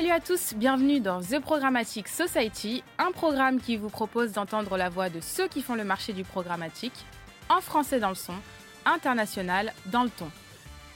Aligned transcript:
Salut 0.00 0.12
à 0.12 0.20
tous, 0.20 0.54
bienvenue 0.56 0.98
dans 0.98 1.20
The 1.20 1.40
Programmatic 1.40 2.08
Society, 2.08 2.82
un 2.98 3.12
programme 3.12 3.60
qui 3.60 3.76
vous 3.76 3.90
propose 3.90 4.32
d'entendre 4.32 4.78
la 4.78 4.88
voix 4.88 5.10
de 5.10 5.20
ceux 5.20 5.46
qui 5.46 5.60
font 5.60 5.74
le 5.74 5.84
marché 5.84 6.14
du 6.14 6.24
programmatique, 6.24 7.04
en 7.50 7.60
français 7.60 8.00
dans 8.00 8.08
le 8.08 8.14
son, 8.14 8.32
international 8.86 9.74
dans 9.92 10.04
le 10.04 10.08
ton. 10.08 10.30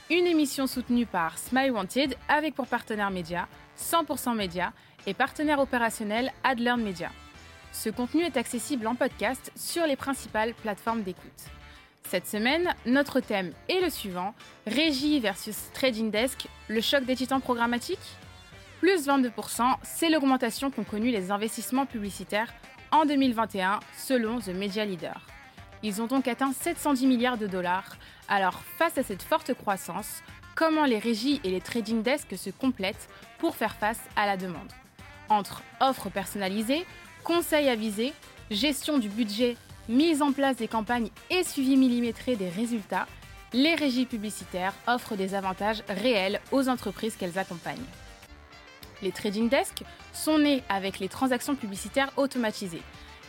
Une 0.09 0.27
émission 0.27 0.67
soutenue 0.67 1.05
par 1.05 1.37
Smile 1.37 1.73
Wanted 1.73 2.17
avec 2.29 2.55
pour 2.55 2.67
partenaire 2.67 3.11
média 3.11 3.47
100% 3.79 4.35
Média 4.37 4.73
et 5.07 5.13
partenaire 5.13 5.59
opérationnel 5.59 6.33
Adlearn 6.43 6.81
Media. 6.81 7.11
Ce 7.73 7.91
contenu 7.91 8.23
est 8.23 8.39
accessible 8.39 8.87
en 8.87 8.95
podcast 8.95 9.53
sur 9.55 9.87
les 9.87 9.97
principales 9.97 10.55
plateformes 10.55 11.03
d'écoute. 11.03 11.51
Cette 12.09 12.27
semaine, 12.27 12.75
notre 12.87 13.21
thème 13.21 13.53
est 13.69 13.83
le 13.83 13.91
suivant 13.91 14.35
Régie 14.67 15.21
versus 15.21 15.57
Trading 15.75 16.11
Desk, 16.11 16.47
le 16.69 16.81
choc 16.81 17.05
des 17.05 17.17
titans 17.17 17.43
programmatiques? 17.43 18.17
Plus 18.85 19.07
22%, 19.09 19.77
c'est 19.83 20.11
l'augmentation 20.11 20.71
qu'ont 20.71 20.85
connue 20.85 21.11
les 21.11 21.31
investissements 21.31 21.87
publicitaires 21.87 22.53
en 22.91 23.07
2021 23.07 23.81
selon 23.97 24.41
The 24.41 24.49
Media 24.49 24.85
Leader. 24.85 25.23
Ils 25.83 26.03
ont 26.03 26.07
donc 26.07 26.29
atteint 26.29 26.53
710 26.53 27.07
milliards 27.07 27.39
de 27.39 27.47
dollars. 27.47 27.97
Alors, 28.29 28.61
face 28.77 28.99
à 28.99 29.03
cette 29.03 29.23
forte 29.23 29.55
croissance, 29.55 30.23
comment 30.55 30.85
les 30.85 30.99
régies 30.99 31.41
et 31.45 31.51
les 31.51 31.63
trading 31.63 32.03
desks 32.03 32.37
se 32.37 32.51
complètent 32.51 33.09
pour 33.39 33.57
faire 33.57 33.75
face 33.75 34.01
à 34.17 34.27
la 34.27 34.37
demande? 34.37 34.71
Entre 35.31 35.63
offres 35.81 36.11
personnalisées, 36.11 36.85
conseils 37.23 37.71
avisés, 37.71 38.13
gestion 38.51 38.99
du 38.99 39.09
budget, 39.09 39.57
mise 39.89 40.21
en 40.21 40.33
place 40.33 40.57
des 40.57 40.69
campagnes 40.69 41.09
et 41.31 41.43
suivi 41.43 41.79
millimétré 41.79 42.37
des 42.37 42.51
résultats, 42.51 43.07
les 43.55 43.77
régies 43.77 44.05
publicitaires 44.05 44.75
offrent 44.87 45.17
des 45.17 45.35
avantages 45.35 45.83
réels 45.89 46.39
aux 46.53 46.69
entreprises 46.69 47.17
qu'elles 47.17 47.39
accompagnent. 47.39 47.87
Les 49.05 49.13
trading 49.13 49.51
desks 49.51 49.85
sont 50.15 50.39
nés 50.39 50.63
avec 50.71 50.99
les 50.99 51.11
transactions 51.11 51.55
publicitaires 51.55 52.11
automatisées. 52.17 52.81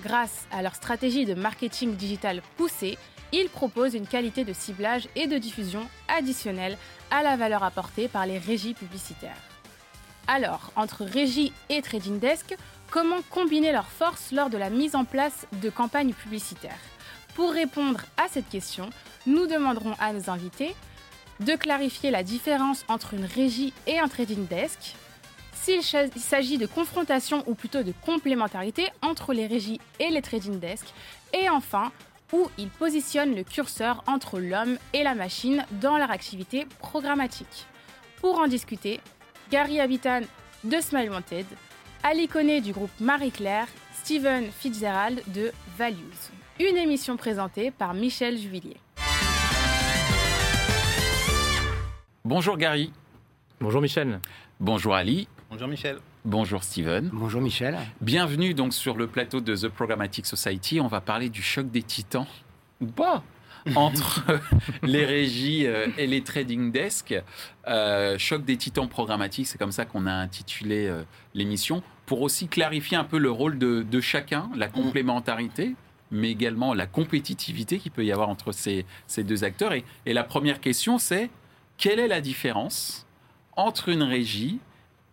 Grâce 0.04 0.48
à 0.50 0.62
leur 0.62 0.73
stratégie 0.73 1.26
de 1.26 1.34
marketing 1.34 1.95
digital 1.95 2.42
poussée, 2.56 2.98
ils 3.34 3.50
proposent 3.50 3.94
une 3.94 4.08
qualité 4.08 4.46
de 4.46 4.53
ciblage 4.53 5.09
et 5.18 5.28
de 5.28 5.38
diffusion 5.38 5.86
additionnelle 6.08 6.78
à 7.12 7.23
la 7.23 7.36
valeur 7.36 7.62
apportée 7.64 8.08
par 8.08 8.26
les 8.26 8.38
régies 8.38 8.73
publicitaires. 8.73 9.36
Alors, 10.28 10.72
entre 10.78 11.03
régie 11.03 11.52
et 11.68 11.81
trading 11.81 12.20
desk, 12.20 12.56
comment 12.90 13.22
combiner 13.30 13.73
leurs 13.73 13.92
forces 13.92 14.31
lors 14.31 14.50
de 14.50 14.58
la 14.58 14.70
mise 14.70 14.96
en 14.96 15.03
place 15.03 15.46
de 15.62 15.70
campagnes 15.70 16.14
publicitaires? 16.14 16.80
Pour 17.36 17.52
répondre 17.52 18.00
à 18.16 18.30
cette 18.30 18.48
question, 18.48 18.90
nous 19.28 19.46
demanderons 19.46 19.96
à 20.00 20.14
nos 20.14 20.30
invités 20.30 20.73
de 21.42 21.53
clarifier 21.56 22.12
la 22.12 22.23
différence 22.23 22.86
entre 22.88 23.14
une 23.14 23.26
régie 23.26 23.73
et 23.88 24.00
un 24.00 24.08
trading 24.08 24.48
desk, 24.48 24.96
s'il 25.66 25.82
s'agit 25.82 26.60
de 26.60 26.68
confrontation 26.68 27.44
ou 27.48 27.56
plutôt 27.56 27.82
de 27.82 27.92
complémentarité 28.06 28.90
entre 29.02 29.34
les 29.34 29.48
régies 29.48 29.80
et 30.00 30.10
les 30.10 30.22
trading 30.22 30.60
desks, 30.60 30.94
et 31.34 31.50
enfin 31.50 31.92
où 32.34 32.48
ils 32.60 32.70
positionnent 32.70 33.34
le 33.34 33.44
curseur 33.44 34.04
entre 34.06 34.40
l'homme 34.40 34.78
et 34.94 35.02
la 35.02 35.16
machine 35.16 35.66
dans 35.82 35.98
leur 35.98 36.12
activité 36.12 36.68
programmatique. 36.78 37.66
Pour 38.22 38.38
en 38.38 38.48
discuter, 38.48 39.00
Gary 39.50 39.80
Habitan 39.80 40.22
de 40.64 40.80
Smile 40.80 41.10
Wanted, 41.10 41.48
Ali 42.04 42.28
Koné 42.28 42.62
du 42.62 42.72
groupe 42.72 42.92
Marie-Claire, 43.00 43.68
Steven 44.04 44.46
Fitzgerald 44.52 45.24
de 45.34 45.52
Values. 45.80 45.98
Une 46.60 46.78
émission 46.78 47.18
présentée 47.18 47.72
par 47.72 47.96
Michel 47.96 48.38
Juvillier. 48.38 48.78
Bonjour 52.24 52.56
Gary. 52.56 52.94
Bonjour 53.59 53.81
Michel. 53.81 54.20
Bonjour 54.59 54.94
Ali. 54.94 55.28
Bonjour 55.51 55.67
Michel. 55.67 56.00
Bonjour 56.25 56.63
Steven. 56.63 57.09
Bonjour 57.13 57.39
Michel. 57.39 57.78
Bienvenue 58.01 58.56
donc 58.56 58.73
sur 58.73 58.97
le 58.97 59.06
plateau 59.06 59.41
de 59.41 59.56
The 59.56 59.67
Programmatic 59.67 60.25
Society. 60.25 60.81
On 60.81 60.88
va 60.88 61.01
parler 61.01 61.29
du 61.29 61.44
choc 61.44 61.69
des 61.69 61.83
titans. 61.83 62.25
Ou 62.81 62.88
pas 62.88 63.23
entre 63.75 64.23
les 64.83 65.06
régies 65.06 65.67
euh, 65.67 65.88
et 66.00 66.07
les 66.07 66.23
trading 66.23 66.72
desks. 66.72 67.16
Euh, 67.67 68.17
choc 68.17 68.44
des 68.44 68.57
titans 68.57 68.89
programmatiques, 68.89 69.45
c'est 69.45 69.59
comme 69.59 69.72
ça 69.72 69.85
qu'on 69.85 70.07
a 70.07 70.13
intitulé 70.13 70.88
euh, 70.88 71.03
l'émission, 71.35 71.83
pour 72.07 72.22
aussi 72.22 72.47
clarifier 72.47 72.97
un 72.97 73.03
peu 73.03 73.19
le 73.19 73.29
rôle 73.29 73.59
de, 73.59 74.01
chacun, 74.01 74.50
la 74.56 74.67
complémentarité, 74.67 75.75
mais 76.12 76.31
également 76.31 76.73
la 76.73 76.88
compétitivité 76.88 77.77
qu'il 77.77 77.91
peut 77.91 78.06
y 78.06 78.12
avoir 78.12 78.29
entre 78.29 78.51
ces, 78.51 78.85
deux 79.17 79.44
acteurs. 79.44 79.73
Et, 79.73 79.85
et 80.07 80.13
la 80.13 80.23
première 80.23 80.59
question, 80.59 80.97
c'est 80.97 81.29
quelle 81.77 82.00
est 82.00 82.07
la 82.07 82.22
différence 82.22 83.06
entre 83.56 83.89
une 83.89 84.03
régie 84.03 84.59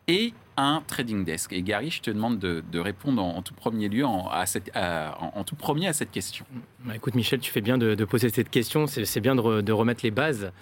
et 0.08 0.32
un 0.56 0.82
trading 0.86 1.24
desk 1.24 1.52
Et 1.52 1.62
Gary, 1.62 1.90
je 1.90 2.02
te 2.02 2.10
demande 2.10 2.38
de, 2.38 2.78
répondre 2.78 3.22
en, 3.22 3.42
tout 3.42 3.54
premier 3.54 3.88
lieu 3.88 4.04
en, 4.04 4.28
à 4.28 4.46
cette, 4.46 4.70
en, 4.76 5.44
tout 5.44 5.56
premier 5.56 5.88
à 5.88 5.92
cette 5.92 6.10
question. 6.10 6.44
Bah, 6.84 6.94
écoute 6.94 7.14
Michel, 7.14 7.40
tu 7.40 7.50
fais 7.50 7.60
bien 7.60 7.78
de, 7.78 8.04
poser 8.04 8.28
cette 8.28 8.50
question, 8.50 8.86
c'est 8.86 9.20
bien 9.20 9.34
de, 9.34 9.72
remettre 9.72 10.00
les 10.04 10.10
bases. 10.10 10.52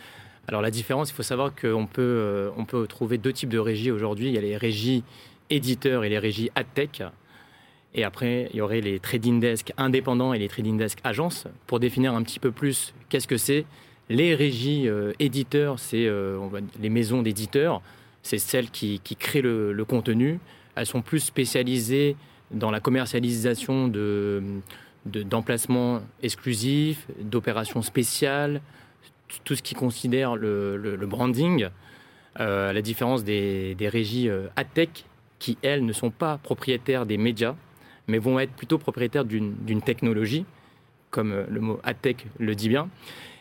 Alors 0.49 0.63
la 0.63 0.71
différence, 0.71 1.11
il 1.11 1.15
faut 1.15 1.23
savoir 1.23 1.55
qu'on 1.55 1.87
peut, 1.87 2.03
euh, 2.03 2.51
peut 2.67 2.87
trouver 2.87 3.19
deux 3.19 3.33
types 3.33 3.51
de 3.51 3.59
régies 3.59 3.91
aujourd'hui. 3.91 4.29
Il 4.29 4.35
y 4.35 4.39
a 4.39 4.41
les 4.41 4.57
régies 4.57 5.05
éditeurs 5.49 6.05
et 6.05 6.09
les 6.09 6.19
régies 6.19 6.51
ad-tech. 6.55 7.03
Et 7.95 8.05
après, 8.05 8.49
il 8.53 8.57
y 8.57 8.61
aurait 8.61 8.81
les 8.81 9.01
trading 9.01 9.41
desks 9.41 9.73
indépendants 9.77 10.33
et 10.33 10.39
les 10.39 10.49
trading 10.49 10.77
desks 10.79 11.01
agences. 11.03 11.47
Pour 11.67 11.81
définir 11.81 12.15
un 12.15 12.23
petit 12.23 12.39
peu 12.39 12.53
plus 12.53 12.95
qu'est-ce 13.09 13.29
que 13.29 13.37
c'est, 13.37 13.65
les 14.09 14.35
régies 14.35 14.89
euh, 14.89 15.13
éditeurs, 15.19 15.79
c'est 15.79 16.07
euh, 16.07 16.39
les 16.81 16.89
maisons 16.89 17.23
d'éditeurs 17.23 17.83
c'est 18.23 18.39
celles 18.39 18.71
qui, 18.71 19.01
créent 19.19 19.43
le, 19.43 19.85
contenu. 19.85 20.39
Elles 20.75 20.87
sont 20.87 21.03
plus 21.03 21.21
spécialisées 21.21 22.17
dans 22.51 22.71
la 22.71 22.81
commercialisation 22.81 23.89
de, 23.89 24.43
d'emplacements 25.07 26.01
exclusifs, 26.23 27.07
d'opérations 27.21 27.83
spéciales, 27.83 28.61
tout 29.45 29.55
ce 29.55 29.63
qui 29.63 29.75
considère 29.75 30.37
le, 30.37 31.07
branding, 31.07 31.69
euh, 32.39 32.71
à 32.71 32.73
la 32.73 32.83
différence 32.83 33.25
des, 33.25 33.77
régies 33.81 34.29
euh, 34.29 34.49
tech 34.75 34.89
qui, 35.39 35.57
elles, 35.63 35.85
ne 35.85 35.93
sont 35.93 36.11
pas 36.11 36.39
propriétaires 36.39 37.07
des 37.07 37.17
médias, 37.17 37.55
mais 38.09 38.19
vont 38.19 38.39
être 38.39 38.53
plutôt 38.53 38.79
propriétaires 38.79 39.25
d'une 39.25 39.83
technologie, 39.85 40.45
comme 41.11 41.33
euh, 41.33 41.45
le 41.49 41.61
mot 41.61 41.81
tech 42.03 42.17
le 42.39 42.55
dit 42.55 42.69
bien, 42.69 42.89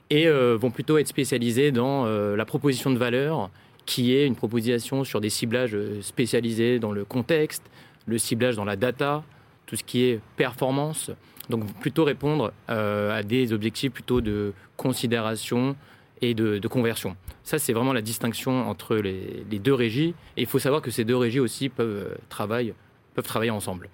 et 0.09 0.27
euh, 0.27 0.55
vont 0.55 0.71
plutôt 0.71 0.97
être 0.97 1.07
spécialisées 1.07 1.71
dans 1.71 2.05
la 2.05 2.45
proposition 2.45 2.89
de 2.89 2.97
valeur 2.97 3.49
qui 3.89 4.15
est 4.15 4.27
une 4.27 4.35
proposition 4.35 5.03
sur 5.03 5.19
des 5.19 5.31
ciblages 5.31 5.73
euh, 5.73 5.99
spécialisés 6.03 6.77
dans 6.77 6.91
le 6.91 7.05
contexte, 7.05 7.63
le 8.05 8.19
ciblage 8.19 8.55
dans 8.55 8.63
la 8.63 8.75
data, 8.75 9.23
tout 9.65 9.75
ce 9.75 9.83
qui 9.83 10.03
est 10.03 10.19
performance. 10.37 11.09
Donc 11.49 11.65
plutôt 11.79 12.03
répondre 12.03 12.53
euh, 12.69 13.17
à 13.17 13.23
des 13.23 13.51
objectifs 13.51 13.91
plutôt 13.91 14.21
de 14.21 14.53
considération 14.77 15.75
et 16.21 16.35
de, 16.35 16.59
conversion. 16.67 17.17
Ça, 17.43 17.57
c'est 17.57 17.73
vraiment 17.73 17.91
la 17.93 18.03
distinction 18.03 18.69
entre 18.69 18.95
les, 18.95 19.43
deux 19.57 19.73
régies. 19.73 20.13
Et 20.37 20.41
il 20.41 20.45
faut 20.45 20.59
savoir 20.59 20.83
que 20.83 20.91
ces 20.91 21.03
deux 21.03 21.17
régies 21.17 21.39
aussi 21.39 21.67
peuvent, 21.69 22.11
euh, 22.11 22.15
travailler, 22.29 22.75
peuvent 23.15 23.25
travailler 23.25 23.51
ensemble. 23.51 23.89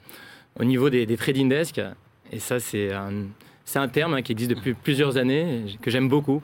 Au 0.60 0.66
niveau 0.66 0.90
des, 0.90 1.08
trading 1.16 1.48
desks, 1.48 1.80
et 2.34 2.40
ça, 2.40 2.60
c'est 2.60 2.92
un, 2.92 3.88
terme 3.88 4.16
hein, 4.16 4.22
qui 4.22 4.34
existe 4.34 4.50
depuis 4.50 4.74
plusieurs 4.74 5.16
années, 5.16 5.78
que 5.82 5.90
j'aime 5.90 6.10
beaucoup. 6.10 6.42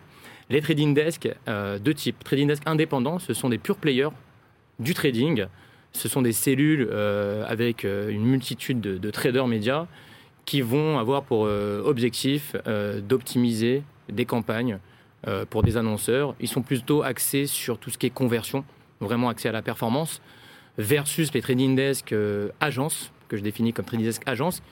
Les 0.51 0.59
trading 0.59 0.93
desks, 0.93 1.29
euh, 1.47 1.79
deux 1.79 1.93
types. 1.93 2.21
Trading 2.25 2.45
desk 2.45 2.63
indépendants, 2.65 3.19
ce 3.19 3.33
sont 3.33 3.47
des 3.47 3.57
pure 3.57 3.77
players 3.77 4.09
du 4.79 4.93
trading. 4.93 5.45
Ce 5.93 6.09
sont 6.09 6.21
des 6.21 6.33
cellules 6.33 6.89
euh, 6.91 7.45
avec 7.47 7.85
euh, 7.85 8.09
une 8.09 8.25
multitude 8.25 8.81
de, 8.81 9.11
traders 9.11 9.47
médias 9.47 9.87
qui 10.43 10.59
vont 10.59 10.99
avoir 10.99 11.23
pour 11.23 11.41
objectif 11.41 12.55
d'optimiser 13.07 13.83
des 14.09 14.25
campagnes 14.25 14.79
pour 15.51 15.61
des 15.61 15.77
annonceurs. 15.77 16.35
Ils 16.41 16.47
sont 16.47 16.63
plutôt 16.63 17.03
axés 17.03 17.45
sur 17.45 17.77
tout 17.77 17.91
ce 17.91 17.97
qui 17.97 18.07
est 18.07 18.09
conversion, 18.09 18.65
vraiment 18.99 19.29
axés 19.29 19.49
à 19.49 19.51
la 19.51 19.61
performance, 19.61 20.19
versus 20.79 21.31
les 21.33 21.41
trading 21.41 21.75
desk 21.75 22.13
agences, 22.59 23.11
que 23.29 23.37
je 23.37 23.43
définis 23.43 23.71
comme 23.71 23.85
trading 23.85 24.07
desk 24.07 24.23
agences, 24.25 24.63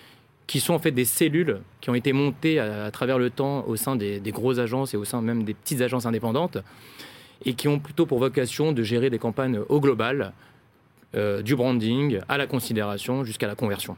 qui 0.49 0.59
sont 0.59 0.73
en 0.73 0.79
fait 0.79 0.89
des 0.89 1.05
cellules 1.05 1.61
qui 1.79 1.91
ont 1.91 1.93
été 1.93 2.11
montées 2.11 2.57
à, 2.57 2.89
travers 2.89 3.19
le 3.19 3.29
temps 3.29 3.63
au 3.67 3.75
sein 3.75 3.95
des, 3.95 4.19
grosses 4.31 4.57
agences 4.57 4.95
et 4.95 4.97
au 4.97 5.05
sein 5.05 5.21
même 5.21 5.43
des 5.43 5.53
petites 5.53 5.81
agences 5.81 6.07
indépendantes 6.07 6.57
et 7.45 7.53
qui 7.53 7.67
ont 7.67 7.77
plutôt 7.77 8.07
pour 8.07 8.17
vocation 8.17 8.71
de 8.71 8.81
gérer 8.81 9.11
des 9.11 9.19
campagnes 9.19 9.59
au 9.69 9.79
global, 9.79 10.33
euh, 11.15 11.43
du 11.43 11.55
branding 11.55 12.19
à 12.27 12.39
la 12.39 12.47
considération 12.47 13.23
jusqu'à 13.23 13.45
la 13.45 13.53
conversion. 13.53 13.95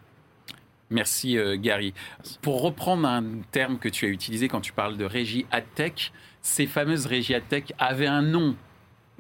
Merci 0.90 1.38
euh, 1.38 1.56
Gary. 1.58 1.94
Pour 2.42 2.62
reprendre 2.62 3.08
un 3.08 3.24
terme 3.54 3.78
que 3.80 3.88
tu 3.88 4.06
as 4.06 4.10
utilisé 4.10 4.50
quand 4.50 4.60
tu 4.60 4.74
parles 4.74 4.98
de 4.98 5.06
régie 5.06 5.46
ad 5.52 5.64
tech, 5.76 6.12
ces 6.42 6.68
fameuses 6.68 7.06
régies 7.06 7.34
ad 7.34 7.48
tech 7.48 7.64
avaient 7.80 8.08
un 8.08 8.24
nom 8.24 8.58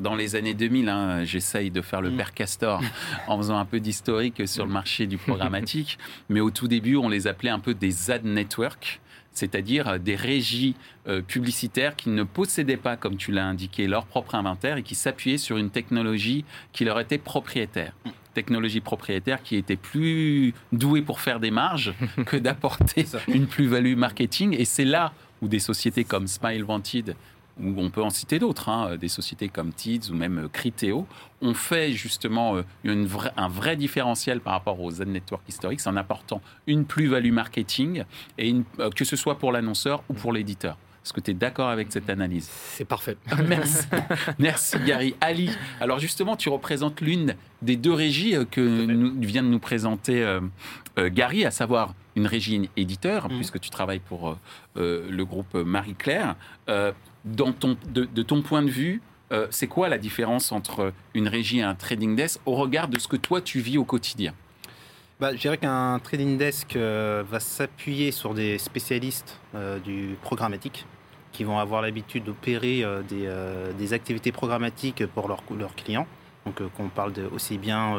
dans 0.01 0.15
les 0.15 0.35
années 0.35 0.53
2000, 0.53 0.89
hein, 0.89 1.23
j'essaye 1.23 1.71
de 1.71 1.81
faire 1.81 2.01
le 2.01 2.11
mm. 2.11 2.17
père 2.17 2.33
Castor 2.33 2.81
en 3.27 3.37
faisant 3.37 3.57
un 3.57 3.65
peu 3.65 3.79
d'historique 3.79 4.47
sur 4.47 4.65
le 4.65 4.71
marché 4.71 5.07
du 5.07 5.17
programmatique, 5.17 5.97
mais 6.29 6.39
au 6.39 6.51
tout 6.51 6.67
début, 6.67 6.95
on 6.95 7.07
les 7.07 7.27
appelait 7.27 7.49
un 7.49 7.59
peu 7.59 7.73
des 7.73 8.11
ad 8.11 8.25
networks 8.25 8.99
c'est-à-dire 9.33 9.99
des 9.99 10.15
régies 10.15 10.75
euh, 11.07 11.21
publicitaires 11.21 11.95
qui 11.95 12.09
ne 12.09 12.23
possédaient 12.23 12.77
pas, 12.77 12.97
comme 12.97 13.17
tu 13.17 13.31
l'as 13.31 13.45
indiqué, 13.45 13.87
leur 13.87 14.05
propre 14.05 14.35
inventaire 14.35 14.77
et 14.77 14.83
qui 14.83 14.95
s'appuyaient 14.95 15.37
sur 15.37 15.57
une 15.57 15.69
technologie 15.69 16.43
qui 16.73 16.85
leur 16.85 16.99
était 16.99 17.17
propriétaire. 17.17 17.93
technologie 18.33 18.81
propriétaire 18.81 19.41
qui 19.41 19.55
était 19.55 19.75
plus 19.75 20.53
douée 20.71 21.01
pour 21.01 21.19
faire 21.19 21.39
des 21.39 21.51
marges 21.51 21.93
que 22.25 22.37
d'apporter 22.37 23.05
une 23.27 23.47
plus-value 23.47 23.95
marketing. 23.95 24.55
Et 24.57 24.65
c'est 24.65 24.85
là 24.85 25.13
où 25.41 25.47
des 25.47 25.59
sociétés 25.59 26.03
comme 26.03 26.27
Smile 26.27 26.63
Wanted 26.63 27.15
ou 27.59 27.73
on 27.77 27.89
peut 27.89 28.01
en 28.01 28.09
citer 28.09 28.39
d'autres, 28.39 28.69
hein, 28.69 28.97
des 28.97 29.07
sociétés 29.07 29.49
comme 29.49 29.73
Tids 29.73 30.09
ou 30.11 30.15
même 30.15 30.49
Criteo, 30.51 31.07
ont 31.41 31.53
fait 31.53 31.91
justement 31.91 32.57
euh, 32.57 33.05
un 33.37 33.47
vrai 33.47 33.75
différentiel 33.75 34.39
par 34.39 34.53
rapport 34.53 34.79
aux 34.79 34.91
Z-Network 34.91 35.43
historiques 35.47 35.81
en 35.85 35.95
apportant 35.95 36.41
une 36.67 36.85
plus-value 36.85 37.31
marketing, 37.31 38.03
et 38.37 38.55
euh, 38.79 38.89
que 38.89 39.05
ce 39.05 39.15
soit 39.15 39.37
pour 39.37 39.51
l'annonceur 39.51 40.03
ou 40.09 40.13
pour 40.13 40.33
l'éditeur. 40.33 40.77
Est-ce 41.03 41.13
que 41.13 41.19
tu 41.19 41.31
es 41.31 41.33
d'accord 41.33 41.69
avec 41.69 41.91
cette 41.91 42.11
analyse? 42.11 42.47
C'est 42.47 42.85
parfait. 42.85 43.17
Merci. 43.47 43.87
Merci 44.37 44.77
Gary. 44.85 45.15
Ali, 45.19 45.49
alors 45.79 45.97
justement, 45.97 46.35
tu 46.35 46.49
représentes 46.49 47.01
l'une 47.01 47.35
des 47.63 47.75
deux 47.75 47.93
régies 47.93 48.35
euh, 48.35 48.45
que 48.45 48.61
nous, 48.61 49.19
vient 49.19 49.43
de 49.43 49.47
nous 49.47 49.59
présenter 49.59 50.39
Gary, 50.97 51.45
à 51.45 51.51
savoir 51.51 51.95
une 52.15 52.27
régie 52.27 52.69
éditeur, 52.75 53.27
mmh. 53.27 53.35
puisque 53.35 53.59
tu 53.59 53.69
travailles 53.69 53.99
pour 53.99 54.37
le 54.75 55.23
groupe 55.23 55.53
Marie-Claire 55.53 56.35
ton, 57.35 57.77
de, 57.87 58.23
ton 58.23 58.41
point 58.41 58.61
de 58.61 58.69
vue, 58.69 59.01
euh, 59.31 59.47
c'est 59.49 59.67
quoi 59.67 59.89
la 59.89 59.97
différence 59.97 60.51
entre 60.51 60.93
une 61.13 61.27
régie 61.27 61.59
et 61.59 61.63
un 61.63 61.75
trading 61.75 62.15
desk 62.15 62.39
au 62.45 62.55
regard 62.55 62.87
de 62.87 62.99
ce 62.99 63.07
que 63.07 63.15
toi 63.15 63.41
tu 63.41 63.59
vis 63.59 63.77
au 63.77 63.85
quotidien 63.85 64.33
bah, 65.19 65.33
Je 65.33 65.39
dirais 65.39 65.57
qu'un 65.57 65.99
trading 65.99 66.37
desk 66.37 66.75
euh, 66.75 67.23
va 67.29 67.39
s'appuyer 67.39 68.11
sur 68.11 68.33
des 68.33 68.57
spécialistes 68.57 69.39
euh, 69.55 69.79
du 69.79 70.17
programmatique 70.21 70.85
qui 71.31 71.45
vont 71.45 71.59
avoir 71.59 71.81
l'habitude 71.81 72.25
d'opérer 72.25 72.85
des, 73.07 73.93
activités 73.93 74.33
programmatiques 74.33 75.05
pour 75.05 75.29
leurs 75.29 75.75
clients. 75.75 76.05
Donc 76.45 76.61
qu'on 76.75 76.89
parle 76.89 77.13
aussi 77.33 77.57
bien 77.57 77.95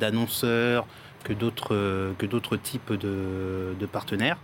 d'annonceurs, 0.00 0.84
que 1.22 1.32
d'autres 1.32 2.14
que 2.18 2.26
d'autres 2.26 2.56
types 2.56 2.92
de, 2.92 3.86
partenaires. 3.90 4.38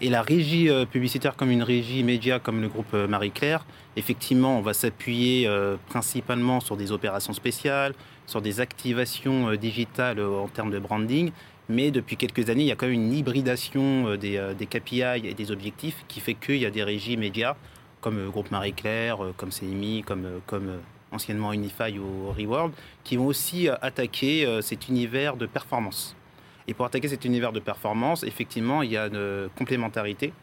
Et 0.00 0.10
la 0.10 0.22
régie 0.22 0.68
euh, 0.68 0.84
publicitaire 0.84 1.36
comme 1.36 1.50
une 1.50 1.62
régie 1.62 2.02
média 2.02 2.38
comme 2.38 2.60
le 2.60 2.68
groupe 2.68 2.92
euh, 2.94 3.06
Marie-Claire, 3.06 3.64
effectivement, 3.96 4.58
on 4.58 4.62
va 4.62 4.74
s'appuyer 4.74 5.46
euh, 5.46 5.76
principalement 5.88 6.60
sur 6.60 6.76
des 6.76 6.90
opérations 6.90 7.32
spéciales, 7.32 7.94
sur 8.26 8.42
des 8.42 8.60
activations 8.60 9.54
digitales 9.54 10.20
en 10.20 10.48
termes 10.48 10.70
de 10.70 10.78
branding. 10.78 11.30
Mais 11.68 11.90
depuis 11.90 12.16
quelques 12.16 12.48
années, 12.48 12.62
il 12.62 12.68
y 12.68 12.72
a 12.72 12.76
quand 12.76 12.86
même 12.86 12.94
une 12.94 13.12
hybridation 13.12 14.16
des, 14.16 14.54
des 14.58 14.66
KPI 14.66 15.26
et 15.26 15.34
des 15.34 15.50
objectifs 15.50 16.04
qui 16.08 16.20
fait 16.20 16.34
qu'il 16.34 16.56
y 16.56 16.66
a 16.66 16.70
des 16.70 16.82
régies 16.82 17.16
médias 17.16 17.56
comme 18.00 18.16
le 18.16 18.30
groupe 18.30 18.50
Marie-Claire, 18.50 19.18
comme 19.36 19.50
CMI, 19.50 20.02
comme, 20.02 20.26
comme 20.46 20.78
anciennement 21.12 21.52
Unify 21.52 21.98
ou 21.98 22.32
Reworld, 22.32 22.72
qui 23.04 23.16
vont 23.16 23.26
aussi 23.26 23.68
attaquer 23.68 24.60
cet 24.62 24.88
univers 24.88 25.36
de 25.36 25.44
performance. 25.44 26.16
Et 26.68 26.74
pour 26.74 26.84
attaquer 26.84 27.08
cet 27.08 27.24
univers 27.24 27.52
de 27.52 27.60
performance, 27.60 28.22
effectivement, 28.22 28.82
il 28.82 28.92
y 28.92 28.96
a 28.98 29.06
une 29.06 29.48
complémentarité 29.56 30.34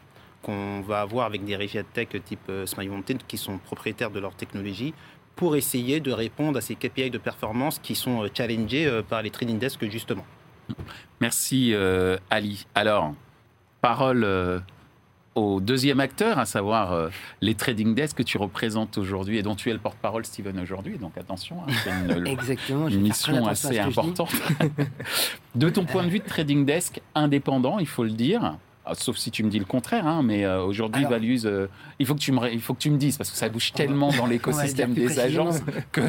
qu'on 0.42 0.80
va 0.80 1.00
avoir 1.00 1.26
avec 1.26 1.44
des 1.44 1.54
régies 1.56 1.78
tech 1.92 2.08
type 2.24 2.40
euh, 2.48 2.66
Smile 2.66 2.90
Mountain 2.90 3.18
qui 3.26 3.38
sont 3.38 3.58
propriétaires 3.58 4.10
de 4.10 4.18
leur 4.18 4.34
technologie 4.34 4.92
pour 5.36 5.54
essayer 5.54 6.00
de 6.00 6.10
répondre 6.12 6.58
à 6.58 6.60
ces 6.60 6.74
KPI 6.74 7.10
de 7.10 7.18
performance 7.18 7.78
qui 7.78 7.94
sont 7.94 8.22
euh, 8.22 8.28
challengés 8.32 8.86
euh, 8.86 9.02
par 9.02 9.22
les 9.22 9.30
trading 9.30 9.58
desks 9.58 9.88
justement. 9.88 10.26
Merci 11.20 11.74
Ali. 12.28 12.66
Alors, 12.74 13.14
parole 13.80 14.26
au 15.36 15.60
deuxième 15.60 16.00
acteur, 16.00 16.38
à 16.38 16.46
savoir 16.46 16.92
euh, 16.92 17.08
les 17.42 17.54
trading 17.54 17.94
desks 17.94 18.16
que 18.16 18.22
tu 18.22 18.38
représentes 18.38 18.96
aujourd'hui 18.98 19.36
et 19.36 19.42
dont 19.42 19.54
tu 19.54 19.70
es 19.70 19.72
le 19.72 19.78
porte-parole, 19.78 20.24
Steven, 20.24 20.58
aujourd'hui. 20.58 20.98
Donc 20.98 21.16
attention, 21.18 21.58
hein, 21.62 21.72
c'est 21.84 22.72
une, 22.72 22.88
une 22.90 23.00
mission 23.02 23.46
assez 23.46 23.78
importante. 23.78 24.32
de 25.54 25.68
ton 25.68 25.84
point 25.84 26.04
de 26.04 26.08
vue 26.08 26.20
de 26.20 26.24
trading 26.24 26.64
desk 26.64 27.00
indépendant, 27.14 27.78
il 27.78 27.86
faut 27.86 28.04
le 28.04 28.10
dire, 28.10 28.56
ah, 28.88 28.94
sauf 28.94 29.16
si 29.16 29.32
tu 29.32 29.42
me 29.42 29.50
dis 29.50 29.58
le 29.58 29.64
contraire, 29.64 30.06
hein, 30.06 30.22
mais 30.22 30.44
euh, 30.44 30.62
aujourd'hui, 30.62 31.04
Values, 31.04 31.40
euh, 31.44 31.66
il, 31.98 32.06
faut 32.06 32.14
que 32.14 32.20
tu 32.20 32.30
me, 32.30 32.52
il 32.52 32.60
faut 32.60 32.72
que 32.72 32.78
tu 32.78 32.90
me 32.90 32.98
dises, 32.98 33.16
parce 33.16 33.30
que 33.30 33.36
ça 33.36 33.48
bouge 33.48 33.72
tellement 33.72 34.12
dans 34.12 34.26
l'écosystème 34.26 34.94
des 34.94 35.18
agences 35.18 35.60
que. 35.90 36.02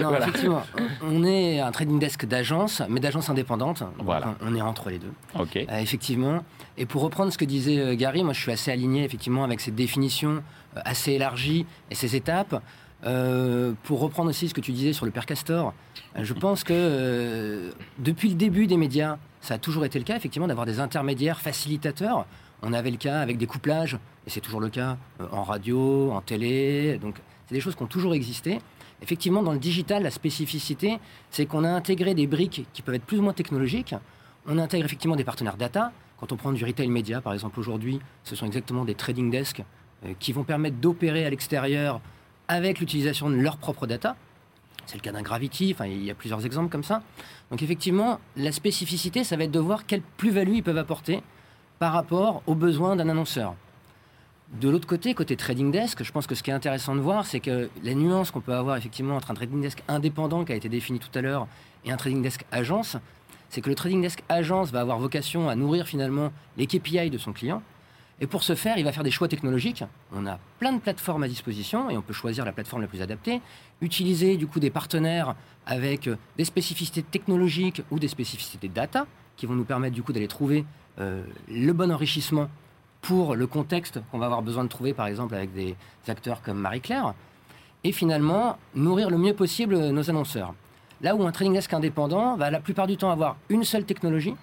Non, 0.00 0.12
effectivement, 0.16 0.62
on 1.02 1.24
est 1.24 1.60
un 1.60 1.70
trading 1.70 2.00
desk 2.00 2.26
d'agence, 2.26 2.82
mais 2.88 2.98
d'agence 2.98 3.30
indépendante. 3.30 3.84
Voilà. 4.00 4.34
On 4.40 4.56
est 4.56 4.60
entre 4.60 4.90
les 4.90 4.98
deux. 4.98 5.12
Ok. 5.38 5.56
Euh, 5.56 5.78
effectivement. 5.78 6.44
Et 6.76 6.86
pour 6.86 7.02
reprendre 7.02 7.32
ce 7.32 7.38
que 7.38 7.44
disait 7.44 7.96
Gary, 7.96 8.24
moi 8.24 8.32
je 8.32 8.40
suis 8.40 8.50
assez 8.50 8.72
aligné 8.72 9.04
effectivement 9.04 9.44
avec 9.44 9.60
cette 9.60 9.76
définition 9.76 10.42
assez 10.74 11.12
élargie 11.12 11.66
et 11.92 11.94
ces 11.94 12.16
étapes. 12.16 12.60
pour 13.84 14.00
reprendre 14.00 14.30
aussi 14.30 14.48
ce 14.48 14.54
que 14.54 14.60
tu 14.60 14.72
disais 14.72 14.92
sur 14.92 15.06
le 15.06 15.12
père 15.12 15.24
Castor, 15.24 15.72
je 16.20 16.32
pense 16.32 16.64
que 16.64 17.70
depuis 18.00 18.28
le 18.30 18.34
début 18.34 18.66
des 18.66 18.76
médias, 18.76 19.18
ça 19.44 19.54
a 19.54 19.58
toujours 19.58 19.84
été 19.84 19.98
le 19.98 20.06
cas, 20.06 20.16
effectivement, 20.16 20.48
d'avoir 20.48 20.64
des 20.64 20.80
intermédiaires 20.80 21.38
facilitateurs. 21.38 22.24
On 22.62 22.72
avait 22.72 22.90
le 22.90 22.96
cas 22.96 23.20
avec 23.20 23.36
des 23.36 23.46
couplages, 23.46 23.98
et 24.26 24.30
c'est 24.30 24.40
toujours 24.40 24.60
le 24.60 24.70
cas 24.70 24.96
euh, 25.20 25.26
en 25.32 25.42
radio, 25.42 26.12
en 26.12 26.22
télé. 26.22 26.96
Donc, 26.96 27.16
c'est 27.46 27.54
des 27.54 27.60
choses 27.60 27.74
qui 27.74 27.82
ont 27.82 27.86
toujours 27.86 28.14
existé. 28.14 28.58
Effectivement, 29.02 29.42
dans 29.42 29.52
le 29.52 29.58
digital, 29.58 30.02
la 30.02 30.10
spécificité, 30.10 30.98
c'est 31.30 31.44
qu'on 31.44 31.62
a 31.62 31.68
intégré 31.68 32.14
des 32.14 32.26
briques 32.26 32.66
qui 32.72 32.80
peuvent 32.80 32.94
être 32.94 33.04
plus 33.04 33.18
ou 33.18 33.22
moins 33.22 33.34
technologiques. 33.34 33.94
On 34.46 34.56
intègre 34.56 34.86
effectivement 34.86 35.16
des 35.16 35.24
partenaires 35.24 35.58
data. 35.58 35.92
Quand 36.18 36.32
on 36.32 36.36
prend 36.36 36.52
du 36.52 36.64
retail 36.64 36.88
média, 36.88 37.20
par 37.20 37.34
exemple, 37.34 37.60
aujourd'hui, 37.60 38.00
ce 38.22 38.34
sont 38.36 38.46
exactement 38.46 38.86
des 38.86 38.94
trading 38.94 39.30
desks 39.30 39.62
euh, 40.06 40.14
qui 40.18 40.32
vont 40.32 40.44
permettre 40.44 40.76
d'opérer 40.78 41.26
à 41.26 41.28
l'extérieur 41.28 42.00
avec 42.48 42.80
l'utilisation 42.80 43.28
de 43.28 43.34
leurs 43.34 43.58
propres 43.58 43.86
data. 43.86 44.16
C'est 44.86 44.96
le 44.96 45.00
cas 45.00 45.12
d'un 45.12 45.22
Gravity, 45.22 45.72
enfin, 45.74 45.86
il 45.86 46.04
y 46.04 46.10
a 46.10 46.14
plusieurs 46.14 46.44
exemples 46.44 46.70
comme 46.70 46.84
ça. 46.84 47.02
Donc 47.50 47.62
effectivement, 47.62 48.20
la 48.36 48.52
spécificité, 48.52 49.24
ça 49.24 49.36
va 49.36 49.44
être 49.44 49.50
de 49.50 49.58
voir 49.58 49.86
quelle 49.86 50.02
plus-value 50.16 50.54
ils 50.56 50.62
peuvent 50.62 50.78
apporter 50.78 51.22
par 51.78 51.92
rapport 51.92 52.42
aux 52.46 52.54
besoins 52.54 52.96
d'un 52.96 53.08
annonceur. 53.08 53.54
De 54.60 54.68
l'autre 54.68 54.86
côté, 54.86 55.14
côté 55.14 55.36
trading 55.36 55.72
desk, 55.72 56.02
je 56.02 56.12
pense 56.12 56.26
que 56.26 56.34
ce 56.34 56.42
qui 56.42 56.50
est 56.50 56.54
intéressant 56.54 56.94
de 56.94 57.00
voir, 57.00 57.26
c'est 57.26 57.40
que 57.40 57.68
la 57.82 57.94
nuance 57.94 58.30
qu'on 58.30 58.40
peut 58.40 58.54
avoir 58.54 58.76
effectivement 58.76 59.16
entre 59.16 59.30
un 59.30 59.34
trading 59.34 59.60
desk 59.60 59.82
indépendant 59.88 60.44
qui 60.44 60.52
a 60.52 60.54
été 60.54 60.68
défini 60.68 61.00
tout 61.00 61.16
à 61.18 61.22
l'heure 61.22 61.48
et 61.84 61.90
un 61.90 61.96
trading 61.96 62.22
desk 62.22 62.44
agence, 62.52 62.96
c'est 63.48 63.60
que 63.60 63.68
le 63.68 63.74
trading 63.74 64.02
desk 64.02 64.22
agence 64.28 64.70
va 64.70 64.80
avoir 64.80 64.98
vocation 64.98 65.48
à 65.48 65.56
nourrir 65.56 65.86
finalement 65.86 66.32
les 66.56 66.66
KPI 66.66 67.10
de 67.10 67.18
son 67.18 67.32
client, 67.32 67.62
et 68.24 68.26
pour 68.26 68.42
ce 68.42 68.54
faire, 68.54 68.78
il 68.78 68.84
va 68.84 68.92
faire 68.92 69.02
des 69.02 69.10
choix 69.10 69.28
technologiques. 69.28 69.84
On 70.10 70.26
a 70.26 70.38
plein 70.58 70.72
de 70.72 70.78
plateformes 70.78 71.24
à 71.24 71.28
disposition 71.28 71.90
et 71.90 71.98
on 71.98 72.00
peut 72.00 72.14
choisir 72.14 72.46
la 72.46 72.52
plateforme 72.52 72.80
la 72.80 72.88
plus 72.88 73.02
adaptée. 73.02 73.42
Utiliser 73.82 74.38
du 74.38 74.46
coup 74.46 74.60
des 74.60 74.70
partenaires 74.70 75.34
avec 75.66 76.08
euh, 76.08 76.16
des 76.38 76.46
spécificités 76.46 77.02
technologiques 77.02 77.82
ou 77.90 77.98
des 77.98 78.08
spécificités 78.08 78.68
data 78.68 79.06
qui 79.36 79.44
vont 79.44 79.52
nous 79.52 79.66
permettre 79.66 79.94
du 79.94 80.02
coup 80.02 80.14
d'aller 80.14 80.26
trouver 80.26 80.64
euh, 81.00 81.22
le 81.50 81.70
bon 81.74 81.92
enrichissement 81.92 82.48
pour 83.02 83.36
le 83.36 83.46
contexte 83.46 84.00
qu'on 84.10 84.16
va 84.16 84.24
avoir 84.24 84.40
besoin 84.40 84.64
de 84.64 84.70
trouver 84.70 84.94
par 84.94 85.06
exemple 85.06 85.34
avec 85.34 85.52
des 85.52 85.76
acteurs 86.08 86.40
comme 86.40 86.56
Marie-Claire. 86.56 87.12
Et 87.84 87.92
finalement, 87.92 88.56
nourrir 88.74 89.10
le 89.10 89.18
mieux 89.18 89.34
possible 89.34 89.76
nos 89.76 90.08
annonceurs. 90.08 90.54
Là 91.02 91.14
où 91.14 91.26
un 91.26 91.30
trading 91.30 91.52
desk 91.52 91.74
indépendant 91.74 92.38
va 92.38 92.50
la 92.50 92.60
plupart 92.60 92.86
du 92.86 92.96
temps 92.96 93.10
avoir 93.10 93.36
une 93.50 93.64
seule 93.64 93.84
technologie, 93.84 94.34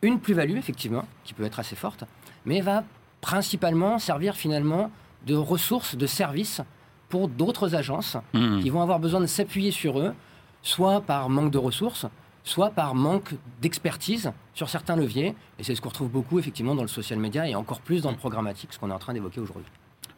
une 0.00 0.18
plus-value 0.18 0.56
effectivement, 0.56 1.04
qui 1.24 1.34
peut 1.34 1.44
être 1.44 1.58
assez 1.58 1.76
forte, 1.76 2.04
mais 2.46 2.62
va 2.62 2.84
principalement 3.22 3.98
servir 3.98 4.34
finalement 4.34 4.90
de 5.26 5.34
ressources, 5.34 5.96
de 5.96 6.06
services 6.06 6.60
pour 7.08 7.28
d'autres 7.28 7.74
agences 7.74 8.18
mmh. 8.34 8.60
qui 8.60 8.68
vont 8.68 8.82
avoir 8.82 8.98
besoin 8.98 9.20
de 9.20 9.26
s'appuyer 9.26 9.70
sur 9.70 9.98
eux, 9.98 10.12
soit 10.60 11.00
par 11.00 11.30
manque 11.30 11.50
de 11.50 11.58
ressources, 11.58 12.06
soit 12.44 12.70
par 12.70 12.94
manque 12.94 13.34
d'expertise 13.62 14.32
sur 14.52 14.68
certains 14.68 14.96
leviers. 14.96 15.34
Et 15.58 15.62
c'est 15.62 15.74
ce 15.74 15.80
qu'on 15.80 15.88
retrouve 15.88 16.10
beaucoup 16.10 16.38
effectivement 16.38 16.74
dans 16.74 16.82
le 16.82 16.88
social 16.88 17.18
media 17.18 17.48
et 17.48 17.54
encore 17.54 17.80
plus 17.80 18.02
dans 18.02 18.10
le 18.10 18.16
programmatique, 18.16 18.72
ce 18.72 18.78
qu'on 18.78 18.90
est 18.90 18.94
en 18.94 18.98
train 18.98 19.14
d'évoquer 19.14 19.40
aujourd'hui. 19.40 19.70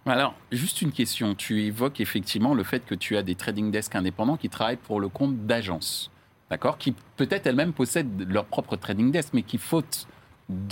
Alors, 0.07 0.35
juste 0.53 0.83
une 0.83 0.93
question. 0.93 1.35
Tu 1.35 1.63
évoques 1.63 2.01
effectivement 2.01 2.55
le 2.55 2.63
fait 2.63 2.85
que 2.85 2.95
tu 2.95 3.17
as 3.17 3.23
des 3.23 3.35
trading 3.35 3.71
desks 3.71 3.95
indépendants 3.95 4.37
qui 4.37 4.49
travaillent 4.49 4.77
pour 4.77 5.01
le 5.01 5.09
compte 5.09 5.47
d'agences, 5.47 6.11
d'accord 6.51 6.79
Qui 6.79 6.95
peut-être 7.17 7.47
elles-mêmes 7.47 7.73
possèdent 7.73 8.27
leur 8.29 8.45
propre 8.45 8.77
trading 8.77 9.11
desk, 9.11 9.31
mais 9.33 9.43
qui, 9.43 9.57
faute 9.57 10.07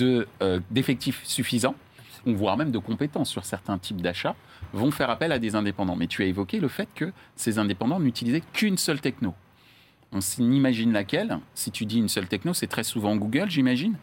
euh, 0.02 0.60
d'effectifs 0.70 1.22
suffisants, 1.24 1.74
voire 2.26 2.56
même 2.56 2.70
de 2.70 2.78
compétences 2.78 3.30
sur 3.30 3.44
certains 3.44 3.78
types 3.78 4.00
d'achats, 4.00 4.36
vont 4.72 4.90
faire 4.90 5.10
appel 5.10 5.32
à 5.32 5.38
des 5.38 5.54
indépendants. 5.54 5.96
Mais 5.96 6.06
tu 6.06 6.22
as 6.22 6.26
évoqué 6.26 6.60
le 6.60 6.68
fait 6.68 6.88
que 6.94 7.12
ces 7.36 7.58
indépendants 7.58 8.00
n'utilisaient 8.00 8.42
qu'une 8.52 8.78
seule 8.78 9.00
techno. 9.00 9.34
On 10.12 10.20
s'imagine 10.20 10.92
laquelle? 10.92 11.38
Si 11.54 11.70
tu 11.70 11.86
dis 11.86 11.98
une 11.98 12.08
seule 12.08 12.26
techno, 12.26 12.52
c'est 12.52 12.66
très 12.66 12.84
souvent 12.84 13.16
Google, 13.16 13.48
j'imagine? 13.48 13.96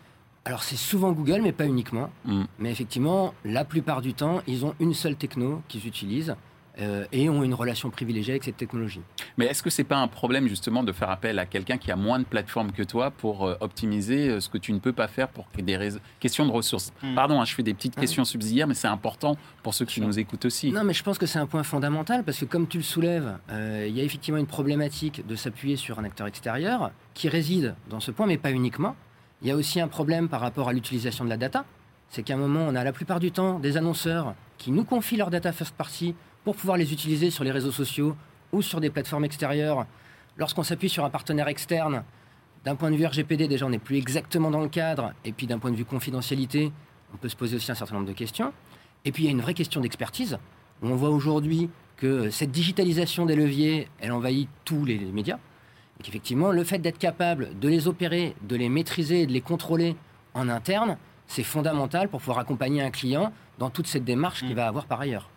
Alors 0.45 0.63
c'est 0.63 0.77
souvent 0.77 1.11
Google, 1.11 1.41
mais 1.43 1.51
pas 1.51 1.67
uniquement. 1.67 2.09
Hmm. 2.25 2.45
Mais 2.57 2.71
effectivement, 2.71 3.33
la 3.45 3.65
plupart 3.65 4.01
du 4.01 4.13
temps, 4.13 4.41
ils 4.47 4.65
ont 4.65 4.73
une 4.79 4.93
seule 4.93 5.15
techno 5.15 5.61
qu'ils 5.67 5.85
utilisent. 5.85 6.35
Euh, 6.79 7.05
et 7.11 7.29
ont 7.29 7.43
une 7.43 7.53
relation 7.53 7.89
privilégiée 7.89 8.33
avec 8.33 8.43
cette 8.43 8.57
technologie. 8.57 9.01
Mais 9.37 9.45
est-ce 9.45 9.61
que 9.63 9.69
c'est 9.69 9.83
pas 9.83 9.97
un 9.97 10.07
problème 10.07 10.47
justement 10.47 10.83
de 10.83 10.91
faire 10.91 11.09
appel 11.09 11.39
à 11.39 11.45
quelqu'un 11.45 11.77
qui 11.77 11.91
a 11.91 11.95
moins 11.95 12.19
de 12.19 12.25
plateformes 12.25 12.71
que 12.71 12.83
toi 12.83 13.11
pour 13.11 13.45
euh, 13.45 13.55
optimiser 13.59 14.29
euh, 14.29 14.39
ce 14.39 14.49
que 14.49 14.57
tu 14.57 14.71
ne 14.73 14.79
peux 14.79 14.93
pas 14.93 15.07
faire 15.07 15.27
pour 15.29 15.47
des 15.57 15.77
questions 16.19 16.45
de 16.45 16.51
ressources 16.51 16.91
Hmm. 17.01 17.15
Pardon, 17.15 17.39
hein, 17.41 17.45
je 17.45 17.53
fais 17.53 17.63
des 17.63 17.73
petites 17.73 17.93
Ah. 17.97 18.01
questions 18.01 18.25
subsidiaires, 18.25 18.67
mais 18.67 18.73
c'est 18.73 18.87
important 18.87 19.37
pour 19.63 19.73
ceux 19.73 19.85
qui 19.85 20.01
nous 20.01 20.17
écoutent 20.19 20.45
aussi. 20.45 20.71
Non, 20.71 20.83
mais 20.83 20.93
je 20.93 21.03
pense 21.03 21.17
que 21.17 21.25
c'est 21.25 21.39
un 21.39 21.45
point 21.45 21.63
fondamental 21.63 22.23
parce 22.23 22.39
que, 22.39 22.45
comme 22.45 22.67
tu 22.67 22.77
le 22.77 22.83
soulèves, 22.83 23.37
euh, 23.51 23.85
il 23.87 23.95
y 23.95 24.01
a 24.01 24.03
effectivement 24.03 24.39
une 24.39 24.47
problématique 24.47 25.25
de 25.25 25.35
s'appuyer 25.35 25.75
sur 25.75 25.99
un 25.99 26.03
acteur 26.03 26.27
extérieur 26.27 26.91
qui 27.13 27.29
réside 27.29 27.75
dans 27.89 27.99
ce 27.99 28.11
point, 28.11 28.25
mais 28.27 28.37
pas 28.37 28.51
uniquement. 28.51 28.95
Il 29.41 29.47
y 29.47 29.51
a 29.51 29.55
aussi 29.55 29.79
un 29.79 29.87
problème 29.87 30.27
par 30.29 30.41
rapport 30.41 30.69
à 30.69 30.73
l'utilisation 30.73 31.23
de 31.25 31.29
la 31.29 31.37
data. 31.37 31.65
C'est 32.09 32.23
qu'à 32.23 32.33
un 32.33 32.37
moment, 32.37 32.65
on 32.67 32.75
a 32.75 32.83
la 32.83 32.91
plupart 32.91 33.19
du 33.19 33.31
temps 33.31 33.59
des 33.59 33.77
annonceurs 33.77 34.33
qui 34.57 34.71
nous 34.71 34.83
confient 34.83 35.17
leur 35.17 35.29
data 35.29 35.51
first 35.51 35.75
party 35.75 36.15
pour 36.43 36.55
pouvoir 36.55 36.77
les 36.77 36.91
utiliser 36.93 37.31
sur 37.31 37.43
les 37.43 37.51
réseaux 37.51 37.71
sociaux 37.71 38.15
ou 38.51 38.61
sur 38.61 38.79
des 38.81 38.89
plateformes 38.89 39.25
extérieures. 39.25 39.85
Lorsqu'on 40.37 40.63
s'appuie 40.63 40.89
sur 40.89 41.03
un 41.05 41.09
partenaire 41.09 41.47
externe, 41.47 42.03
d'un 42.65 42.75
point 42.75 42.91
de 42.91 42.95
vue 42.95 43.05
RGPD, 43.05 43.47
déjà, 43.47 43.65
on 43.65 43.69
n'est 43.69 43.77
plus 43.79 43.97
exactement 43.97 44.51
dans 44.51 44.61
le 44.61 44.69
cadre. 44.69 45.13
Et 45.25 45.31
puis, 45.31 45.47
d'un 45.47 45.59
point 45.59 45.71
de 45.71 45.75
vue 45.75 45.85
confidentialité, 45.85 46.71
on 47.13 47.17
peut 47.17 47.29
se 47.29 47.35
poser 47.35 47.55
aussi 47.55 47.71
un 47.71 47.75
certain 47.75 47.95
nombre 47.95 48.07
de 48.07 48.13
questions. 48.13 48.53
Et 49.05 49.11
puis, 49.11 49.23
il 49.23 49.25
y 49.27 49.29
a 49.29 49.31
une 49.31 49.41
vraie 49.41 49.53
question 49.53 49.81
d'expertise. 49.81 50.37
où 50.81 50.87
On 50.87 50.95
voit 50.95 51.09
aujourd'hui 51.09 51.69
que 51.97 52.29
cette 52.29 52.51
digitalisation 52.51 53.25
des 53.25 53.35
leviers, 53.35 53.87
elle 53.99 54.11
envahit 54.11 54.49
tous 54.65 54.85
les 54.85 54.97
médias. 54.99 55.37
Et 55.99 56.03
qu'effectivement, 56.03 56.51
le 56.51 56.63
fait 56.63 56.79
d'être 56.79 56.97
capable 56.97 57.59
de 57.59 57.67
les 57.67 57.87
opérer, 57.87 58.35
de 58.43 58.55
les 58.55 58.69
maîtriser 58.69 59.25
de 59.25 59.33
les 59.33 59.41
contrôler 59.41 59.95
en 60.33 60.47
interne, 60.47 60.97
c'est 61.27 61.43
fondamental 61.43 62.07
pour 62.09 62.19
pouvoir 62.21 62.39
accompagner 62.39 62.81
un 62.81 62.91
client 62.91 63.33
dans 63.57 63.69
toute 63.69 63.87
cette 63.87 64.05
démarche 64.05 64.39
qu'il 64.39 64.51
Mm. 64.51 64.55
va 64.55 64.67
avoir 64.67 64.85
par 64.85 65.01
ailleurs. 65.01 65.29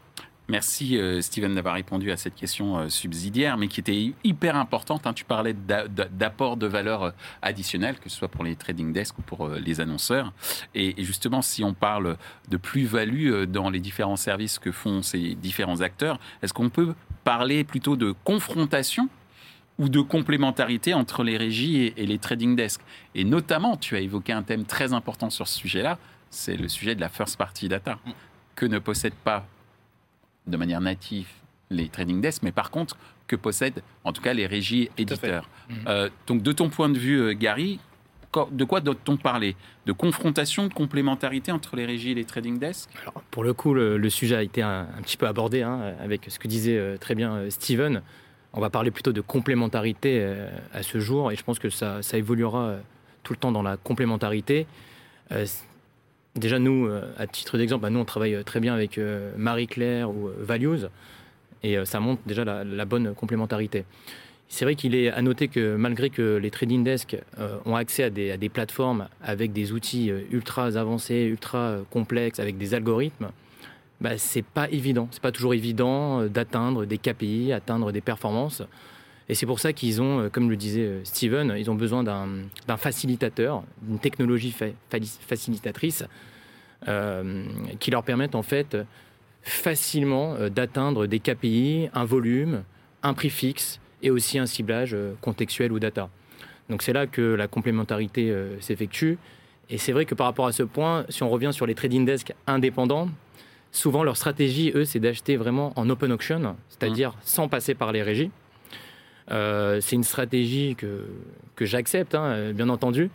Merci 0.53 0.99
euh, 0.99 1.23
Steven 1.23 1.55
d'avoir 1.55 1.73
répondu 1.77 2.11
à 2.13 2.19
cette 2.19 2.35
question 2.35 2.77
euh, 2.79 2.89
subsidiaire, 2.91 3.57
mais 3.57 3.69
qui 3.69 3.81
était 3.81 4.13
hyper 4.23 4.55
importante. 4.55 5.07
hein. 5.07 5.15
Tu 5.15 5.25
parlais 5.25 5.55
d'a- 5.55 5.89
d'a- 5.89 6.05
d'apport 6.11 6.59
de 6.59 6.67
valeur 6.67 7.05
euh, 7.05 7.11
additionnelle, 7.41 7.97
que 7.99 8.11
ce 8.11 8.17
soit 8.19 8.29
pour 8.29 8.45
les 8.45 8.55
trading 8.55 8.93
desks 8.93 9.19
ou 9.19 9.23
pour 9.23 9.47
euh, 9.47 9.59
les 9.59 9.81
annonceurs. 9.81 10.31
Et, 10.75 11.01
et 11.01 11.05
justement, 11.05 11.41
si 11.41 11.65
on 11.65 11.73
parle 11.73 12.19
de 12.51 12.57
plus-value 12.59 13.45
dans 13.45 13.71
les 13.71 13.81
différents 13.81 14.17
services 14.19 14.59
que 14.59 14.73
font 14.73 15.01
ces 15.01 15.35
différents 15.37 15.81
acteurs, 15.81 16.21
est-ce 16.43 16.53
qu'on 16.53 16.69
peut 16.69 16.95
parler 17.25 17.65
plutôt 17.65 17.97
de 17.97 18.13
confrontation 18.23 19.09
ou 19.79 19.89
de 19.89 20.03
complémentarité 20.03 20.93
entre 20.93 21.23
les 21.25 21.39
régies 21.39 21.77
et, 21.79 22.03
et 22.03 22.07
les 22.07 22.19
trading 22.19 22.57
desks? 22.57 22.83
Et 23.15 23.25
notamment, 23.25 23.79
tu 23.79 23.97
as 23.97 24.01
évoqué 24.01 24.35
un 24.35 24.43
thème 24.43 24.65
très 24.67 24.93
important 24.93 25.31
sur 25.31 25.49
ce 25.49 25.57
sujet-là, 25.59 25.97
c'est 26.29 26.59
le 26.59 26.69
sujet 26.69 26.95
de 26.95 27.01
la 27.01 27.09
first 27.09 27.39
party 27.39 27.69
data, 27.71 27.99
Mm. 28.05 28.11
que 28.55 28.67
ne 28.67 28.79
possèdent 28.79 29.15
pas 29.25 29.47
de 30.47 30.57
manière 30.57 30.81
native 30.81 31.29
les 31.71 31.89
trading 31.89 32.21
desks, 32.21 32.43
mais 32.43 32.53
par 32.53 32.71
contre 32.71 32.97
que 33.27 33.37
possèdent 33.37 33.83
en 34.05 34.13
tout 34.13 34.23
cas 34.23 34.35
les 34.35 34.47
régies 34.47 34.91
éditeurs. 34.99 35.49
Mhm. 35.69 35.77
Euh, 35.89 36.11
donc 36.27 36.43
de 36.43 36.53
ton 36.53 36.69
point 36.69 36.89
de 36.89 36.99
vue, 36.99 37.21
euh, 37.21 37.33
Gary, 37.35 37.81
de 38.51 38.65
quoi 38.65 38.81
doit-on 38.81 39.17
parler? 39.17 39.57
De 39.87 39.93
confrontation, 39.93 40.67
de 40.67 40.73
complémentarité 40.73 41.53
entre 41.53 41.77
les 41.77 41.85
régies 41.85 42.13
et 42.13 42.15
les 42.15 42.25
trading 42.25 42.59
desks? 42.59 42.89
Alors, 43.03 43.23
pour 43.31 43.45
le 43.45 43.53
coup, 43.53 43.75
le, 43.75 43.99
le 43.99 44.11
sujet 44.11 44.37
a 44.37 44.43
été 44.43 44.63
un, 44.63 44.89
un 44.97 45.03
petit 45.03 45.17
peu 45.17 45.27
abordé 45.27 45.63
hein, 45.63 45.95
avec 46.01 46.27
ce 46.29 46.39
que 46.39 46.49
disait 46.49 46.79
euh, 46.79 46.97
très 46.97 47.15
bien 47.15 47.49
Steven. 47.51 48.03
On 48.55 48.61
va 48.61 48.69
parler 48.69 48.91
plutôt 48.91 49.13
de 49.13 49.21
complémentarité 49.23 50.23
à 50.75 50.83
ce 50.83 51.01
jour 51.01 51.33
et 51.33 51.37
je 51.37 51.43
pense 51.43 51.59
que 51.59 51.71
ça, 51.71 52.03
ça 52.03 52.19
évoluera 52.19 52.77
tout 53.23 53.33
le 53.33 53.39
temps 53.39 53.51
dans 53.51 53.63
la 53.63 53.79
complémentarité. 53.79 54.67
Déjà, 56.35 56.59
nous, 56.59 56.87
euh, 56.87 57.13
à 57.19 57.27
titre 57.27 57.59
d'exemple, 57.59 57.83
bah, 57.83 57.91
nous, 57.91 58.01
on 58.01 58.05
travaille 58.07 58.35
euh, 58.35 58.43
très 58.43 58.59
bien 58.59 58.73
avec 58.75 58.97
euh, 58.97 59.33
Marie-Claire 59.37 60.11
ou 60.11 60.31
Values 60.39 60.87
et 61.65 61.77
ça 61.85 62.01
montre 62.01 62.21
déjà 62.27 62.45
la, 62.45 62.85
bonne 62.85 63.15
complémentarité. 63.15 63.85
C'est 64.49 64.65
vrai 64.65 64.75
qu'il 64.75 64.97
est 64.97 65.13
à 65.13 65.23
noter 65.23 65.47
que 65.47 65.77
malgré 65.77 66.11
que 66.11 66.35
les 66.39 66.51
trading 66.51 66.83
desks 66.83 67.17
ont 67.65 67.77
accès 67.77 68.03
à 68.03 68.11
des, 68.11 68.49
plateformes 68.49 69.07
avec 69.23 69.53
des 69.53 69.71
outils 69.71 70.11
ultra 70.33 70.77
avancés, 70.77 71.23
ultra 71.23 71.77
complexes, 71.91 72.41
avec 72.41 72.59
des 72.59 72.75
algorithmes, 72.75 73.29
bah, 74.01 74.19
c'est 74.19 74.43
pas 74.43 74.69
évident. 74.71 75.07
C'est 75.13 75.23
pas 75.23 75.31
toujours 75.31 75.55
évident 75.55 76.27
d'atteindre 76.27 76.85
des 76.85 76.99
KPI, 76.99 77.53
atteindre 77.53 77.93
des 77.93 78.01
performances. 78.01 78.65
Et 79.29 79.35
c'est 79.35 79.47
pour 79.47 79.61
ça 79.61 79.73
qu'ils 79.73 80.03
ont, 80.03 80.21
euh, 80.21 80.29
comme 80.29 80.51
le 80.51 80.57
disait 80.57 80.81
euh, 80.83 81.05
Steven, 81.05 81.55
ils 81.57 81.71
ont 81.71 81.75
besoin 81.75 82.03
d'un 82.03 82.77
facilitateur, 82.77 83.63
d'une 83.83 83.99
technologie 83.99 84.51
fa- 84.51 84.67
facilitatrice 85.27 86.05
euh, 86.89 87.45
qui 87.79 87.91
leur 87.91 88.03
permette 88.03 88.35
en 88.35 88.43
fait 88.43 88.77
facilement 89.43 90.37
d'atteindre 90.49 91.07
des 91.07 91.19
KPI, 91.21 91.89
un 91.95 92.05
volume, 92.05 92.63
un 93.03 93.15
prix 93.15 93.31
fixe 93.31 93.81
et 94.03 94.11
aussi 94.11 94.39
un 94.39 94.47
ciblage 94.47 94.97
contextuel 95.21 95.73
ou 95.73 95.79
data. 95.79 96.09
Donc 96.69 96.83
c'est 96.83 96.93
là 96.93 97.07
que 97.07 97.23
la 97.23 97.49
complémentarité 97.49 98.33
s'effectue. 98.61 99.19
Et 99.69 99.79
c'est 99.79 99.93
vrai 99.93 100.05
que 100.05 100.15
par 100.15 100.27
rapport 100.27 100.47
à 100.47 100.53
ce 100.53 100.63
point, 100.63 101.05
si 101.09 101.23
on 101.23 101.29
revient 101.29 101.51
sur 101.53 101.67
les 101.67 101.75
trading 101.75 102.05
desks 102.05 102.33
indépendants, 102.47 103.09
souvent 103.73 104.05
leur 104.05 104.17
stratégie, 104.17 104.71
eux, 104.75 104.85
c'est 104.85 105.01
d'acheter 105.01 105.37
vraiment 105.37 105.73
en 105.77 105.89
open 105.91 106.13
auction, 106.13 106.57
c'est-à-dire 106.69 107.15
sans 107.23 107.49
passer 107.49 107.75
par 107.75 107.91
les 107.91 108.03
régies. 108.03 108.31
Euh, 109.31 109.81
c'est 109.81 109.97
une 109.97 110.05
stratégie 110.05 110.75
que, 110.77 111.07
que 111.57 111.65
j'accepte, 111.65 112.15
hein, 112.15 112.53
bien 112.53 112.69
entendu. 112.69 113.11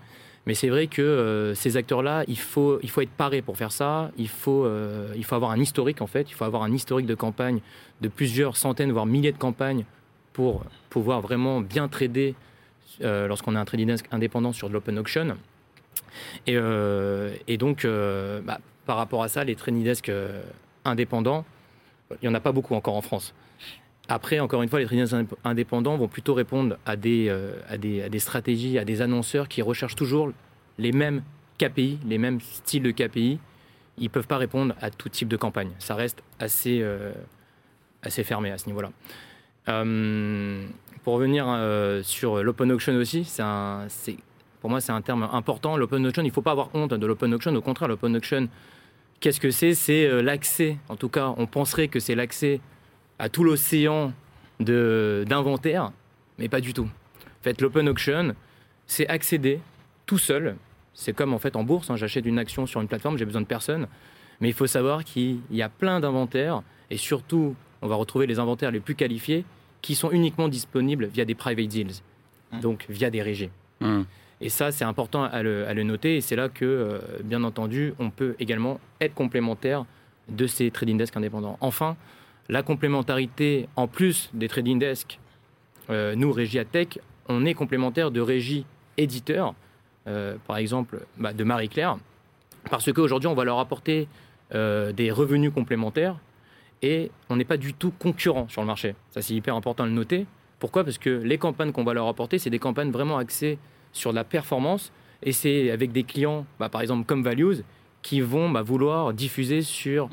Mais 0.45 0.53
c'est 0.53 0.69
vrai 0.69 0.87
que 0.87 1.01
euh, 1.01 1.53
ces 1.55 1.75
acteurs-là, 1.75 2.23
il 2.27 2.39
faut, 2.39 2.79
il 2.81 2.89
faut 2.89 3.01
être 3.01 3.11
paré 3.11 3.41
pour 3.41 3.57
faire 3.57 3.71
ça. 3.71 4.11
Il 4.17 4.29
faut, 4.29 4.63
euh, 4.63 5.11
il 5.15 5.25
faut 5.25 5.35
avoir 5.35 5.51
un 5.51 5.59
historique, 5.59 6.01
en 6.01 6.07
fait. 6.07 6.29
Il 6.29 6.33
faut 6.33 6.45
avoir 6.45 6.63
un 6.63 6.71
historique 6.71 7.05
de 7.05 7.15
campagne 7.15 7.59
de 7.99 8.07
plusieurs 8.07 8.55
centaines, 8.55 8.91
voire 8.91 9.05
milliers 9.05 9.33
de 9.33 9.37
campagnes 9.37 9.83
pour 10.31 10.63
pouvoir 10.89 11.19
vraiment 11.21 11.61
bien 11.61 11.87
trader 11.87 12.35
lorsqu'on 13.01 13.55
a 13.55 13.59
un 13.59 13.65
trading 13.65 13.87
desk 13.87 14.05
indépendant 14.11 14.53
sur 14.53 14.69
de 14.69 14.73
l'open 14.73 14.97
auction. 14.97 15.35
Et, 16.45 17.57
donc, 17.57 17.85
bah, 17.85 18.59
par 18.85 18.97
rapport 18.97 19.23
à 19.23 19.27
ça, 19.27 19.43
les 19.43 19.55
trading 19.55 19.83
desks 19.83 20.11
indépendants, 20.85 21.43
il 22.11 22.17
n'y 22.21 22.27
en 22.29 22.35
a 22.35 22.39
pas 22.39 22.51
beaucoup 22.51 22.75
encore 22.75 22.95
en 22.95 23.01
France. 23.01 23.33
Après, 24.09 24.39
encore 24.39 24.63
une 24.63 24.69
fois, 24.69 24.79
les 24.79 24.85
indép- 24.87 25.35
indépendants 25.43 25.97
vont 25.97 26.07
plutôt 26.07 26.33
répondre 26.33 26.77
à 26.85 26.95
des, 26.95 27.27
euh, 27.29 27.53
à, 27.69 27.77
des, 27.77 28.03
à 28.03 28.09
des 28.09 28.19
stratégies, 28.19 28.77
à 28.77 28.85
des 28.85 29.01
annonceurs 29.01 29.47
qui 29.47 29.61
recherchent 29.61 29.95
toujours 29.95 30.31
les 30.77 30.91
mêmes 30.91 31.23
KPI, 31.57 31.99
les 32.07 32.17
mêmes 32.17 32.39
styles 32.39 32.83
de 32.83 32.91
KPI. 32.91 33.39
Ils 33.97 34.03
ne 34.03 34.09
peuvent 34.09 34.27
pas 34.27 34.37
répondre 34.37 34.75
à 34.79 34.91
tout 34.91 35.09
type 35.09 35.27
de 35.27 35.37
campagne. 35.37 35.71
Ça 35.79 35.95
reste 35.95 36.23
assez, 36.39 36.79
euh, 36.81 37.11
assez 38.01 38.23
fermé 38.23 38.51
à 38.51 38.57
ce 38.57 38.67
niveau-là. 38.67 38.91
Euh, 39.69 40.65
pour 41.03 41.15
revenir 41.15 41.45
sur 42.03 42.43
l'open 42.43 42.71
auction 42.71 42.93
aussi, 42.95 43.23
c'est 43.23 44.17
pour 44.61 44.69
moi 44.69 44.81
c'est 44.81 44.91
un 44.91 45.01
terme 45.01 45.27
important. 45.31 45.77
L'open 45.77 46.05
auction, 46.05 46.21
il 46.21 46.27
ne 46.27 46.31
faut 46.31 46.41
pas 46.41 46.51
avoir 46.51 46.69
honte 46.73 46.93
de 46.93 47.05
l'open 47.05 47.33
auction. 47.33 47.53
Au 47.55 47.61
contraire, 47.61 47.87
l'open 47.87 48.15
auction, 48.15 48.47
qu'est-ce 49.19 49.39
que 49.39 49.49
c'est? 49.51 49.73
C'est 49.73 50.21
l'accès, 50.21 50.77
en 50.89 50.95
tout 50.95 51.09
cas, 51.09 51.33
on 51.37 51.47
penserait 51.47 51.87
que 51.87 51.99
c'est 51.99 52.15
l'accès 52.15 52.59
à 53.19 53.29
tout 53.29 53.43
l'océan 53.43 54.13
de- 54.59 55.23
d'inventaire, 55.27 55.91
mais 56.37 56.49
pas 56.49 56.61
du 56.61 56.73
tout. 56.73 56.85
En 56.87 57.43
fait, 57.43 57.61
l'open 57.61 57.87
auction, 57.89 58.33
c'est 58.85 59.07
accéder 59.07 59.59
tout 60.05 60.17
seul. 60.17 60.55
C'est 60.93 61.13
comme 61.13 61.33
en 61.33 61.37
fait 61.39 61.55
en 61.55 61.63
bourse, 61.63 61.89
hein, 61.89 61.95
j'achète 61.95 62.25
une 62.25 62.39
action 62.39 62.65
sur 62.65 62.81
une 62.81 62.87
plateforme, 62.87 63.17
j'ai 63.17 63.25
besoin 63.25 63.41
de 63.41 63.45
personne. 63.47 63.87
Mais 64.39 64.49
il 64.49 64.53
faut 64.53 64.67
savoir 64.67 65.03
qu'il 65.03 65.39
y 65.51 65.61
a 65.61 65.69
plein 65.69 65.99
d'inventaires 65.99 66.61
et 66.89 66.97
surtout, 66.97 67.55
on 67.81 67.87
va 67.87 67.95
retrouver 67.95 68.27
les 68.27 68.39
inventaires 68.39 68.71
les 68.71 68.79
plus 68.79 68.95
qualifiés 68.95 69.45
qui 69.81 69.93
sont 69.95 70.11
uniquement 70.11 70.47
disponibles 70.47 71.05
via 71.07 71.25
des 71.25 71.35
private 71.35 71.67
deals, 71.67 71.93
Mm. 72.51 72.59
donc 72.61 72.85
via 72.89 73.09
des 73.09 73.21
régies. 73.21 73.49
Hum. 73.81 74.05
Et 74.39 74.49
ça, 74.49 74.71
c'est 74.71 74.85
important 74.85 75.23
à 75.23 75.41
le, 75.43 75.67
à 75.67 75.73
le 75.73 75.83
noter. 75.83 76.17
Et 76.17 76.21
c'est 76.21 76.35
là 76.35 76.47
que, 76.49 76.63
euh, 76.65 76.99
bien 77.23 77.43
entendu, 77.43 77.93
on 77.99 78.09
peut 78.11 78.35
également 78.39 78.79
être 79.01 79.13
complémentaire 79.15 79.85
de 80.29 80.45
ces 80.47 80.69
trading 80.71 80.97
desks 80.97 81.17
indépendants. 81.17 81.57
Enfin, 81.61 81.97
la 82.49 82.63
complémentarité, 82.63 83.67
en 83.75 83.87
plus 83.87 84.29
des 84.33 84.47
trading 84.47 84.79
desks, 84.79 85.19
euh, 85.89 86.15
nous, 86.15 86.31
Régie 86.31 86.63
Tech, 86.65 86.99
on 87.27 87.45
est 87.45 87.53
complémentaire 87.53 88.11
de 88.11 88.21
Régie 88.21 88.65
éditeur, 88.97 89.53
euh, 90.07 90.35
par 90.47 90.57
exemple 90.57 91.05
bah, 91.17 91.33
de 91.33 91.43
Marie-Claire, 91.43 91.97
parce 92.69 92.91
qu'aujourd'hui, 92.91 93.27
on 93.27 93.33
va 93.33 93.43
leur 93.43 93.59
apporter 93.59 94.07
euh, 94.53 94.91
des 94.91 95.11
revenus 95.11 95.51
complémentaires 95.53 96.17
et 96.81 97.11
on 97.29 97.35
n'est 97.35 97.45
pas 97.45 97.57
du 97.57 97.73
tout 97.73 97.91
concurrent 97.91 98.47
sur 98.49 98.61
le 98.61 98.67
marché. 98.67 98.95
Ça, 99.11 99.21
c'est 99.21 99.33
hyper 99.33 99.55
important 99.55 99.83
de 99.83 99.89
le 99.89 99.95
noter. 99.95 100.25
Pourquoi? 100.59 100.83
Parce 100.83 100.97
que 100.97 101.09
les 101.09 101.37
campagnes 101.37 101.71
qu'on 101.71 101.83
va 101.83 101.93
leur 101.93 102.07
apporter, 102.07 102.39
c'est 102.39 102.49
des 102.49 102.59
campagnes 102.59 102.91
vraiment 102.91 103.17
axées 103.17 103.57
sur 103.93 104.11
la 104.11 104.23
performance 104.23 104.91
et 105.23 105.31
c'est 105.31 105.71
avec 105.71 105.91
des 105.91 106.03
clients, 106.03 106.45
bah, 106.59 106.69
par 106.69 106.81
exemple 106.81 107.05
comme 107.05 107.23
Values, 107.23 107.63
qui 108.01 108.21
vont 108.21 108.49
bah, 108.49 108.61
vouloir 108.61 109.13
diffuser 109.13 109.61
sur 109.61 110.09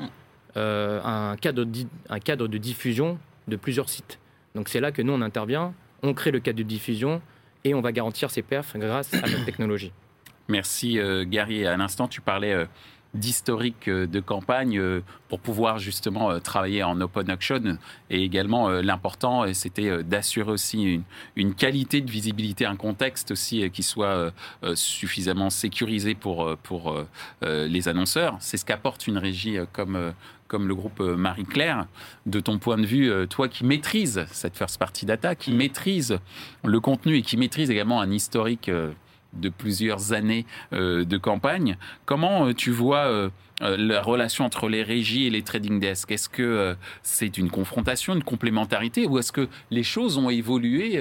euh, 0.57 1.01
un, 1.03 1.35
cadre 1.37 1.63
de, 1.63 1.85
un 2.09 2.19
cadre 2.19 2.47
de 2.47 2.57
diffusion 2.57 3.19
de 3.47 3.55
plusieurs 3.55 3.89
sites. 3.89 4.19
Donc 4.55 4.69
c'est 4.69 4.79
là 4.79 4.91
que 4.91 5.01
nous, 5.01 5.13
on 5.13 5.21
intervient, 5.21 5.73
on 6.01 6.13
crée 6.13 6.31
le 6.31 6.39
cadre 6.39 6.57
de 6.57 6.63
diffusion 6.63 7.21
et 7.63 7.73
on 7.73 7.81
va 7.81 7.91
garantir 7.91 8.31
ses 8.31 8.41
perfs 8.41 8.77
grâce 8.77 9.13
à 9.13 9.27
notre 9.27 9.45
technologie. 9.45 9.91
Merci 10.47 10.99
euh, 10.99 11.25
Gary. 11.27 11.65
À 11.65 11.75
l'instant, 11.75 12.07
tu 12.07 12.21
parlais 12.21 12.53
euh, 12.53 12.65
d'historique 13.15 13.89
de 13.89 14.19
campagne 14.19 14.81
pour 15.29 15.39
pouvoir 15.39 15.79
justement 15.79 16.39
travailler 16.39 16.83
en 16.83 16.99
open 17.01 17.31
auction. 17.31 17.77
Et 18.09 18.23
également, 18.23 18.69
l'important, 18.69 19.51
c'était 19.53 20.03
d'assurer 20.03 20.51
aussi 20.51 21.01
une, 21.35 21.55
qualité 21.55 22.01
de 22.01 22.11
visibilité, 22.11 22.65
un 22.65 22.75
contexte 22.75 23.31
aussi 23.31 23.69
qui 23.71 23.83
soit 23.83 24.31
suffisamment 24.75 25.49
sécurisé 25.49 26.15
pour, 26.15 26.55
pour 26.63 26.95
les 27.41 27.87
annonceurs. 27.87 28.37
C'est 28.39 28.57
ce 28.57 28.65
qu'apporte 28.65 29.07
une 29.07 29.17
régie 29.17 29.57
comme 29.73 30.13
comme 30.47 30.67
le 30.67 30.75
groupe 30.75 30.99
euh, 30.99 31.15
Marie-Claire, 31.15 31.87
de 32.25 32.39
ton 32.39 32.59
point 32.59 32.77
de 32.77 32.85
vue, 32.85 33.11
euh, 33.11 33.25
toi 33.25 33.47
qui 33.47 33.65
maîtrises 33.65 34.25
cette 34.31 34.57
first 34.57 34.77
party 34.77 35.05
data, 35.05 35.35
qui 35.35 35.51
maîtrise 35.51 36.19
le 36.63 36.79
contenu 36.79 37.17
et 37.17 37.21
qui 37.21 37.37
maîtrise 37.37 37.69
également 37.71 38.01
un 38.01 38.11
historique 38.11 38.69
euh, 38.69 38.91
de 39.35 39.49
plusieurs 39.49 40.13
années 40.13 40.45
de 40.71 41.17
campagne, 41.17 41.77
comment 42.05 42.53
tu 42.53 42.71
vois 42.71 43.31
la 43.61 44.01
relation 44.01 44.45
entre 44.45 44.67
les 44.69 44.83
régies 44.83 45.27
et 45.27 45.29
les 45.29 45.41
trading 45.41 45.79
desks? 45.79 46.11
Est-ce 46.11 46.29
que 46.29 46.75
c'est 47.03 47.37
une 47.37 47.49
confrontation, 47.49 48.13
une 48.13 48.23
complémentarité, 48.23 49.05
ou 49.07 49.19
est-ce 49.19 49.31
que 49.31 49.47
les 49.71 49.83
choses 49.83 50.17
ont 50.17 50.29
évolué 50.29 50.99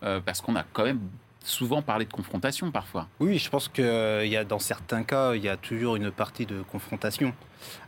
parce 0.00 0.40
qu'on 0.40 0.56
a 0.56 0.64
quand 0.72 0.84
même 0.84 1.00
souvent 1.42 1.80
parlé 1.82 2.04
de 2.04 2.12
confrontation 2.12 2.70
parfois? 2.70 3.08
Oui, 3.20 3.38
je 3.38 3.48
pense 3.48 3.68
que 3.68 4.26
y 4.26 4.36
a, 4.36 4.44
dans 4.44 4.58
certains 4.58 5.02
cas, 5.02 5.34
il 5.34 5.42
y 5.42 5.48
a 5.48 5.56
toujours 5.56 5.96
une 5.96 6.10
partie 6.10 6.46
de 6.46 6.62
confrontation. 6.62 7.32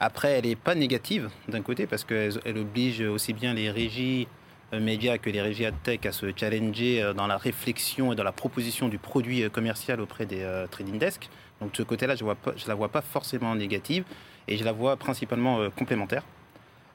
Après, 0.01 0.33
elle 0.33 0.47
n'est 0.47 0.57
pas 0.57 0.75
négative 0.75 1.29
d'un 1.49 1.63
côté 1.63 1.87
parce 1.87 2.05
qu'elle 2.05 2.33
elle 2.45 2.59
oblige 2.59 3.01
aussi 3.03 3.33
bien 3.33 3.55
les 3.55 3.71
régies 3.71 4.27
euh, 4.27 4.40
médias 4.73 5.19
que 5.19 5.31
les 5.31 5.41
régies 5.41 5.67
tech 5.83 6.01
à 6.05 6.13
se 6.13 6.27
challenger 6.37 7.03
euh, 7.03 7.13
dans 7.13 7.27
la 7.27 7.37
réflexion 7.37 8.13
et 8.13 8.17
dans 8.17 8.25
la 8.25 8.33
proposition 8.33 8.89
du 8.89 8.99
produit 8.99 9.43
euh, 9.43 9.49
commercial 9.49 10.01
auprès 10.01 10.27
des 10.27 10.47
trading 10.71 10.99
desks. 10.99 11.29
Donc 11.61 11.73
de 11.73 11.77
ce 11.77 11.83
côté-là, 11.83 12.15
je 12.15 12.25
ne 12.25 12.69
la 12.69 12.75
vois 12.75 12.89
pas 12.89 13.03
forcément 13.03 13.55
négative 13.55 14.05
et 14.49 14.57
je 14.57 14.65
la 14.65 14.73
vois 14.73 14.97
principalement 14.97 15.69
complémentaire. 15.71 16.23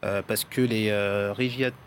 Euh, 0.05 0.21
parce 0.21 0.43
que 0.43 0.61
les 0.61 0.89
euh, 0.91 1.33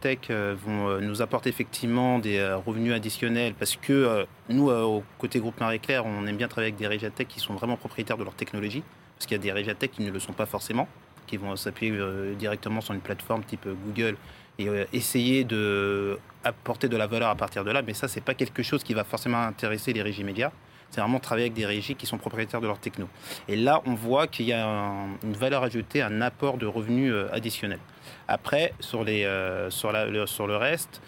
tech 0.01 0.19
euh, 0.31 0.57
vont 0.59 1.01
nous 1.01 1.23
apporter 1.23 1.51
effectivement 1.51 2.19
des 2.19 2.43
revenus 2.67 2.93
additionnels, 2.93 3.55
parce 3.55 3.77
que 3.77 4.27
nous, 4.49 4.71
au 4.71 5.05
côté 5.19 5.39
groupe 5.39 5.61
Marie-Claire, 5.61 6.05
on 6.05 6.27
aime 6.27 6.37
bien 6.37 6.49
travailler 6.49 6.73
avec 6.73 6.81
des 6.81 6.89
régies 6.89 7.11
tech 7.13 7.29
qui 7.29 7.39
sont 7.39 7.55
vraiment 7.55 7.77
propriétaires 7.77 8.17
de 8.17 8.25
leur 8.25 8.35
technologie, 8.35 8.83
parce 9.17 9.27
qu'il 9.27 9.37
y 9.37 9.41
a 9.41 9.43
des 9.43 9.53
régies 9.53 9.75
tech 9.77 9.91
qui 9.91 10.03
ne 10.03 10.11
le 10.11 10.19
sont 10.19 10.33
pas 10.33 10.47
forcément, 10.47 10.89
qui 11.27 11.37
vont 11.37 11.55
s'appuyer 11.55 11.93
directement 12.37 12.81
sur 12.81 12.95
une 12.95 13.01
plateforme 13.01 13.45
type 13.45 13.69
Google 13.87 14.17
et 14.59 14.69
essayer 14.93 15.45
de 15.45 16.19
apporter 16.45 16.89
de 16.89 16.97
la 16.97 17.07
valeur 17.07 17.29
à 17.29 17.35
partir 17.35 17.65
de 17.65 17.71
là, 17.71 17.83
mais 17.83 17.95
ça, 17.95 18.09
c'est 18.09 18.21
pas 18.21 18.35
quelque 18.35 18.63
chose 18.63 18.83
qui 18.83 18.95
va 18.95 19.05
forcément 19.05 19.43
intéresser 19.43 19.93
les 19.93 20.03
régies 20.03 20.25
médias 20.25 20.51
c'est 20.91 21.01
vraiment 21.01 21.21
travailler 21.21 21.47
avec 21.47 21.55
des 21.55 21.67
régies 21.67 21.95
qui 21.95 22.07
sont 22.07 22.19
propriétaires 22.19 22.61
de 22.61 22.67
leur 22.67 22.79
techno. 22.79 23.09
Et 23.47 23.57
là, 23.57 23.83
on 23.87 23.95
voit 23.95 24.27
qu'il 24.27 24.47
y 24.47 24.53
a 24.53 24.65
une 25.23 25.35
valeur 25.35 25.63
ajoutée, 25.63 26.03
un 26.03 26.21
apport 26.21 26.57
de 26.57 26.67
revenus 26.67 27.13
euh, 27.13 27.29
additionnel. 27.33 27.79
Après, 28.27 28.73
sur, 28.81 29.05
les, 29.05 29.25
euh, 29.25 29.71
sur, 29.71 29.93
la, 29.93 30.07
le, 30.07 30.27
sur 30.27 30.47
le 30.47 30.57
reste, 30.57 31.03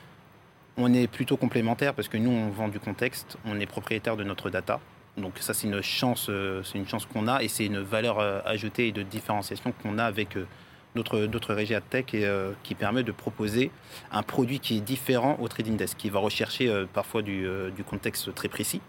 on 0.77 0.93
est 0.93 1.07
plutôt 1.07 1.37
complémentaire 1.37 1.95
parce 1.95 2.09
que 2.09 2.17
nous, 2.17 2.31
on 2.31 2.51
vend 2.51 2.69
du 2.69 2.81
contexte, 2.81 3.39
on 3.45 3.59
est 3.59 3.67
propriétaire 3.67 4.17
de 4.17 4.25
notre 4.25 4.51
data. 4.51 4.81
Donc 5.17 5.39
ça, 5.41 5.55
c'est 5.55 5.67
une 5.67 5.83
chance, 5.83 6.29
euh, 6.29 6.63
c'est 6.63 6.79
une 6.79 6.89
chance 6.89 7.07
qu'on 7.07 7.27
a 7.27 7.43
et 7.43 7.49
c'est 7.49 7.67
une 7.67 7.81
valeur 7.81 8.21
ajoutée 8.47 8.89
et 8.89 8.93
de 8.93 9.03
différenciation 9.03 9.73
qu'on 9.83 9.99
a 9.99 10.05
avec 10.05 10.37
d'autres, 10.95 11.27
d'autres 11.27 11.55
régies 11.55 11.75
tech 11.89 12.15
et 12.15 12.29
qui 12.63 12.75
permet 12.75 13.03
de 13.03 13.13
proposer 13.13 13.71
un 14.11 14.23
produit 14.23 14.61
qui 14.61 14.79
est 14.79 14.81
différent 14.81 15.37
au 15.41 15.49
trading 15.49 15.77
desk, 15.77 15.97
qui 15.97 16.11
va 16.11 16.19
rechercher 16.19 16.85
parfois 16.93 17.23
du, 17.23 17.47
du 17.77 17.85
contexte 17.85 18.35
très 18.35 18.49
précis 18.49 18.81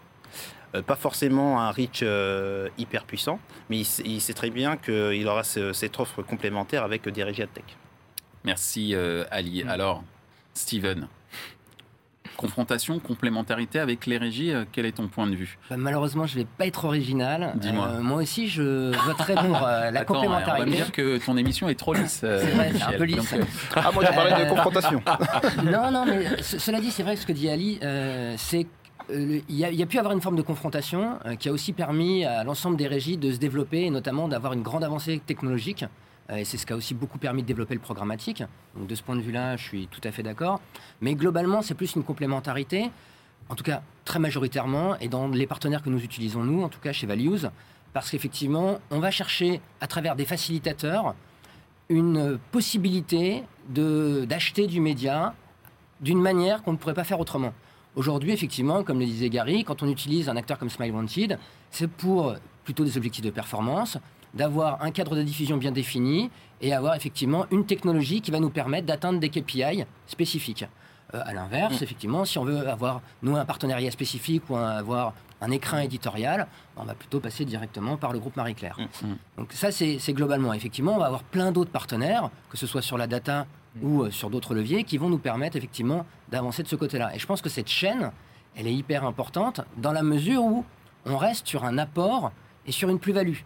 euh, 0.74 0.82
pas 0.82 0.96
forcément 0.96 1.60
un 1.60 1.70
reach 1.70 2.00
euh, 2.02 2.68
hyper 2.78 3.04
puissant, 3.04 3.38
mais 3.68 3.80
il, 3.80 4.20
sait 4.20 4.32
très 4.32 4.50
bien 4.50 4.76
qu'il 4.76 5.26
aura 5.28 5.44
cette 5.44 6.00
offre 6.00 6.22
complémentaire 6.22 6.82
avec 6.82 7.06
des 7.08 7.22
régies 7.22 7.46
tech. 7.52 7.64
Merci 8.44 8.94
euh, 8.94 9.24
Ali. 9.30 9.64
Mm. 9.64 9.68
Alors, 9.68 10.02
Steven, 10.54 11.08
confrontation, 12.36 12.98
complémentarité 12.98 13.78
avec 13.78 14.06
les 14.06 14.18
régies, 14.18 14.52
quel 14.72 14.86
est 14.86 14.92
ton 14.92 15.08
point 15.08 15.26
de 15.26 15.34
vue? 15.34 15.58
Bah, 15.70 15.76
Malheureusement, 15.78 16.26
je 16.26 16.34
ne 16.34 16.42
vais 16.42 16.48
pas 16.58 16.66
être 16.66 16.84
original. 16.84 17.52
Dis-moi. 17.56 18.00
moi 18.00 18.22
aussi, 18.22 18.48
je 18.48 18.94
voterai 19.06 19.34
pour 19.34 19.60
la 19.60 20.04
complémentarité. 20.04 20.52
On 20.56 20.64
va 20.64 20.66
me 20.66 20.74
dire 20.74 20.92
que 20.92 21.24
ton 21.24 21.36
émission 21.36 21.68
est 21.68 21.74
trop 21.74 21.94
lisse. 21.94 22.18
c'est 22.20 22.36
vrai, 22.36 22.72
c'est 22.74 22.82
un 22.82 22.98
peu 22.98 23.04
lisse. 23.04 23.34
ah, 23.76 23.90
moi, 23.92 24.04
j'ai 24.06 24.14
parlé 24.14 24.44
de 24.44 24.50
confrontation. 24.50 25.02
non, 25.64 25.90
non, 25.90 26.04
mais 26.06 26.42
cela 26.42 26.80
dit, 26.80 26.90
c'est 26.90 27.02
vrai 27.02 27.14
que 27.14 27.20
ce 27.20 27.26
que 27.26 27.32
dit 27.32 27.48
Ali, 27.48 27.78
c'est 28.36 28.66
euh, 29.10 29.40
il 29.48 29.56
y, 29.56 29.82
a, 29.82 29.86
pu 29.86 29.98
avoir 29.98 30.14
une 30.14 30.20
forme 30.20 30.36
de 30.36 30.42
confrontation 30.42 31.18
euh, 31.26 31.34
qui 31.34 31.48
a 31.48 31.52
aussi 31.52 31.72
permis 31.72 32.24
à 32.24 32.44
l'ensemble 32.44 32.76
des 32.76 32.86
régies 32.86 33.16
de 33.16 33.32
se 33.32 33.38
développer 33.38 33.82
et 33.82 33.90
notamment 33.90 34.28
d'avoir 34.28 34.52
une 34.52 34.62
grande 34.62 34.84
avancée 34.84 35.20
technologique. 35.24 35.84
Euh, 36.30 36.36
et 36.36 36.44
c'est 36.44 36.56
ce 36.56 36.66
qui 36.66 36.72
a 36.72 36.76
aussi 36.76 36.94
beaucoup 36.94 37.18
permis 37.18 37.42
de 37.42 37.46
développer 37.46 37.74
le 37.74 37.80
programmatique. 37.80 38.42
Donc 38.76 38.86
de 38.86 38.94
ce 38.94 39.02
point 39.02 39.16
de 39.16 39.20
vue-là, 39.20 39.56
je 39.56 39.64
suis 39.64 39.86
tout 39.88 40.00
à 40.04 40.12
fait 40.12 40.22
d'accord. 40.22 40.60
Mais 41.00 41.14
globalement, 41.14 41.62
c'est 41.62 41.74
plus 41.74 41.94
une 41.94 42.04
complémentarité, 42.04 42.90
en 43.48 43.54
tout 43.54 43.64
cas 43.64 43.82
très 44.04 44.18
majoritairement, 44.18 44.96
et 44.98 45.08
dans 45.08 45.28
les 45.28 45.46
partenaires 45.46 45.82
que 45.82 45.90
nous 45.90 46.02
utilisons, 46.02 46.42
nous, 46.42 46.62
en 46.62 46.68
tout 46.68 46.80
cas 46.80 46.92
chez 46.92 47.06
Values, 47.06 47.46
parce 47.92 48.10
qu'effectivement, 48.10 48.78
on 48.90 48.98
va 48.98 49.10
chercher 49.10 49.60
à 49.80 49.86
travers 49.86 50.16
des 50.16 50.24
facilitateurs 50.24 51.14
une 51.88 52.38
possibilité 52.50 53.42
d'acheter 53.68 54.66
du 54.66 54.80
média 54.80 55.34
d'une 56.00 56.20
manière 56.20 56.62
qu'on 56.62 56.72
ne 56.72 56.76
pourrait 56.76 56.94
pas 56.94 57.04
faire 57.04 57.20
autrement. 57.20 57.52
Aujourd'hui, 57.94 58.32
effectivement, 58.32 58.82
comme 58.82 58.98
le 58.98 59.04
disait 59.04 59.28
Gary, 59.28 59.64
quand 59.64 59.82
on 59.82 59.88
utilise 59.88 60.28
un 60.28 60.36
acteur 60.36 60.58
comme 60.58 60.70
Smile 60.70 60.92
Wanted, 60.92 61.38
c'est 61.70 61.88
pour 61.88 62.34
plutôt 62.64 62.84
des 62.84 62.96
objectifs 62.96 63.24
de 63.24 63.30
performance, 63.30 63.98
d'avoir 64.34 64.82
un 64.82 64.90
cadre 64.90 65.16
de 65.16 65.22
diffusion 65.22 65.56
bien 65.56 65.72
défini 65.72 66.30
et 66.60 66.72
avoir 66.72 66.94
effectivement 66.94 67.46
une 67.50 67.66
technologie 67.66 68.20
qui 68.20 68.30
va 68.30 68.40
nous 68.40 68.50
permettre 68.50 68.86
d'atteindre 68.86 69.20
des 69.20 69.28
KPI 69.28 69.84
spécifiques. 70.06 70.64
Euh, 71.14 71.20
à 71.24 71.34
l'inverse, 71.34 71.80
mm. 71.80 71.84
effectivement, 71.84 72.24
si 72.24 72.38
on 72.38 72.44
veut 72.44 72.68
avoir, 72.68 73.02
nous, 73.22 73.36
un 73.36 73.44
partenariat 73.44 73.90
spécifique 73.90 74.48
ou 74.48 74.56
avoir 74.56 75.12
un 75.40 75.50
écrin 75.50 75.80
éditorial, 75.80 76.46
on 76.76 76.84
va 76.84 76.94
plutôt 76.94 77.20
passer 77.20 77.44
directement 77.44 77.96
par 77.96 78.12
le 78.12 78.18
groupe 78.18 78.36
Marie-Claire. 78.36 78.78
Mm. 78.78 79.06
Mm. 79.06 79.16
Donc 79.38 79.52
ça, 79.52 79.70
c'est 79.72 80.12
globalement. 80.12 80.52
Effectivement, 80.54 80.94
on 80.94 80.98
va 80.98 81.06
avoir 81.06 81.24
plein 81.24 81.52
d'autres 81.52 81.70
partenaires, 81.70 82.30
que 82.48 82.56
ce 82.56 82.66
soit 82.66 82.82
sur 82.82 82.96
la 82.96 83.06
data 83.06 83.46
ou 83.82 84.02
euh, 84.02 84.10
sur 84.10 84.30
d'autres 84.30 84.54
leviers 84.54 84.84
qui 84.84 84.98
vont 84.98 85.08
nous 85.08 85.18
permettre 85.18 85.56
effectivement 85.56 86.06
d'avancer 86.30 86.62
de 86.62 86.68
ce 86.68 86.76
côté-là. 86.76 87.14
Et 87.14 87.18
je 87.18 87.26
pense 87.26 87.42
que 87.42 87.48
cette 87.48 87.68
chaîne, 87.68 88.12
elle 88.56 88.66
est 88.66 88.74
hyper 88.74 89.04
importante 89.04 89.60
dans 89.76 89.92
la 89.92 90.02
mesure 90.02 90.42
où 90.42 90.64
on 91.04 91.16
reste 91.16 91.46
sur 91.46 91.64
un 91.64 91.78
apport 91.78 92.32
et 92.66 92.72
sur 92.72 92.88
une 92.88 92.98
plus-value. 92.98 93.38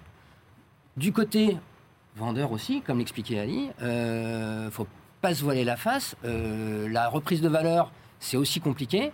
Du 0.96 1.12
côté 1.12 1.59
vendeur 2.16 2.52
aussi, 2.52 2.80
comme 2.80 2.98
l'expliquait 2.98 3.38
Ali, 3.38 3.66
ne 3.66 3.85
euh, 3.85 4.70
faut 4.70 4.87
pas 5.20 5.35
se 5.35 5.42
voiler 5.42 5.62
la 5.62 5.76
face. 5.76 6.16
Euh, 6.24 6.88
la 6.88 7.11
reprise 7.11 7.42
de 7.42 7.48
valeur, 7.48 7.92
c'est 8.18 8.38
aussi 8.38 8.61
compliqué. 8.61 9.12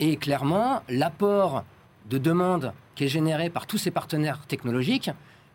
Et 0.00 0.16
clairement, 0.16 0.82
l'apport 0.88 1.64
de 2.08 2.16
demande 2.16 2.72
qui 2.94 3.04
est 3.04 3.08
généré 3.08 3.50
par 3.50 3.66
tous 3.66 3.76
ces 3.76 3.90
partenaires 3.90 4.46
technologiques, 4.46 5.10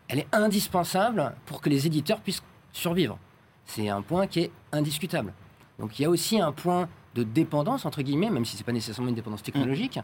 elle 0.06 0.20
est 0.20 0.28
indispensable 0.32 1.34
pour 1.46 1.60
que 1.60 1.68
les 1.68 1.88
éditeurs 1.88 2.20
puissent 2.20 2.42
survivre. 2.72 3.18
C'est 3.66 3.88
un 3.88 4.02
point 4.02 4.28
qui 4.28 4.40
est 4.40 4.50
indiscutable. 4.70 5.32
Donc 5.80 5.98
il 5.98 6.02
y 6.02 6.04
a 6.04 6.10
aussi 6.10 6.40
un 6.40 6.52
point 6.52 6.88
de 7.16 7.24
dépendance, 7.24 7.84
entre 7.84 8.02
guillemets, 8.02 8.30
même 8.30 8.44
si 8.44 8.52
ce 8.52 8.58
n'est 8.58 8.64
pas 8.64 8.72
nécessairement 8.72 9.08
une 9.08 9.16
dépendance 9.16 9.42
technologique, 9.42 9.98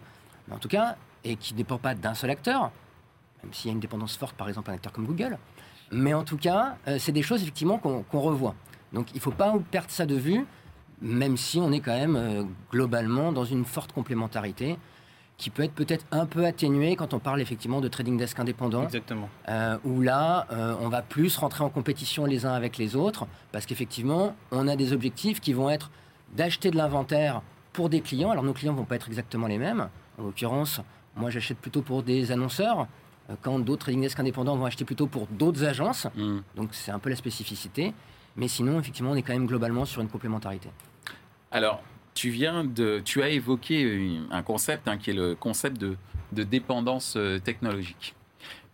mais 0.49 0.55
en 0.55 0.59
tout 0.59 0.69
cas, 0.69 0.97
et 1.23 1.37
qui 1.37 1.53
ne 1.53 1.59
dépend 1.59 1.79
pas 1.79 1.95
d'un 1.95 2.15
seul 2.15 2.31
acteur, 2.31 2.73
même 3.43 3.53
s'il 3.53 3.69
y 3.69 3.71
a 3.71 3.75
une 3.75 3.81
dépendance 3.81 4.17
forte, 4.17 4.37
par 4.37 4.49
exemple, 4.49 4.71
un 4.71 4.75
acteur 4.75 4.93
comme 4.93 5.07
Google. 5.07 5.39
Mais 5.93 6.15
en 6.15 6.25
tout 6.25 6.37
cas, 6.37 6.77
euh, 6.87 6.99
c'est 6.99 7.13
des 7.13 7.23
choses, 7.23 7.43
effectivement, 7.43 7.79
qu'on 7.79 8.21
revoit. 8.21 8.55
Donc 8.93 9.11
il 9.13 9.17
ne 9.17 9.21
faut 9.21 9.31
pas 9.31 9.55
perdre 9.71 9.91
ça 9.91 10.07
de 10.07 10.15
vue, 10.15 10.45
même 11.01 11.37
si 11.37 11.59
on 11.59 11.73
est 11.73 11.81
quand 11.81 11.97
même 11.97 12.17
euh, 12.17 12.45
globalement 12.71 13.33
dans 13.33 13.45
une 13.45 13.65
forte 13.65 13.93
complémentarité 13.93 14.77
qui 15.37 15.49
peut 15.49 15.63
être 15.63 15.73
peut-être 15.73 16.05
un 16.11 16.27
peu 16.27 16.45
atténué 16.45 16.97
quand 16.97 17.15
on 17.15 17.19
parle 17.19 17.41
effectivement 17.41 17.81
de 17.81 17.89
trading 17.89 18.19
desk 18.19 18.39
indépendant. 18.39 18.85
Exactement. 18.85 19.31
Euh, 19.49 19.79
où 19.85 20.03
là, 20.03 20.47
on 20.81 20.91
va 20.91 21.01
plus 21.01 21.35
rentrer 21.39 21.65
en 21.65 21.71
compétition 21.71 22.27
les 22.27 22.45
uns 22.45 22.53
avec 22.53 22.77
les 22.77 22.95
autres, 22.95 23.27
parce 23.51 23.65
qu'effectivement, 23.65 24.37
on 24.51 24.69
a 24.69 24.77
des 24.77 24.93
objectifs 24.93 25.41
qui 25.41 25.55
vont 25.55 25.71
être 25.71 25.91
d'acheter 26.37 26.71
de 26.71 26.77
l'inventaire 26.77 27.41
pour 27.73 27.89
des 27.89 28.01
clients. 28.01 28.31
Alors 28.31 28.45
nos 28.45 28.53
clients 28.53 28.75
vont 28.75 28.85
pas 28.85 28.97
être 28.97 29.09
exactement 29.09 29.47
les 29.47 29.59
mêmes. 29.59 29.89
En 30.19 30.25
l'occurrence, 30.25 30.81
moi 31.17 31.31
j'achète 31.31 31.59
plutôt 31.59 31.83
pour 31.83 32.03
des 32.03 32.33
annonceurs, 32.33 32.87
quand 33.43 33.59
d'autres 33.59 33.83
trading 33.83 34.01
desk 34.03 34.19
indépendants 34.19 34.57
vont 34.57 34.67
acheter 34.67 34.85
plutôt 34.85 35.07
pour 35.07 35.27
d'autres 35.27 35.65
agences. 35.65 36.07
Mm. 36.17 36.39
Donc 36.57 36.69
c'est 36.73 36.91
un 36.91 36.99
peu 36.99 37.11
la 37.11 37.17
spécificité. 37.17 37.95
Mais 38.37 38.49
sinon, 38.49 38.79
effectivement, 38.79 39.11
on 39.11 39.17
est 39.17 39.23
quand 39.23 39.33
même 39.33 39.47
globalement 39.47 39.85
sur 39.85 40.03
une 40.03 40.09
complémentarité. 40.09 40.71
Alors, 41.51 41.83
tu 42.15 42.31
viens 42.31 42.65
de, 42.65 43.01
tu 43.05 43.23
as 43.23 43.29
évoqué 43.29 44.19
un 44.31 44.43
concept 44.43 44.89
hein, 44.89 44.99
qui 44.99 45.11
est 45.11 45.15
le 45.15 45.35
concept 45.35 45.79
de, 45.79 45.97
dépendance 46.33 47.15
euh, 47.17 47.39
technologique. 47.39 48.15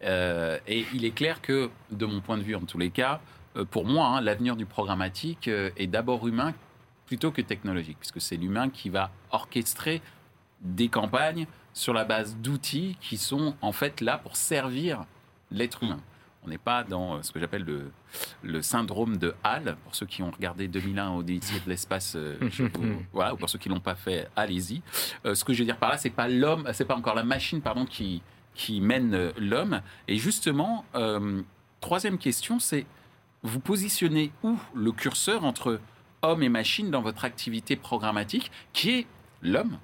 Euh, 0.05 0.59
et 0.67 0.85
il 0.93 1.05
est 1.05 1.11
clair 1.11 1.41
que, 1.41 1.71
de 1.91 2.07
mon 2.07 2.21
point 2.21 2.37
de 2.37 2.43
vue 2.43 2.55
en 2.55 2.61
tous 2.61 2.79
les 2.79 2.91
cas, 2.91 3.21
euh, 3.57 3.65
pour 3.65 3.87
moi, 3.87 4.09
hein, 4.09 4.21
l'avenir 4.21 4.57
du 4.57 4.67
programmatique 4.67 5.49
est 5.49 5.87
d'abord 5.87 6.29
humain 6.29 6.53
plutôt 7.07 7.31
que 7.31 7.41
technologique, 7.41 7.97
puisque 7.99 8.21
c'est 8.21 8.37
l'humain 8.37 8.69
qui 8.69 8.91
va 8.91 9.11
orchestrer 9.31 10.03
des 10.61 10.89
campagnes 10.89 11.47
sur 11.77 11.93
la 11.93 12.05
base 12.05 12.37
d'outils 12.37 12.97
qui 13.03 13.19
sont 13.19 13.55
en 13.61 13.71
fait 13.71 14.01
là 14.01 14.17
pour 14.19 14.37
servir 14.37 15.05
l'être 15.51 15.83
humain. 15.83 16.01
On 16.43 16.49
n'est 16.49 16.59
pas 16.59 16.85
dans 16.85 17.17
euh, 17.17 17.23
ce 17.23 17.33
que 17.33 17.39
j'appelle 17.39 17.65
le, 17.65 17.91
le 18.43 18.63
syndrome 18.63 19.19
de 19.19 19.35
Hall. 19.45 19.77
Pour 19.85 19.95
ceux 19.95 20.07
qui 20.07 20.23
ont 20.23 20.31
regardé 20.31 20.69
2001 20.69 21.13
Odyssée 21.17 21.61
de 21.61 21.69
l'espace, 21.69 22.15
euh, 22.17 22.39
voilà, 23.13 23.35
ou 23.35 23.37
pour 23.37 23.51
ceux 23.51 23.59
qui 23.59 23.69
l'ont 23.69 23.81
pas 23.81 23.95
fait, 23.95 24.29
allez-y. 24.37 24.81
Euh, 25.27 25.35
ce 25.35 25.45
que 25.45 25.53
je 25.53 25.59
veux 25.59 25.65
dire 25.67 25.77
par 25.77 25.91
là, 25.91 25.99
c'est 25.99 26.11
pas 26.11 26.29
l'homme, 26.29 26.67
c'est 26.73 26.85
pas 26.87 26.97
encore 26.97 27.15
la 27.15 27.25
machine, 27.25 27.61
pardon, 27.61 27.85
qui 27.85 28.23
qui 28.55 28.81
mène 28.81 29.33
l'homme. 29.37 29.83
Et 30.09 30.17
justement, 30.17 30.87
euh, 30.95 31.43
troisième 31.81 32.17
question, 32.17 32.59
c'est 32.59 32.87
vous 33.43 33.61
positionnez 33.61 34.33
où 34.43 34.59
le 34.75 34.93
curseur 34.93 35.45
entre 35.45 35.79
homme 36.23 36.43
et 36.43 36.49
machine 36.49 36.91
dans 36.91 37.03
votre 37.03 37.27
activité 37.27 37.77
programmatique, 37.77 38.51
qui 38.73 38.91
est 38.91 39.07
l'homme, 39.43 39.79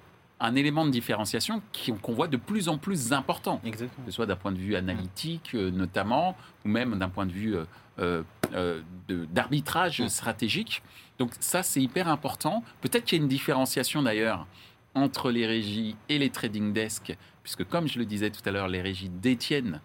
un 0.45 0.55
élément 0.57 0.85
de 0.85 0.91
différenciation 0.91 1.63
qui- 1.73 1.93
qu'on 1.93 2.13
voit 2.13 2.29
de 2.29 2.37
plus 2.37 2.69
en 2.69 2.77
plus 2.79 3.13
important 3.13 3.61
Exactement. 3.65 4.05
que 4.05 4.11
ce 4.11 4.15
soit 4.17 4.27
d'un 4.27 4.37
point 4.37 4.53
de 4.53 4.59
vue 4.59 4.77
analytique 4.77 5.55
euh, 5.55 5.71
notamment, 5.71 6.37
ou 6.65 6.69
même 6.69 6.99
d'un 6.99 7.09
point 7.09 7.27
de 7.27 7.33
vue 7.33 7.57
euh, 7.99 8.23
euh, 8.55 8.81
d'arbitrage 9.09 10.07
stratégique. 10.09 10.83
Donc 11.19 11.31
ça, 11.41 11.63
c'est 11.63 11.81
hyper 11.81 12.09
important. 12.09 12.65
Peut-être 12.81 13.05
qu'il 13.05 13.19
y 13.19 13.21
a 13.21 13.23
une 13.23 13.29
différenciation 13.29 14.03
d'ailleurs 14.03 14.47
entre 14.95 15.31
les 15.31 15.47
régies 15.47 15.97
et 16.09 16.19
les 16.19 16.31
trading 16.31 16.73
desks, 16.73 17.17
puisque 17.43 17.65
comme 17.65 17.87
je 17.89 17.99
le 17.99 18.05
disais 18.05 18.31
tout 18.31 18.43
à 18.45 18.51
l'heure, 18.51 18.69
les 18.69 18.83
régies 18.83 19.09
détiennent 19.09 19.81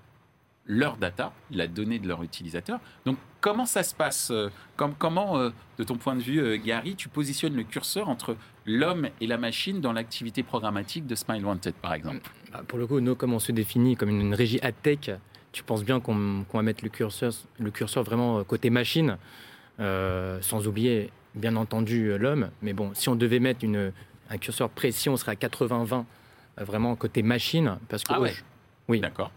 leur 0.67 0.97
data, 0.97 1.33
la 1.51 1.67
donnée 1.67 1.99
de 1.99 2.07
leur 2.07 2.23
utilisateur. 2.23 2.79
Donc 3.05 3.17
comment 3.41 3.65
ça 3.65 3.83
se 3.83 3.95
passe 3.95 4.29
euh, 4.31 4.49
comme, 4.75 4.93
Comment, 4.97 5.37
euh, 5.37 5.49
de 5.77 5.83
ton 5.83 5.95
point 5.95 6.15
de 6.15 6.21
vue, 6.21 6.39
euh, 6.39 6.57
Gary, 6.57 6.95
tu 6.95 7.09
positionnes 7.09 7.55
le 7.55 7.63
curseur 7.63 8.09
entre 8.09 8.35
l'homme 8.65 9.09
et 9.21 9.27
la 9.27 9.37
machine 9.37 9.79
dans 9.79 9.93
l'activité 9.93 10.43
programmatique 10.43 11.07
de 11.07 11.15
Smile 11.15 11.45
Wanted, 11.45 11.75
par 11.75 11.93
exemple? 11.93 12.29
Bah, 12.51 12.63
Pour 12.67 12.79
le 12.79 12.87
coup, 12.87 12.99
nous, 12.99 13.15
comme 13.15 13.33
on 13.33 13.39
se 13.39 13.51
définit 13.51 13.95
comme 13.95 14.09
une, 14.09 14.33
régie 14.33 14.59
ad 14.61 14.75
tech, 14.83 15.11
tu 15.51 15.63
penses 15.63 15.83
bien 15.83 15.99
qu'on 15.99 16.45
va 16.53 16.61
mettre 16.61 16.83
le 16.83 16.89
curseur, 16.89 17.31
le 17.59 17.71
curseur 17.71 18.03
vraiment 18.03 18.43
côté 18.43 18.69
machine, 18.69 19.17
euh, 19.79 20.39
sans 20.41 20.67
oublier 20.67 21.11
bien 21.35 21.55
entendu 21.55 22.17
l'homme. 22.17 22.49
Mais 22.61 22.73
bon, 22.73 22.91
si 22.93 23.09
on 23.09 23.15
devait 23.15 23.39
mettre 23.39 23.63
une, 23.63 23.91
un 24.29 24.37
curseur 24.37 24.69
précis, 24.69 25.09
on 25.09 25.17
serait 25.17 25.33
à 25.33 25.35
80-20, 25.35 26.03
euh, 26.59 26.63
vraiment 26.63 26.95
côté 26.95 27.23
machine. 27.23 27.77
Parce 27.89 28.03
que 28.03 28.13
Ah 28.13 28.19
ouais. 28.19 28.33
Oui. 28.87 28.99
D'accord. 28.99 29.31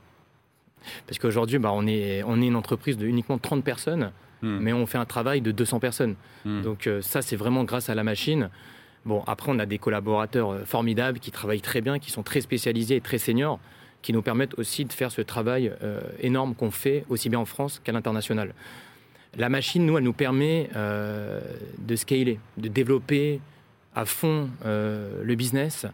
Parce 1.06 1.18
qu'aujourd'hui, 1.18 1.58
bah, 1.58 1.70
on, 1.72 1.86
est, 1.86 2.22
on 2.24 2.40
est 2.40 2.46
une 2.46 2.56
entreprise 2.56 2.96
de 2.96 3.06
uniquement 3.06 3.38
30 3.38 3.64
personnes, 3.64 4.12
Hmm. 4.42 4.58
mais 4.60 4.72
on 4.72 4.86
fait 4.86 4.98
un 4.98 5.04
travail 5.04 5.40
de 5.40 5.52
200 5.52 5.80
personnes. 5.80 6.14
Hmm. 6.44 6.62
Donc 6.62 6.86
euh, 6.86 7.02
ça, 7.02 7.20
c'est 7.20 7.36
vraiment 7.36 7.64
grâce 7.64 7.90
à 7.90 7.94
la 7.94 8.04
machine. 8.04 8.48
Bon, 9.04 9.22
après, 9.26 9.52
on 9.52 9.58
a 9.58 9.66
des 9.66 9.78
collaborateurs 9.78 10.50
euh, 10.50 10.64
formidables 10.64 11.18
qui 11.18 11.30
travaillent 11.30 11.60
très 11.60 11.80
bien, 11.80 11.98
qui 11.98 12.10
sont 12.10 12.22
très 12.22 12.40
spécialisés 12.40 12.96
et 12.96 13.00
très 13.00 13.18
seniors, 13.18 13.60
qui 14.02 14.12
nous 14.12 14.22
permettent 14.22 14.58
aussi 14.58 14.86
de 14.86 14.92
faire 14.92 15.12
ce 15.12 15.20
travail 15.20 15.72
euh, 15.82 16.00
énorme 16.20 16.54
qu'on 16.54 16.70
fait 16.70 17.04
aussi 17.10 17.28
bien 17.28 17.38
en 17.38 17.44
France 17.44 17.80
qu'à 17.84 17.92
l'international. 17.92 18.54
La 19.36 19.48
machine, 19.48 19.84
nous, 19.84 19.96
elle 19.96 20.04
nous 20.04 20.12
permet 20.12 20.68
de 20.74 21.94
scaler, 21.94 22.40
de 22.56 22.66
développer 22.66 23.40
à 23.94 24.04
fond 24.04 24.50
le 24.64 25.34
business, 25.36 25.86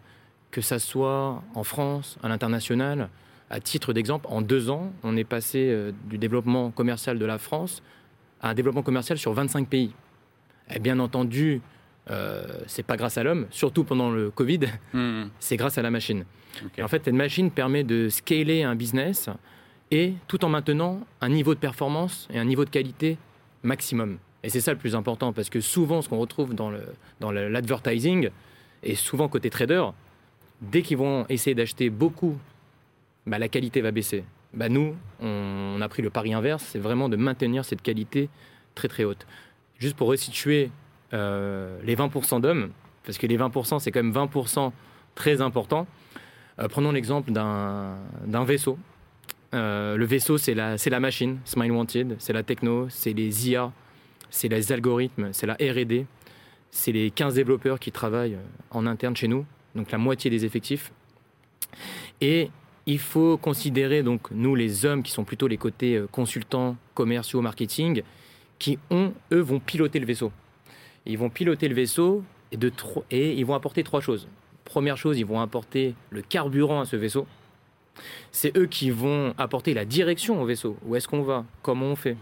que 0.51 0.63
ça 0.63 0.79
soit 0.79 1.43
en 1.55 1.63
France, 1.63 2.17
à 2.23 2.31
l'international. 2.31 3.11
À 3.49 3.61
titre 3.61 3.93
d'exemple, 3.93 4.27
en 4.29 4.43
deux 4.43 4.71
ans, 4.71 4.93
on 5.05 5.17
est 5.17 5.25
passé 5.25 5.69
euh, 5.71 5.93
du 6.07 6.19
développement 6.19 6.71
commercial 6.73 7.19
de 7.19 7.25
la 7.25 7.39
France 7.39 7.83
à 8.41 8.51
un 8.51 8.55
développement 8.55 8.83
commercial 8.83 9.19
sur 9.19 9.33
25 9.33 9.69
pays. 9.69 9.93
Et 10.75 10.81
bien 10.81 10.99
entendu, 10.99 11.61
euh, 12.11 12.45
c'est 12.67 12.83
pas 12.83 12.97
grâce 12.97 13.19
à 13.19 13.23
l'homme, 13.23 13.47
surtout 13.51 13.85
pendant 13.85 14.11
le 14.11 14.31
Covid, 14.31 14.61
Hmm. 14.93 15.25
c'est 15.39 15.57
grâce 15.57 15.79
à 15.79 15.83
la 15.83 15.91
machine. 15.91 16.25
Et 16.77 16.83
en 16.83 16.89
fait, 16.89 17.05
cette 17.05 17.15
machine 17.15 17.51
permet 17.51 17.85
de 17.85 18.09
scaler 18.09 18.63
un 18.63 18.75
business 18.75 19.29
et 19.91 20.15
tout 20.27 20.45
en 20.45 20.49
maintenant 20.49 21.01
un 21.21 21.29
niveau 21.29 21.55
de 21.55 21.61
performance 21.61 22.27
et 22.33 22.39
un 22.39 22.45
niveau 22.45 22.65
de 22.65 22.71
qualité 22.71 23.19
maximum. 23.63 24.19
Et 24.43 24.49
c'est 24.49 24.61
ça 24.61 24.73
le 24.73 24.79
plus 24.79 24.97
important 24.97 25.33
parce 25.33 25.51
que 25.51 25.61
souvent, 25.61 26.03
ce 26.03 26.09
qu'on 26.09 26.19
retrouve 26.19 26.55
dans 26.55 26.71
le 26.71 26.83
dans 27.21 27.31
l'advertising 27.31 28.31
et 28.83 28.95
souvent 28.95 29.29
côté 29.29 29.51
trader, 29.51 29.85
dès 30.63 30.83
qu'ils 30.83 30.97
vont 30.97 31.27
essayer 31.29 31.55
d'acheter 31.55 31.91
beaucoup, 31.91 32.39
bah, 33.27 33.39
la 33.39 33.49
qualité 33.49 33.81
va 33.81 33.91
baisser. 33.91 34.25
Bah, 34.55 34.69
nous, 34.69 34.95
on, 35.21 35.81
a 35.81 35.89
pris 35.89 36.03
le 36.03 36.11
pari 36.11 36.33
inverse, 36.33 36.65
c'est 36.65 36.79
vraiment 36.79 37.09
de 37.09 37.17
maintenir 37.17 37.65
cette 37.65 37.83
qualité 37.83 38.29
très 38.75 38.89
très 38.89 39.05
haute. 39.05 39.27
Juste 39.79 39.97
pour 39.97 40.09
resituer 40.09 40.71
euh, 41.13 41.79
les 41.85 41.97
20% 41.97 42.41
d'hommes, 42.41 42.71
parce 43.05 43.19
que 43.19 43.27
les 43.27 43.37
20%, 43.37 43.79
c'est 43.81 43.91
quand 43.91 44.03
même 44.03 44.13
20% 44.13 44.73
très 45.15 45.41
important. 45.41 45.87
Euh, 46.59 46.69
prenons 46.69 46.93
l'exemple 46.93 47.33
d'un 47.33 48.45
vaisseau. 48.45 48.79
Euh, 49.55 49.97
le 49.97 50.05
vaisseau, 50.05 50.39
c'est 50.39 50.55
la, 50.55 50.77
la 50.77 51.01
machine, 51.01 51.39
Smile 51.45 51.73
Wanted, 51.73 52.17
c'est 52.19 52.33
la 52.33 52.43
techno, 52.43 52.89
c'est 52.89 53.13
les 53.13 53.51
IA, 53.51 53.73
c'est 54.31 54.49
les 54.49 54.73
algorithmes, 54.73 55.33
c'est 55.33 55.47
la 55.47 55.55
RD, 55.55 56.07
c'est 56.71 56.93
les 56.93 57.11
15 57.11 57.35
développeurs 57.35 57.79
qui 57.79 57.93
travaillent 57.93 58.39
en 58.71 58.87
interne 58.87 59.17
chez 59.17 59.29
nous, 59.29 59.47
donc 59.75 59.91
la 59.91 59.99
moitié 59.99 60.31
des 60.31 60.45
effectifs. 60.45 60.93
Et 62.21 62.51
il 62.87 63.01
faut 63.01 63.37
considérer, 63.37 64.03
donc, 64.03 64.31
nous, 64.31 64.55
les 64.55 64.87
hommes 64.87 65.03
qui 65.03 65.11
sont 65.11 65.25
plutôt 65.25 65.49
les 65.49 65.57
côtés 65.57 65.97
euh, 65.97 66.07
consultants, 66.07 66.77
commerciaux, 66.95 67.41
marketing, 67.41 68.03
qui, 68.59 68.79
ont, 68.91 69.13
eux, 69.33 69.41
vont 69.41 69.59
piloter 69.59 69.99
le 69.99 70.07
vaisseau. 70.07 70.33
Ils 71.05 71.19
vont 71.19 71.29
piloter 71.29 71.69
le 71.69 71.75
vaisseau 71.75 72.23
et, 73.11 73.33
ils 73.33 73.45
vont 73.45 73.55
apporter 73.55 73.83
trois 73.83 74.01
choses. 74.01 74.29
Première 74.65 74.97
chose, 74.97 75.19
ils 75.19 75.27
vont 75.27 75.41
apporter 75.41 75.95
le 76.11 76.23
carburant 76.23 76.81
à 76.81 76.85
ce 76.85 76.97
vaisseau. 76.97 77.27
C'est 78.31 78.57
eux 78.57 78.67
qui 78.67 78.91
vont 78.91 79.35
apporter 79.39 79.75
la 79.75 79.85
direction 79.85 80.41
au 80.41 80.47
vaisseau. 80.47 80.77
Où 80.85 80.97
est-ce 80.97 81.09
qu'on 81.09 81.23
va? 81.23 81.45
Comment 81.63 81.87
on 81.87 81.97
fait? 81.97 82.17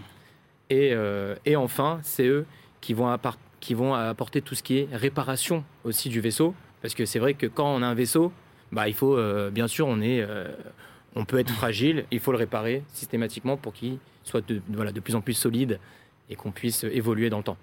Et, 0.71 0.91
euh, 0.93 1.37
enfin, 1.57 2.01
c'est 2.03 2.27
eux 2.27 2.47
qui 2.81 2.95
vont 2.95 3.09
apporter 3.09 4.41
tout 4.41 4.55
ce 4.55 4.63
qui 4.63 4.79
est 4.79 4.89
réparation 4.93 5.65
aussi 5.85 6.09
du 6.09 6.21
vaisseau. 6.21 6.55
Parce 6.81 6.95
que 6.95 7.07
c'est 7.07 7.19
vrai 7.19 7.35
que 7.35 7.47
quand 7.47 7.75
on 7.75 7.83
a 7.83 7.87
un 7.87 7.95
vaisseau, 7.95 8.33
bah, 8.75 8.89
il 8.89 8.95
faut, 8.95 9.17
euh, 9.17 9.51
bien 9.51 9.69
sûr, 9.69 9.87
on, 9.87 10.01
est, 10.01 10.21
euh, 10.21 10.49
on 11.15 11.25
peut 11.25 11.39
être 11.39 11.53
fragile, 11.53 12.05
il 12.11 12.21
faut 12.21 12.33
le 12.33 12.39
réparer 12.39 12.83
systématiquement 12.93 13.57
pour 13.57 13.73
qu'il 13.73 13.99
soit 14.25 14.47
de, 14.47 14.61
voilà, 14.69 14.93
de 14.93 15.01
plus 15.01 15.15
en 15.15 15.21
plus 15.21 15.35
solide 15.35 15.79
et 16.29 16.35
qu'on 16.37 16.51
puisse 16.51 16.85
évoluer 16.85 17.31
dans 17.31 17.39
le 17.39 17.45
temps. 17.45 17.57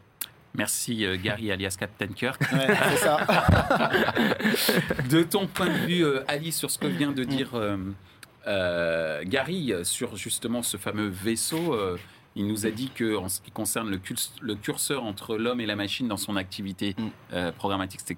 Merci 0.53 1.05
euh, 1.05 1.17
Gary 1.21 1.51
alias 1.51 1.75
Captain 1.79 2.07
Kirk. 2.07 2.41
Ouais, 2.51 2.67
c'est 2.89 2.97
ça. 2.97 3.25
De 5.09 5.23
ton 5.23 5.47
point 5.47 5.67
de 5.67 5.85
vue, 5.85 6.03
euh, 6.05 6.23
Ali, 6.27 6.51
sur 6.51 6.69
ce 6.69 6.77
que 6.77 6.87
vient 6.87 7.11
de 7.11 7.23
dire 7.23 7.51
euh, 7.55 7.77
euh, 8.47 9.21
Gary, 9.25 9.73
sur 9.83 10.15
justement 10.17 10.61
ce 10.61 10.77
fameux 10.77 11.07
vaisseau, 11.07 11.73
euh, 11.73 11.97
il 12.35 12.47
nous 12.47 12.65
a 12.65 12.69
dit 12.71 12.89
que 12.93 13.15
en 13.17 13.29
ce 13.29 13.41
qui 13.41 13.51
concerne 13.51 13.89
le, 13.89 13.99
le 14.41 14.55
curseur 14.55 15.03
entre 15.03 15.37
l'homme 15.37 15.61
et 15.61 15.65
la 15.65 15.75
machine 15.75 16.07
dans 16.07 16.17
son 16.17 16.35
activité 16.35 16.95
Mm. 16.97 17.03
euh, 17.33 17.51
programmatique, 17.51 18.01
c'était 18.01 18.15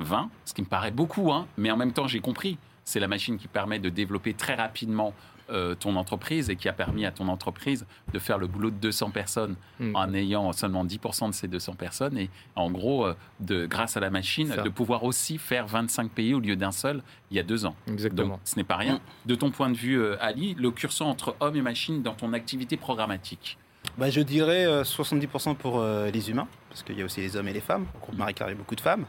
80-20, 0.00 0.28
ce 0.44 0.54
qui 0.54 0.62
me 0.62 0.66
paraît 0.66 0.90
beaucoup, 0.90 1.32
hein, 1.32 1.46
mais 1.56 1.70
en 1.70 1.76
même 1.76 1.92
temps, 1.92 2.06
j'ai 2.06 2.20
compris. 2.20 2.58
C'est 2.84 3.00
la 3.00 3.08
machine 3.08 3.38
qui 3.38 3.48
permet 3.48 3.78
de 3.78 3.88
développer 3.88 4.34
très 4.34 4.54
rapidement 4.54 5.12
euh, 5.50 5.74
ton 5.74 5.96
entreprise 5.96 6.48
et 6.48 6.56
qui 6.56 6.68
a 6.68 6.72
permis 6.72 7.04
à 7.04 7.10
ton 7.10 7.26
entreprise 7.28 7.84
de 8.12 8.18
faire 8.20 8.38
le 8.38 8.46
boulot 8.46 8.70
de 8.70 8.76
200 8.76 9.10
personnes 9.10 9.56
Mm. 9.80 9.96
en 9.96 10.14
ayant 10.14 10.52
seulement 10.52 10.84
10% 10.84 11.28
de 11.30 11.34
ces 11.34 11.48
200 11.48 11.74
personnes 11.74 12.18
et 12.18 12.28
en 12.54 12.70
gros, 12.70 13.06
euh, 13.06 13.14
de, 13.40 13.66
grâce 13.66 13.96
à 13.96 14.00
la 14.00 14.10
machine, 14.10 14.48
Ça. 14.48 14.62
de 14.62 14.68
pouvoir 14.68 15.04
aussi 15.04 15.38
faire 15.38 15.66
25 15.66 16.10
pays 16.10 16.34
au 16.34 16.40
lieu 16.40 16.54
d'un 16.54 16.70
seul 16.70 17.02
il 17.30 17.36
y 17.36 17.40
a 17.40 17.42
deux 17.42 17.64
ans. 17.66 17.74
Exactement. 17.88 18.34
Donc 18.34 18.40
ce 18.44 18.56
n'est 18.56 18.64
pas 18.64 18.76
rien. 18.76 18.96
Mm. 18.96 19.28
De 19.28 19.34
ton 19.34 19.50
point 19.50 19.70
de 19.70 19.76
vue, 19.76 19.98
euh, 19.98 20.16
Ali, 20.20 20.54
le 20.58 20.70
curseur 20.70 21.06
entre 21.08 21.34
homme 21.40 21.56
et 21.56 21.62
machine 21.62 22.02
dans 22.02 22.14
ton 22.14 22.32
activité 22.32 22.76
programmatique 22.76 23.58
Bah, 23.98 24.10
je 24.10 24.20
dirais 24.20 24.66
euh, 24.66 24.84
70% 24.84 25.56
pour 25.56 25.80
euh, 25.80 26.10
les 26.10 26.30
humains, 26.30 26.46
parce 26.68 26.82
qu'il 26.82 26.98
y 26.98 27.02
a 27.02 27.04
aussi 27.06 27.20
les 27.22 27.34
hommes 27.36 27.48
et 27.48 27.52
les 27.54 27.60
femmes. 27.60 27.86
Au 27.96 27.98
groupe 28.00 28.16
Marie 28.18 28.34
Claire, 28.34 28.48
il 28.50 28.52
y 28.52 28.54
a 28.54 28.58
beaucoup 28.58 28.76
de 28.76 28.80
femmes. 28.82 29.06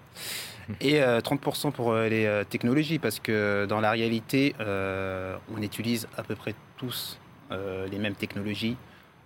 Et 0.81 1.01
euh, 1.01 1.19
30% 1.19 1.71
pour 1.71 1.91
euh, 1.91 2.07
les 2.07 2.25
euh, 2.25 2.43
technologies, 2.43 2.99
parce 2.99 3.19
que 3.19 3.65
dans 3.67 3.79
la 3.79 3.91
réalité, 3.91 4.55
euh, 4.59 5.35
on 5.55 5.61
utilise 5.61 6.07
à 6.17 6.23
peu 6.23 6.35
près 6.35 6.55
tous 6.77 7.19
euh, 7.51 7.87
les 7.87 7.97
mêmes 7.97 8.15
technologies. 8.15 8.77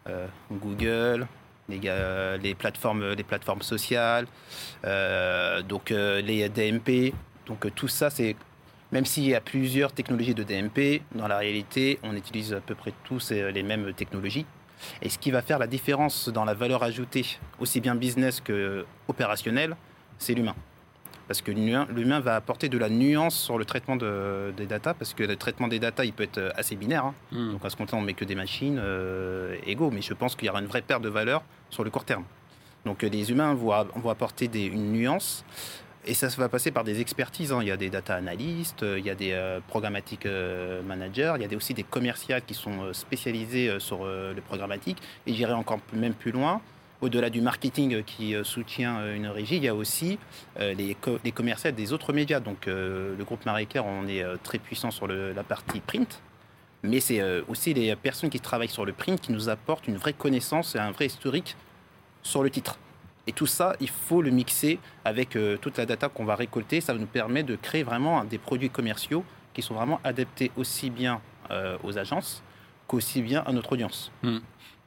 Euh, 0.07 0.27
Google, 0.51 1.27
les, 1.69 2.55
plateformes, 2.55 3.13
les 3.13 3.23
plateformes 3.23 3.61
sociales, 3.61 4.27
euh, 4.85 5.61
donc 5.61 5.91
euh, 5.91 6.21
les 6.21 6.47
DMP. 6.49 7.13
Donc 7.47 7.65
euh, 7.65 7.71
tout 7.73 7.87
ça, 7.87 8.09
c'est 8.09 8.35
même 8.91 9.05
s'il 9.05 9.25
y 9.25 9.35
a 9.35 9.41
plusieurs 9.41 9.91
technologies 9.91 10.35
de 10.35 10.43
DMP, 10.43 11.01
dans 11.15 11.27
la 11.27 11.37
réalité, 11.37 11.99
on 12.03 12.15
utilise 12.15 12.53
à 12.53 12.61
peu 12.61 12.75
près 12.75 12.93
tous 13.03 13.31
euh, 13.31 13.51
les 13.51 13.63
mêmes 13.63 13.93
technologies. 13.93 14.45
Et 15.01 15.09
ce 15.09 15.17
qui 15.17 15.31
va 15.31 15.41
faire 15.41 15.57
la 15.57 15.67
différence 15.67 16.29
dans 16.29 16.45
la 16.45 16.53
valeur 16.53 16.83
ajoutée, 16.83 17.25
aussi 17.59 17.81
bien 17.81 17.95
business 17.95 18.41
que 18.41 18.85
opérationnel, 19.07 19.75
c'est 20.19 20.33
l'humain. 20.33 20.55
Parce 21.27 21.41
que 21.41 21.51
l'humain 21.51 22.19
va 22.19 22.35
apporter 22.35 22.69
de 22.69 22.77
la 22.77 22.89
nuance 22.89 23.35
sur 23.35 23.57
le 23.57 23.65
traitement 23.65 23.95
de- 23.95 24.53
des 24.55 24.67
data, 24.67 24.93
parce 24.93 25.13
que 25.15 25.23
le 25.23 25.35
traitement 25.35 25.67
des 25.67 25.79
data, 25.79 26.05
il 26.05 26.13
peut 26.13 26.23
être 26.23 26.53
assez 26.55 26.75
binaire. 26.75 27.05
hein. 27.05 27.13
Mm. 27.31 27.51
Donc 27.53 27.65
à 27.65 27.69
ce 27.69 27.75
compte-là, 27.75 27.97
on 27.97 28.01
met 28.01 28.13
que 28.13 28.25
des 28.25 28.35
machines 28.35 28.77
euh, 28.79 29.55
égaux, 29.65 29.89
mais 29.91 30.01
je 30.03 30.13
pense 30.13 30.35
qu'il 30.35 30.45
y 30.45 30.49
aura 30.49 30.59
une 30.61 30.67
vraie 30.67 30.83
perte 30.83 31.01
de 31.01 31.09
valeur 31.09 31.41
sur 31.71 31.83
le 31.83 31.89
court 31.89 32.05
terme. 32.05 32.25
Donc 32.85 33.03
euh, 33.03 33.09
les 33.09 33.31
humains 33.31 33.53
vont, 33.55 33.71
apporter 34.09 34.47
des- 34.47 34.65
une 34.65 34.91
nuance 34.91 35.43
Et 36.07 36.13
ça, 36.13 36.27
va 36.37 36.49
passer 36.49 36.69
par 36.69 36.83
des 36.83 37.01
expertises. 37.01 37.51
hein. 37.51 37.57
Il 37.63 37.67
y 37.67 37.71
a 37.71 37.77
des 37.77 37.89
data 37.89 38.13
analystes, 38.13 38.83
euh, 38.83 38.99
il 38.99 39.05
y 39.07 39.09
a 39.09 39.15
des 39.15 39.31
euh, 39.31 39.59
programmatic 39.67 40.27
euh, 40.27 40.83
managers, 40.83 41.33
il 41.37 41.41
y 41.41 41.45
a 41.45 41.47
des- 41.47 41.55
aussi 41.55 41.73
des 41.73 41.81
commerciales 41.81 42.43
qui 42.45 42.53
sont 42.53 42.83
euh, 42.83 42.93
spécialisés 42.93 43.69
euh, 43.69 43.79
sur 43.79 44.05
euh, 44.05 44.31
le 44.31 44.41
programmatique. 44.41 44.99
Et 45.25 45.33
j'irai 45.33 45.53
encore 45.53 45.79
même 45.93 46.13
plus 46.13 46.29
loin. 46.31 46.61
Au-delà 47.01 47.29
du 47.29 47.41
marketing 47.41 47.95
euh, 47.95 48.01
qui 48.01 48.35
euh, 48.35 48.43
soutient 48.43 48.99
euh, 48.99 49.15
une 49.15 49.27
régie, 49.27 49.57
il 49.57 49.63
y 49.63 49.67
a 49.67 49.75
aussi 49.75 50.17
les, 50.59 50.95
co- 50.95 51.19
des 51.19 51.93
autres 51.93 52.13
médias. 52.13 52.39
Donc 52.39 52.65
le 52.67 53.23
groupe 53.23 53.45
Marie-Claire, 53.45 53.85
on 53.85 54.07
est 54.07 54.23
très 54.43 54.57
puissant 54.57 54.91
sur 54.91 55.07
la 55.07 55.43
partie 55.43 55.79
print. 55.79 56.21
Mais 56.83 56.99
c'est 56.99 57.21
aussi 57.47 57.73
les 57.73 57.95
personnes 57.95 58.29
qui 58.29 58.39
travaillent 58.39 58.69
sur 58.69 58.85
le 58.85 58.93
print 58.93 59.19
qui 59.19 59.31
nous 59.31 59.49
apportent 59.49 59.87
une 59.87 59.97
vraie 59.97 60.13
connaissance 60.13 60.75
et 60.75 60.79
un 60.79 60.91
vrai 60.91 61.07
historique 61.07 61.55
sur 62.23 62.43
le 62.43 62.49
titre. 62.49 62.77
Et 63.27 63.31
tout 63.31 63.47
ça, 63.47 63.75
il 63.79 63.89
faut 63.89 64.21
le 64.21 64.29
mixer 64.29 64.79
avec 65.03 65.37
toute 65.61 65.77
la 65.77 65.85
data 65.85 66.09
qu'on 66.09 66.25
va 66.25 66.35
récolter. 66.35 66.79
Ça 66.81 66.93
nous 66.93 67.07
permet 67.07 67.43
de 67.43 67.55
créer 67.55 67.83
vraiment 67.83 68.23
des 68.23 68.37
produits 68.37 68.69
commerciaux 68.69 69.25
qui 69.53 69.61
sont 69.61 69.73
vraiment 69.73 69.99
adaptés 70.03 70.51
aussi 70.57 70.89
bien 70.89 71.21
aux 71.83 71.97
agences 71.97 72.43
qu'aussi 72.87 73.21
bien 73.21 73.43
à 73.45 73.51
notre 73.51 73.73
audience. 73.73 74.11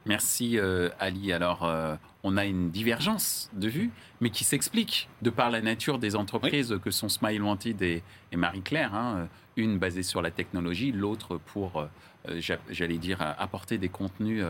Merci 0.05 0.57
euh, 0.57 0.89
Ali. 0.99 1.31
Alors, 1.33 1.65
euh, 1.65 1.95
on 2.23 2.37
a 2.37 2.45
une 2.45 2.71
divergence 2.71 3.49
de 3.53 3.67
vue, 3.67 3.91
mais 4.21 4.29
qui 4.29 4.43
s'explique 4.43 5.09
de 5.21 5.29
par 5.29 5.49
la 5.49 5.61
nature 5.61 5.99
des 5.99 6.15
entreprises 6.15 6.77
que 6.83 6.89
sont 6.91 7.09
Smile 7.09 7.41
Wanted 7.43 7.81
et, 7.81 8.01
et 8.31 8.37
Marie-Claire. 8.37 8.93
hein. 8.95 9.27
Une 9.57 9.77
basée 9.77 10.03
sur 10.03 10.21
la 10.21 10.31
technologie, 10.31 10.93
l'autre 10.93 11.37
pour, 11.37 11.81
euh, 12.29 12.39
j'a- 12.39 12.59
j'allais 12.69 12.97
dire, 12.97 13.17
apporter 13.37 13.77
des 13.77 13.89
contenus 13.89 14.41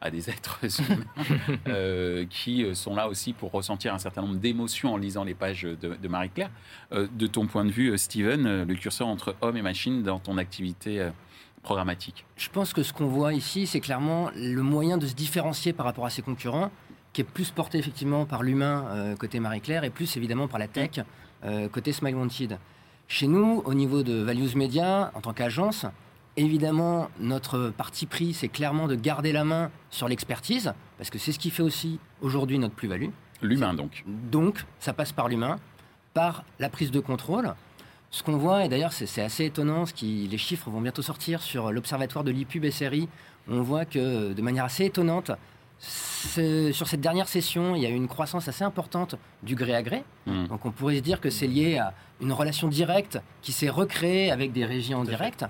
à 0.00 0.10
des 0.10 0.28
êtres 0.30 0.58
humains 0.80 2.24
qui 2.30 2.74
sont 2.74 2.96
là 2.96 3.08
aussi 3.08 3.32
pour 3.32 3.52
ressentir 3.52 3.94
un 3.94 3.98
certain 3.98 4.22
nombre 4.22 4.36
d'émotions 4.38 4.94
en 4.94 4.96
lisant 4.96 5.22
les 5.22 5.34
pages 5.34 5.62
de, 5.62 5.76
de 5.94 6.08
Marie-Claire. 6.08 6.50
De 6.92 7.26
ton 7.28 7.46
point 7.46 7.64
de 7.64 7.70
vue, 7.70 7.96
Steven, 7.96 8.64
le 8.64 8.74
curseur 8.74 9.06
entre 9.06 9.36
homme 9.40 9.56
et 9.56 9.62
machine 9.62 10.02
dans 10.02 10.18
ton 10.18 10.36
activité 10.36 11.10
programmatique 11.66 12.24
Je 12.36 12.48
pense 12.48 12.72
que 12.72 12.82
ce 12.82 12.92
qu'on 12.92 13.08
voit 13.08 13.34
ici, 13.34 13.66
c'est 13.66 13.80
clairement 13.80 14.30
le 14.36 14.62
moyen 14.62 14.96
de 14.98 15.06
se 15.06 15.14
différencier 15.14 15.72
par 15.72 15.84
rapport 15.84 16.06
à 16.06 16.10
ses 16.10 16.22
concurrents, 16.22 16.70
qui 17.12 17.20
est 17.22 17.24
plus 17.24 17.50
porté 17.50 17.76
effectivement 17.78 18.24
par 18.24 18.42
l'humain 18.42 18.84
euh, 18.88 19.16
côté 19.16 19.40
Marie-Claire 19.40 19.82
et 19.82 19.90
plus 19.90 20.16
évidemment 20.16 20.46
par 20.48 20.60
la 20.60 20.68
tech 20.68 21.00
euh, 21.44 21.68
côté 21.68 21.92
Smile 21.92 22.14
Wanted. 22.14 22.58
Chez 23.08 23.26
nous, 23.26 23.62
au 23.64 23.74
niveau 23.74 24.02
de 24.02 24.14
Values 24.22 24.54
Media, 24.54 25.10
en 25.14 25.20
tant 25.20 25.32
qu'agence, 25.32 25.86
évidemment, 26.36 27.08
notre 27.18 27.70
parti 27.76 28.06
pris, 28.06 28.32
c'est 28.32 28.48
clairement 28.48 28.86
de 28.86 28.94
garder 28.94 29.32
la 29.32 29.44
main 29.44 29.70
sur 29.90 30.08
l'expertise, 30.08 30.72
parce 30.98 31.10
que 31.10 31.18
c'est 31.18 31.32
ce 31.32 31.38
qui 31.40 31.50
fait 31.50 31.62
aussi 31.62 31.98
aujourd'hui 32.20 32.58
notre 32.58 32.74
plus-value. 32.74 33.10
L'humain, 33.42 33.74
donc. 33.74 34.04
Donc, 34.06 34.64
ça 34.78 34.92
passe 34.92 35.12
par 35.12 35.28
l'humain, 35.28 35.58
par 36.14 36.44
la 36.60 36.68
prise 36.68 36.90
de 36.90 37.00
contrôle. 37.00 37.54
Ce 38.10 38.22
qu'on 38.22 38.36
voit, 38.36 38.64
et 38.64 38.68
d'ailleurs 38.68 38.92
c'est 38.92 39.22
assez 39.22 39.44
étonnant, 39.44 39.84
ce 39.84 39.92
qui, 39.92 40.28
les 40.30 40.38
chiffres 40.38 40.70
vont 40.70 40.80
bientôt 40.80 41.02
sortir 41.02 41.42
sur 41.42 41.72
l'observatoire 41.72 42.24
de 42.24 42.30
l'IPUB 42.30 42.70
SRI, 42.70 43.08
on 43.48 43.62
voit 43.62 43.84
que 43.84 44.32
de 44.32 44.42
manière 44.42 44.64
assez 44.64 44.84
étonnante, 44.84 45.30
sur 45.78 46.88
cette 46.88 47.00
dernière 47.00 47.28
session, 47.28 47.74
il 47.74 47.82
y 47.82 47.86
a 47.86 47.90
eu 47.90 47.94
une 47.94 48.08
croissance 48.08 48.48
assez 48.48 48.64
importante 48.64 49.16
du 49.42 49.54
gré 49.54 49.74
à 49.74 49.82
gré. 49.82 50.04
Hmm. 50.26 50.46
Donc 50.46 50.64
on 50.64 50.70
pourrait 50.70 50.96
se 50.96 51.00
dire 51.00 51.20
que 51.20 51.30
c'est 51.30 51.46
lié 51.46 51.78
à 51.78 51.92
une 52.20 52.32
relation 52.32 52.68
directe 52.68 53.20
qui 53.42 53.52
s'est 53.52 53.68
recréée 53.68 54.30
avec 54.30 54.52
des 54.52 54.64
régies 54.64 54.94
en 54.94 55.04
direct. 55.04 55.44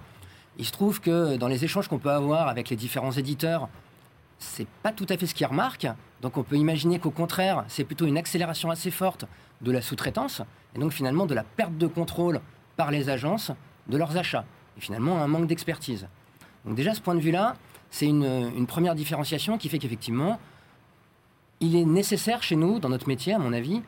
Il 0.59 0.65
se 0.65 0.73
trouve 0.73 1.01
que 1.01 1.37
dans 1.37 1.49
les 1.49 1.65
échanges 1.65 1.89
qu'on 1.89 1.99
peut 1.99 2.11
avoir 2.11 2.49
avec 2.49 2.71
les 2.71 2.77
différents 2.77 3.13
éditeurs, 3.13 3.69
c'est 4.39 4.67
pas 4.83 4.93
tout 4.93 5.07
à 5.09 5.17
fait 5.17 5.27
ce 5.27 5.35
qu'ils 5.35 5.47
remarquent. 5.47 5.89
Donc 6.23 6.37
on 6.37 6.43
peut 6.43 6.57
imaginer 6.57 6.99
qu'au 6.99 7.11
contraire, 7.11 7.65
c'est 7.69 7.85
plutôt 7.85 8.07
une 8.07 8.19
accélération 8.19 8.71
assez 8.71 8.91
forte 8.91 9.25
de 9.61 9.71
la 9.71 9.83
sous-traitance 9.83 10.43
et 10.75 10.79
donc 10.79 10.93
finalement 10.93 11.27
de 11.27 11.35
la 11.35 11.45
perte 11.45 11.77
de 11.77 11.87
contrôle 11.87 12.41
par 12.77 12.91
les 12.91 13.09
agences 13.09 13.53
de 13.89 13.97
leurs 13.97 14.17
achats 14.17 14.45
et 14.77 14.81
finalement 14.81 15.23
un 15.23 15.27
manque 15.29 15.47
d'expertise. 15.47 16.07
Donc 16.65 16.75
déjà, 16.75 16.95
ce 16.95 17.01
point 17.01 17.15
de 17.15 17.21
vue-là, 17.21 17.55
c'est 17.91 18.07
une, 18.07 18.25
une 18.57 18.67
première 18.67 18.95
différenciation 18.95 19.57
qui 19.59 19.69
fait 19.69 19.79
qu'effectivement, 19.79 20.39
il 21.61 21.77
est 21.77 21.85
nécessaire 21.85 22.43
chez 22.43 22.57
nous, 22.57 22.79
dans 22.79 22.89
notre 22.89 23.09
métier, 23.09 23.33
à 23.33 23.39
mon 23.39 23.53
avis, 23.53 23.83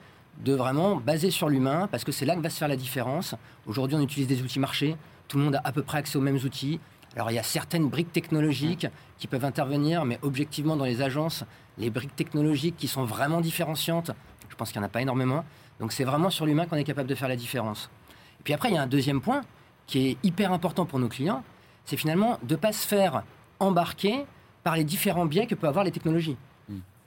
de 0.44 0.54
vraiment 0.54 0.96
baser 0.96 1.30
sur 1.30 1.48
l'humain, 1.48 1.88
parce 1.90 2.04
que 2.04 2.12
c'est 2.12 2.24
là 2.24 2.36
que 2.36 2.40
va 2.40 2.50
se 2.50 2.58
faire 2.58 2.68
la 2.68 2.76
différence. 2.76 3.34
Aujourd'hui, 3.66 3.96
on 3.96 4.00
utilise 4.00 4.28
des 4.28 4.40
outils 4.42 4.60
marchés, 4.60 4.96
tout 5.26 5.36
le 5.36 5.44
monde 5.44 5.56
a 5.56 5.60
à 5.64 5.72
peu 5.72 5.82
près 5.82 5.98
accès 5.98 6.16
aux 6.16 6.22
mêmes 6.22 6.36
outils. 6.36 6.80
Alors, 7.18 7.32
il 7.32 7.34
y 7.34 7.40
a 7.40 7.42
certaines 7.42 7.88
briques 7.88 8.12
technologiques 8.12 8.86
qui 9.18 9.26
peuvent 9.26 9.44
intervenir, 9.44 10.04
mais 10.04 10.20
objectivement, 10.22 10.76
dans 10.76 10.84
les 10.84 11.02
agences, 11.02 11.42
les 11.76 11.90
briques 11.90 12.14
technologiques 12.14 12.76
qui 12.76 12.86
sont 12.86 13.04
vraiment 13.04 13.40
différenciantes, 13.40 14.12
je 14.48 14.54
pense 14.54 14.70
qu'il 14.70 14.80
n'y 14.80 14.84
en 14.84 14.86
a 14.86 14.88
pas 14.88 15.02
énormément. 15.02 15.44
Donc, 15.80 15.90
c'est 15.90 16.04
vraiment 16.04 16.30
sur 16.30 16.46
l'humain 16.46 16.66
qu'on 16.66 16.76
est 16.76 16.84
capable 16.84 17.08
de 17.08 17.16
faire 17.16 17.28
la 17.28 17.34
différence. 17.34 17.90
Et 18.38 18.44
puis 18.44 18.54
après, 18.54 18.68
il 18.68 18.76
y 18.76 18.78
a 18.78 18.82
un 18.82 18.86
deuxième 18.86 19.20
point 19.20 19.40
qui 19.88 20.06
est 20.06 20.16
hyper 20.22 20.52
important 20.52 20.86
pour 20.86 21.00
nos 21.00 21.08
clients, 21.08 21.42
c'est 21.84 21.96
finalement 21.96 22.38
de 22.44 22.54
ne 22.54 22.60
pas 22.60 22.72
se 22.72 22.86
faire 22.86 23.24
embarquer 23.58 24.24
par 24.62 24.76
les 24.76 24.84
différents 24.84 25.26
biais 25.26 25.46
que 25.46 25.56
peuvent 25.56 25.70
avoir 25.70 25.84
les 25.84 25.90
technologies. 25.90 26.36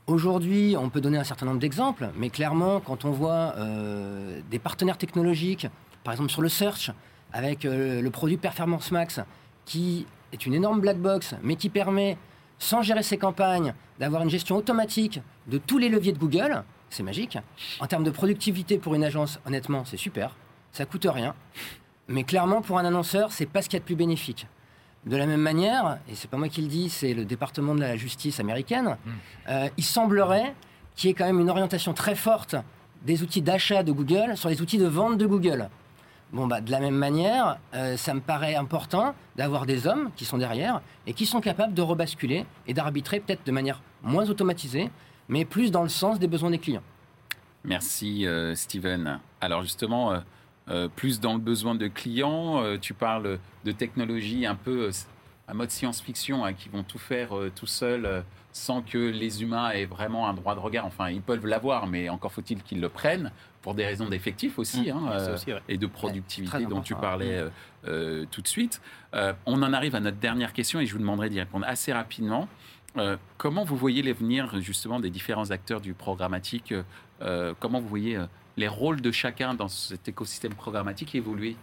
Aujourd'hui, 0.07 0.75
on 0.77 0.89
peut 0.89 0.99
donner 0.99 1.19
un 1.19 1.23
certain 1.23 1.45
nombre 1.45 1.59
d'exemples, 1.59 2.09
mais 2.17 2.29
clairement, 2.29 2.81
quand 2.81 3.05
on 3.05 3.11
voit 3.11 3.53
euh, 3.55 4.41
des 4.49 4.59
partenaires 4.59 4.97
technologiques, 4.97 5.67
par 6.03 6.11
exemple 6.11 6.31
sur 6.31 6.41
le 6.41 6.49
search, 6.49 6.91
avec 7.31 7.63
euh, 7.63 8.01
le 8.01 8.09
produit 8.09 8.35
Performance 8.35 8.91
Max, 8.91 9.21
qui 9.71 10.05
est 10.33 10.45
une 10.45 10.53
énorme 10.53 10.81
black 10.81 10.97
box, 10.97 11.33
mais 11.43 11.55
qui 11.55 11.69
permet, 11.69 12.17
sans 12.59 12.81
gérer 12.81 13.03
ses 13.03 13.17
campagnes, 13.17 13.73
d'avoir 13.99 14.21
une 14.21 14.29
gestion 14.29 14.57
automatique 14.57 15.21
de 15.47 15.57
tous 15.57 15.77
les 15.77 15.87
leviers 15.87 16.11
de 16.11 16.17
Google, 16.17 16.65
c'est 16.89 17.03
magique. 17.03 17.37
En 17.79 17.87
termes 17.87 18.03
de 18.03 18.11
productivité 18.11 18.77
pour 18.77 18.95
une 18.95 19.05
agence, 19.05 19.39
honnêtement, 19.45 19.85
c'est 19.85 19.95
super. 19.95 20.35
Ça 20.73 20.83
coûte 20.85 21.07
rien. 21.09 21.35
Mais 22.09 22.25
clairement, 22.25 22.61
pour 22.61 22.79
un 22.79 22.83
annonceur, 22.83 23.31
c'est 23.31 23.45
pas 23.45 23.61
ce 23.61 23.69
qu'il 23.69 23.77
y 23.77 23.77
a 23.77 23.79
de 23.79 23.85
plus 23.85 23.95
bénéfique. 23.95 24.45
De 25.05 25.15
la 25.15 25.25
même 25.25 25.39
manière, 25.39 25.99
et 26.09 26.15
c'est 26.15 26.29
pas 26.29 26.35
moi 26.35 26.49
qui 26.49 26.61
le 26.61 26.67
dis, 26.67 26.89
c'est 26.89 27.13
le 27.13 27.23
département 27.23 27.73
de 27.73 27.79
la 27.79 27.95
justice 27.95 28.41
américaine, 28.41 28.97
euh, 29.47 29.69
il 29.77 29.85
semblerait 29.85 30.53
qu'il 30.97 31.07
y 31.07 31.11
ait 31.11 31.15
quand 31.15 31.25
même 31.25 31.39
une 31.39 31.49
orientation 31.49 31.93
très 31.93 32.15
forte 32.15 32.57
des 33.05 33.23
outils 33.23 33.41
d'achat 33.41 33.83
de 33.83 33.93
Google 33.93 34.35
sur 34.35 34.49
les 34.49 34.61
outils 34.61 34.77
de 34.77 34.85
vente 34.85 35.17
de 35.17 35.25
Google. 35.25 35.69
Bon, 36.33 36.47
bah, 36.47 36.61
de 36.61 36.71
la 36.71 36.79
même 36.79 36.95
manière, 36.95 37.57
euh, 37.73 37.97
ça 37.97 38.13
me 38.13 38.21
paraît 38.21 38.55
important 38.55 39.13
d'avoir 39.35 39.65
des 39.65 39.85
hommes 39.85 40.11
qui 40.15 40.23
sont 40.23 40.37
derrière 40.37 40.81
et 41.05 41.13
qui 41.13 41.25
sont 41.25 41.41
capables 41.41 41.73
de 41.73 41.81
rebasculer 41.81 42.45
et 42.67 42.73
d'arbitrer 42.73 43.19
peut-être 43.19 43.45
de 43.45 43.51
manière 43.51 43.81
moins 44.01 44.29
automatisée, 44.29 44.89
mais 45.27 45.43
plus 45.43 45.71
dans 45.71 45.83
le 45.83 45.89
sens 45.89 46.19
des 46.19 46.27
besoins 46.27 46.51
des 46.51 46.59
clients. 46.59 46.83
Merci 47.65 48.25
euh, 48.25 48.55
Steven. 48.55 49.19
Alors 49.41 49.61
justement, 49.61 50.21
euh, 50.69 50.87
plus 50.95 51.19
dans 51.19 51.33
le 51.33 51.39
besoin 51.39 51.75
de 51.75 51.87
clients, 51.87 52.63
tu 52.79 52.93
parles 52.93 53.37
de 53.65 53.71
technologies 53.73 54.45
un 54.45 54.55
peu 54.55 54.89
à 55.49 55.53
mode 55.53 55.69
science-fiction 55.69 56.45
hein, 56.45 56.53
qui 56.53 56.69
vont 56.69 56.83
tout 56.83 56.99
faire 56.99 57.31
tout 57.55 57.67
seuls 57.67 58.23
sans 58.53 58.81
que 58.81 58.97
les 58.97 59.41
humains 59.43 59.71
aient 59.71 59.85
vraiment 59.85 60.27
un 60.27 60.33
droit 60.33 60.55
de 60.55 60.59
regard. 60.59 60.85
Enfin, 60.85 61.09
ils 61.09 61.21
peuvent 61.21 61.45
l'avoir, 61.45 61.87
mais 61.87 62.09
encore 62.09 62.31
faut-il 62.31 62.61
qu'ils 62.63 62.81
le 62.81 62.89
prennent 62.89 63.31
pour 63.61 63.75
des 63.75 63.85
raisons 63.85 64.09
d'effectifs 64.09 64.57
aussi. 64.59 64.89
hein, 64.89 64.99
Ça 65.17 65.29
euh, 65.29 65.33
aussi, 65.35 65.53
ouais. 65.53 65.61
et 65.69 65.77
de 65.77 65.87
productivité 65.87 66.65
dont 66.65 66.81
tu 66.81 66.93
important. 66.93 67.07
parlais 67.09 67.35
euh, 67.37 67.49
euh, 67.87 68.25
tout 68.31 68.41
de 68.41 68.47
suite. 68.47 68.81
Euh, 69.13 69.33
on 69.45 69.61
en 69.63 69.71
arrive 69.73 69.95
à 69.95 69.99
notre 69.99 70.17
dernière 70.17 70.51
question 70.53 70.79
et 70.79 70.85
je 70.85 70.93
vous 70.93 70.99
demanderai 70.99 71.29
d'y 71.29 71.39
répondre 71.39 71.65
assez 71.67 71.93
rapidement. 71.93 72.47
Euh, 72.97 73.15
comment 73.37 73.63
vous 73.63 73.77
voyez 73.77 74.01
l'avenir 74.01 74.59
justement 74.59 74.99
des 74.99 75.09
différents 75.09 75.51
acteurs 75.51 75.79
du 75.79 75.93
programmatique 75.93 76.73
euh, 77.21 77.53
Comment 77.59 77.79
vous 77.79 77.87
voyez 77.87 78.17
euh, 78.17 78.25
les 78.57 78.67
rôles 78.67 78.99
de 78.99 79.11
chacun 79.11 79.53
dans 79.53 79.69
cet 79.69 80.09
écosystème 80.09 80.53
programmatique 80.53 81.15
évoluer 81.15 81.55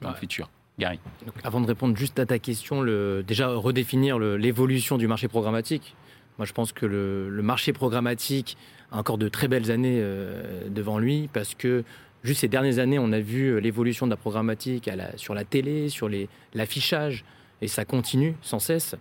dans 0.00 0.08
le 0.10 0.16
futur? 0.16 0.50
Gary 0.78 0.98
Donc, 1.24 1.34
avant 1.44 1.60
de 1.60 1.66
répondre 1.66 1.96
juste 1.96 2.18
à 2.18 2.26
ta 2.26 2.38
question, 2.38 2.80
le, 2.80 3.22
déjà 3.22 3.48
redéfinir 3.54 4.18
l'évolution 4.18 4.96
du 4.98 5.06
marché 5.06 5.28
programmatique. 5.28 5.94
Moi, 6.38 6.46
je 6.46 6.52
pense 6.52 6.72
que 6.72 6.86
le, 6.86 7.42
marché 7.42 7.72
programmatique 7.72 8.56
a 8.90 8.98
encore 8.98 9.18
de 9.18 9.28
très 9.28 9.48
belles 9.48 9.70
années 9.70 9.98
euh, 10.00 10.68
devant 10.68 10.98
lui 10.98 11.28
parce 11.32 11.54
que 11.54 11.84
juste 12.24 12.40
ces 12.40 12.48
dernières 12.48 12.78
années, 12.78 12.98
on 12.98 13.12
a 13.12 13.20
vu 13.20 13.48
euh, 13.48 13.58
l'évolution 13.58 14.06
de 14.06 14.10
la 14.10 14.16
programmatique 14.16 14.90
sur 15.16 15.34
la 15.34 15.44
télé, 15.44 15.88
sur 15.88 16.08
l'affichage, 16.54 17.24
et 17.60 17.68
ça 17.68 17.84
continue 17.84 18.34
sans 18.42 18.58
cesse. 18.58 18.96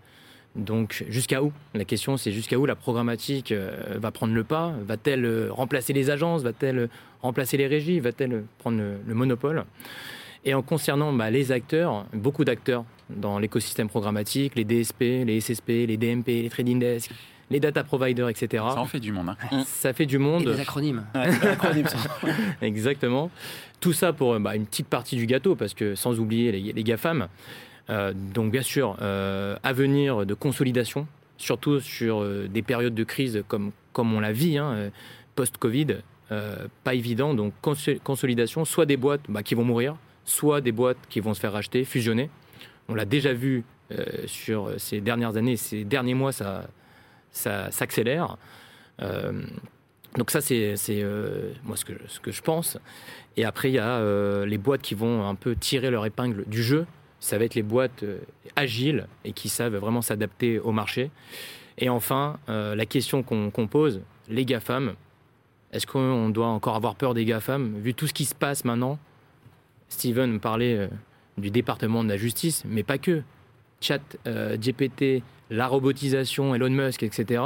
Donc, 0.55 1.05
jusqu'à 1.07 1.41
où? 1.41 1.53
La 1.73 1.85
question, 1.85 2.17
c'est 2.17 2.33
jusqu'à 2.33 2.57
où 2.57 2.65
la 2.65 2.75
programmatique 2.75 3.53
euh, 3.53 3.97
va 3.97 4.11
prendre 4.11 4.33
le 4.33 4.43
pas? 4.43 4.73
Va-t-elle 4.85 5.49
remplacer 5.49 5.93
les 5.93 6.09
agences? 6.09 6.43
Va-t-elle 6.43 6.89
remplacer 7.21 7.55
les 7.55 7.67
régies? 7.67 8.01
Va-t-elle 8.01 8.43
prendre 8.59 8.81
le 9.07 9.13
monopole? 9.13 9.63
Et 10.45 10.53
en 10.53 10.61
concernant 10.61 11.13
bah, 11.13 11.29
les 11.29 11.51
acteurs, 11.51 12.05
beaucoup 12.13 12.45
d'acteurs 12.45 12.83
dans 13.09 13.39
l'écosystème 13.39 13.89
programmatique, 13.89 14.55
les 14.55 14.63
DSP, 14.63 15.01
les 15.25 15.39
SSP, 15.41 15.67
les 15.67 15.97
DMP, 15.97 16.27
les 16.27 16.49
trading 16.49 16.79
desks, 16.79 17.09
les 17.49 17.59
data 17.59 17.83
providers, 17.83 18.29
etc. 18.29 18.63
Ça 18.73 18.79
en 18.79 18.85
fait 18.85 18.99
du 18.99 19.11
monde. 19.11 19.35
hein. 19.51 19.63
Ça 19.65 19.91
fait 19.93 20.05
du 20.05 20.15
Et 20.15 20.19
monde. 20.19 20.45
des 20.45 20.59
acronymes. 20.59 21.03
Ouais. 21.13 21.29
Exactement. 22.61 23.29
Tout 23.79 23.93
ça 23.93 24.13
pour 24.13 24.39
bah, 24.39 24.55
une 24.55 24.65
petite 24.65 24.87
partie 24.87 25.15
du 25.15 25.25
gâteau, 25.25 25.55
parce 25.55 25.73
que 25.73 25.95
sans 25.95 26.19
oublier 26.19 26.51
les, 26.51 26.73
les 26.73 26.83
GAFAM. 26.83 27.27
Euh, 27.89 28.13
donc 28.33 28.51
bien 28.51 28.61
sûr, 28.61 28.95
euh, 29.01 29.57
avenir 29.63 30.25
de 30.25 30.33
consolidation, 30.33 31.07
surtout 31.37 31.79
sur 31.81 32.21
euh, 32.21 32.47
des 32.47 32.61
périodes 32.61 32.95
de 32.95 33.03
crise 33.03 33.43
comme, 33.47 33.71
comme 33.91 34.13
on 34.13 34.19
la 34.21 34.31
vit, 34.31 34.57
hein, 34.57 34.71
euh, 34.73 34.89
post-Covid. 35.35 35.97
pas 36.83 36.93
évident. 36.93 37.33
Donc 37.33 37.53
consolidation, 38.03 38.63
soit 38.63 38.85
des 38.85 38.97
boîtes 38.97 39.21
bah, 39.27 39.43
qui 39.43 39.55
vont 39.55 39.65
mourir, 39.65 39.95
soit 40.25 40.61
des 40.61 40.71
boîtes 40.71 40.97
qui 41.09 41.19
vont 41.19 41.33
se 41.33 41.39
faire 41.39 41.53
racheter, 41.53 41.83
fusionner. 41.85 42.29
On 42.87 42.95
l'a 42.95 43.05
déjà 43.05 43.33
vu 43.33 43.63
sur 44.25 44.71
ces 44.77 45.01
dernières 45.01 45.35
années, 45.35 45.57
ces 45.57 45.83
derniers 45.83 46.13
mois, 46.13 46.31
ça, 46.31 46.65
ça 47.31 47.69
s'accélère. 47.71 48.37
donc 50.17 50.31
ça, 50.31 50.39
c'est 50.39 50.75
moi 51.63 51.75
ce 51.75 51.85
que, 51.85 51.93
ce 52.07 52.19
que 52.19 52.31
je 52.31 52.41
pense. 52.41 52.77
Et 53.35 53.43
après, 53.43 53.69
il 53.69 53.75
y 53.75 53.79
a 53.79 54.45
les 54.45 54.57
boîtes 54.57 54.81
qui 54.81 54.95
vont 54.95 55.27
un 55.27 55.35
peu 55.35 55.55
tirer 55.55 55.89
leur 55.89 56.05
épingle 56.05 56.45
du 56.47 56.63
jeu 56.63 56.85
ça 57.21 57.37
va 57.37 57.45
être 57.45 57.55
les 57.55 57.63
boîtes 57.63 58.03
euh, 58.03 58.19
agiles 58.57 59.07
et 59.23 59.31
qui 59.31 59.47
savent 59.47 59.77
vraiment 59.77 60.01
s'adapter 60.01 60.59
au 60.59 60.73
marché. 60.73 61.11
Et 61.77 61.87
enfin, 61.87 62.37
euh, 62.49 62.75
la 62.75 62.85
question 62.85 63.23
qu'on 63.23 63.67
pose, 63.67 64.01
les 64.27 64.43
GAFAM, 64.43 64.95
est-ce 65.71 65.87
qu'on 65.87 66.29
doit 66.29 66.47
encore 66.47 66.75
avoir 66.75 66.95
peur 66.95 67.13
des 67.13 67.23
GAFAM 67.23 67.79
Vu 67.79 67.93
tout 67.93 68.07
ce 68.07 68.13
qui 68.13 68.25
se 68.25 68.35
passe 68.35 68.65
maintenant, 68.65 68.99
Steven 69.91 70.39
parlait 70.39 70.75
euh, 70.75 70.87
du 71.37 71.51
département 71.51 72.03
de 72.03 72.09
la 72.09 72.17
justice, 72.17 72.63
mais 72.65 72.83
pas 72.83 72.97
que. 72.97 73.21
Chat, 73.83 74.01
GPT, 74.27 75.23
la 75.49 75.65
robotisation, 75.65 76.53
Elon 76.53 76.69
Musk, 76.69 77.01
etc. 77.01 77.41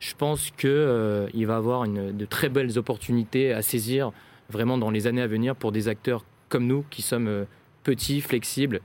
Je 0.00 0.14
pense 0.14 0.50
qu'il 0.50 1.30
il 1.32 1.46
va 1.46 1.56
avoir 1.56 1.84
une, 1.84 2.14
de 2.14 2.24
très 2.26 2.50
belles 2.50 2.76
opportunités 2.76 3.54
à 3.54 3.62
saisir 3.62 4.12
vraiment 4.50 4.76
dans 4.76 4.90
les 4.90 5.06
années 5.06 5.22
à 5.22 5.26
venir 5.26 5.56
pour 5.56 5.72
des 5.72 5.88
acteurs 5.88 6.26
comme 6.50 6.66
nous 6.66 6.84
qui 6.90 7.00
sommes 7.00 7.46
petits, 7.84 8.20
flexibles 8.20 8.82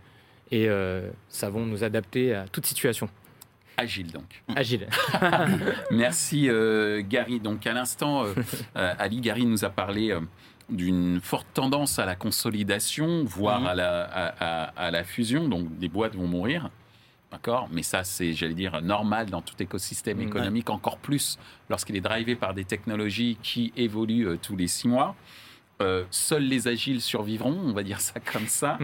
et 0.52 0.68
euh, 0.68 1.10
savons 1.30 1.66
nous 1.66 1.84
adapter 1.84 2.36
à 2.36 2.46
toute 2.48 2.66
situation. 2.66 3.10
Agile 3.78 4.12
donc. 4.12 4.44
Agile. 4.56 4.88
Merci 5.92 6.50
euh, 6.50 7.02
Gary. 7.08 7.40
Donc 7.40 7.66
à 7.66 7.74
l'instant, 7.74 8.26
euh, 8.26 8.94
Ali 9.00 9.22
Gary 9.22 9.46
nous 9.46 9.66
a 9.66 9.70
parlé 9.70 10.16
d'une 10.72 11.20
forte 11.22 11.48
tendance 11.54 12.00
à 12.00 12.06
la 12.06 12.16
consolidation, 12.16 13.24
voire 13.26 13.62
mhm. 13.62 13.68
à, 13.68 13.76
la, 13.76 14.04
à, 14.76 14.92
la, 14.92 15.04
fusion. 15.04 15.48
Donc 15.48 15.78
des 15.78 15.90
boîtes 15.90 16.16
vont 16.16 16.28
mourir. 16.28 16.70
D'accord? 17.32 17.70
Mais 17.72 17.84
ça, 17.84 18.04
c'est, 18.04 18.34
j'allais 18.34 18.54
dire, 18.54 18.82
normal 18.82 19.30
dans 19.30 19.42
tout 19.42 19.56
écosystème 19.60 20.20
économique, 20.20 20.70
encore 20.70 20.98
plus 20.98 21.40
lorsqu'il 21.70 21.96
est 21.96 22.02
drivé 22.02 22.36
par 22.36 22.54
des 22.54 22.66
technologies 22.66 23.38
qui 23.42 23.72
évoluent 23.78 24.38
tous 24.42 24.58
les 24.58 24.68
six 24.68 24.90
mois. 24.90 25.16
Euh, 25.82 26.04
seuls 26.12 26.44
les 26.44 26.68
agiles 26.68 27.02
survivront, 27.02 27.58
on 27.58 27.74
va 27.74 27.84
dire 27.84 28.02
ça 28.02 28.20
comme 28.32 28.48
ça. 28.48 28.78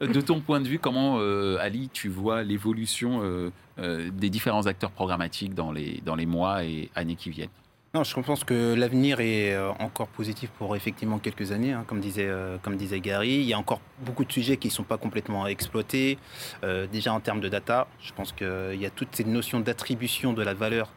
de 0.00 0.20
ton 0.20 0.40
point 0.40 0.60
de 0.60 0.68
vue, 0.68 0.78
comment, 0.78 1.18
euh, 1.18 1.58
Ali, 1.60 1.90
tu 1.92 2.08
vois 2.08 2.42
l'évolution 2.42 3.20
euh, 3.22 4.10
des 4.10 4.30
différents 4.30 4.66
acteurs 4.66 4.92
programmatiques 4.92 5.54
dans 5.54 5.72
les, 5.72 6.00
dans 6.04 6.14
les 6.14 6.26
mois 6.26 6.64
et 6.64 6.90
années 6.94 7.16
qui 7.16 7.30
viennent? 7.30 7.48
Non, 7.96 8.04
je 8.04 8.20
pense 8.20 8.44
que 8.44 8.74
l'avenir 8.74 9.20
est 9.20 9.56
encore 9.78 10.08
positif 10.08 10.50
pour 10.58 10.76
effectivement 10.76 11.18
quelques 11.18 11.52
années, 11.52 11.72
hein, 11.72 11.84
comme, 11.86 12.00
disait, 12.00 12.30
comme 12.62 12.76
disait 12.76 13.00
Gary. 13.00 13.34
Il 13.34 13.42
y 13.42 13.54
a 13.54 13.58
encore 13.58 13.80
beaucoup 14.00 14.24
de 14.24 14.32
sujets 14.32 14.56
qui 14.56 14.68
ne 14.68 14.72
sont 14.72 14.82
pas 14.82 14.98
complètement 14.98 15.46
exploités. 15.46 16.18
déjà 16.92 17.12
en 17.12 17.20
termes 17.20 17.40
de 17.40 17.48
data, 17.48 17.88
je 18.00 18.12
pense 18.12 18.32
qu'il 18.32 18.80
y 18.80 18.86
a 18.86 18.90
toutes 18.90 19.14
ces 19.16 19.24
notions 19.24 19.60
d'attribution 19.60 20.32
de 20.32 20.42
la 20.42 20.54
valeur 20.54 20.90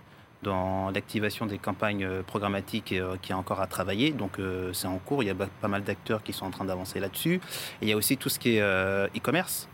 dans 0.43 0.89
l'activation 0.91 1.45
des 1.45 1.57
campagnes 1.57 2.05
euh, 2.05 2.23
programmatiques 2.23 2.93
euh, 2.93 3.17
qui 3.21 3.33
a 3.33 3.38
encore 3.38 3.62
à 3.62 3.67
travailler. 3.67 4.12
Donc 4.12 4.39
euh, 4.39 4.71
c'est 4.73 4.88
en 4.88 4.97
cours, 4.97 5.23
il 5.23 5.27
y 5.27 5.29
a 5.29 5.35
pas 5.35 5.67
mal 5.67 5.83
d'acteurs 5.83 6.23
qui 6.23 6.33
sont 6.33 6.45
en 6.45 6.51
train 6.51 6.65
d'avancer 6.65 6.99
là-dessus. 6.99 7.41
Il 7.81 7.89
y 7.89 7.91
a 7.91 7.97
aussi 7.97 8.17
tout 8.17 8.29
ce 8.29 8.39
qui 8.39 8.57
est 8.57 8.62
e-commerce. 8.62 9.67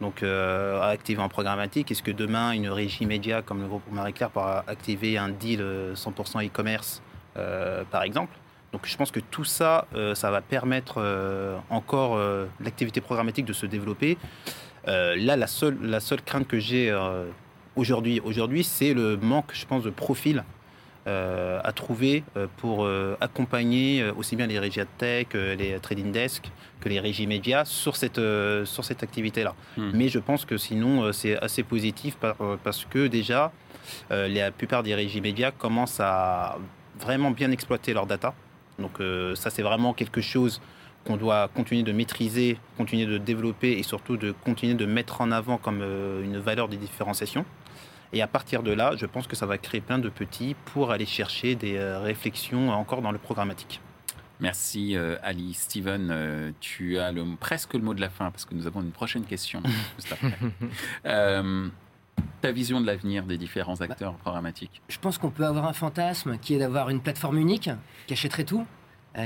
Donc 0.00 0.22
activer 0.22 1.20
en 1.20 1.28
programmatique, 1.28 1.90
est-ce 1.90 2.02
que 2.02 2.10
demain 2.10 2.52
une 2.52 2.68
régie 2.68 3.04
média 3.04 3.42
comme 3.42 3.60
le 3.60 3.68
groupe 3.68 3.82
Marie-Claire 3.92 4.30
pourra 4.30 4.64
activer 4.66 5.18
un 5.18 5.28
deal 5.28 5.62
100% 5.94 6.46
e-commerce 6.46 7.02
par 7.34 8.02
exemple? 8.02 8.34
Donc 8.72 8.86
je 8.86 8.96
pense 8.96 9.10
que 9.10 9.20
tout 9.20 9.44
ça, 9.44 9.86
ça 10.14 10.30
va 10.30 10.40
permettre 10.40 11.04
encore 11.68 12.18
l'activité 12.60 13.02
programmatique 13.02 13.44
de 13.44 13.52
se 13.52 13.66
développer. 13.66 14.16
là, 14.86 15.36
la 15.36 15.46
seule, 15.46 16.22
crainte 16.24 16.48
que 16.48 16.58
j'ai 16.58 16.90
aujourd'hui. 17.76 18.20
Aujourd'hui, 18.20 18.64
c'est 18.64 18.94
le 18.94 19.16
manque, 19.16 19.52
je 19.52 19.66
pense, 19.66 19.82
de 19.82 19.90
profil 19.90 20.38
euh, 20.38 20.42
à 21.06 21.72
trouver 21.72 22.24
euh, 22.36 22.46
pour 22.58 22.84
euh, 22.84 23.16
accompagner 23.20 24.08
aussi 24.16 24.36
bien 24.36 24.46
les 24.46 24.58
régies 24.58 24.80
tech, 24.98 25.26
les 25.34 25.78
trading 25.80 26.12
desks, 26.12 26.50
que 26.80 26.88
les 26.88 27.00
régies 27.00 27.26
médias 27.26 27.64
sur 27.64 27.96
cette, 27.96 28.20
sur 28.64 28.84
cette 28.84 29.02
activité-là. 29.02 29.54
Hmm. 29.76 29.90
Mais 29.94 30.08
je 30.08 30.18
pense 30.18 30.44
que 30.44 30.56
sinon, 30.56 31.12
c'est 31.12 31.38
assez 31.42 31.62
positif 31.62 32.16
parce 32.64 32.84
que 32.84 33.06
déjà, 33.06 33.52
la 34.10 34.50
plupart 34.50 34.82
des 34.82 34.94
régies 34.94 35.20
médias 35.20 35.50
commencent 35.50 36.00
à 36.00 36.58
vraiment 36.98 37.30
bien 37.30 37.50
exploiter 37.50 37.92
leurs 37.92 38.06
data. 38.06 38.34
Donc 38.78 38.98
ça, 39.34 39.50
c'est 39.50 39.62
vraiment 39.62 39.92
quelque 39.92 40.20
chose 40.20 40.60
qu'on 41.04 41.16
doit 41.16 41.48
continuer 41.48 41.82
de 41.82 41.92
maîtriser, 41.92 42.58
continuer 42.76 43.06
de 43.06 43.18
développer 43.18 43.72
et 43.72 43.82
surtout 43.82 44.16
de 44.16 44.32
continuer 44.32 44.74
de 44.74 44.86
mettre 44.86 45.20
en 45.20 45.32
avant 45.32 45.58
comme 45.58 45.82
une 45.82 46.38
valeur 46.38 46.68
de 46.68 46.76
différenciation. 46.76 47.44
Et 48.12 48.22
à 48.22 48.26
partir 48.26 48.62
de 48.62 48.72
là, 48.72 48.94
je 48.96 49.06
pense 49.06 49.26
que 49.26 49.36
ça 49.36 49.46
va 49.46 49.56
créer 49.56 49.80
plein 49.80 49.98
de 49.98 50.08
petits 50.08 50.56
pour 50.66 50.90
aller 50.90 51.06
chercher 51.06 51.54
des 51.54 51.76
euh, 51.76 52.00
réflexions 52.00 52.70
encore 52.70 53.02
dans 53.02 53.12
le 53.12 53.18
programmatique. 53.18 53.80
Merci 54.40 54.96
euh, 54.96 55.16
Ali. 55.22 55.54
Steven, 55.54 56.08
euh, 56.10 56.50
tu 56.60 56.98
as 56.98 57.12
le, 57.12 57.24
presque 57.38 57.74
le 57.74 57.80
mot 57.80 57.94
de 57.94 58.00
la 58.00 58.10
fin 58.10 58.30
parce 58.30 58.44
que 58.44 58.54
nous 58.54 58.66
avons 58.66 58.80
une 58.80 58.90
prochaine 58.90 59.24
question 59.24 59.62
juste 59.96 60.12
après. 60.12 60.34
ta 62.40 62.52
vision 62.52 62.80
de 62.80 62.86
l'avenir 62.86 63.24
des 63.24 63.38
différents 63.38 63.80
acteurs 63.80 64.14
programmatiques 64.14 64.82
Je 64.88 64.98
pense 64.98 65.18
qu'on 65.18 65.30
peut 65.30 65.46
avoir 65.46 65.66
un 65.66 65.72
fantasme 65.72 66.38
qui 66.38 66.54
est 66.54 66.58
d'avoir 66.58 66.88
une 66.88 67.00
plateforme 67.00 67.38
unique 67.38 67.70
qui 68.06 68.14
achèterait 68.14 68.44
tout, 68.44 68.66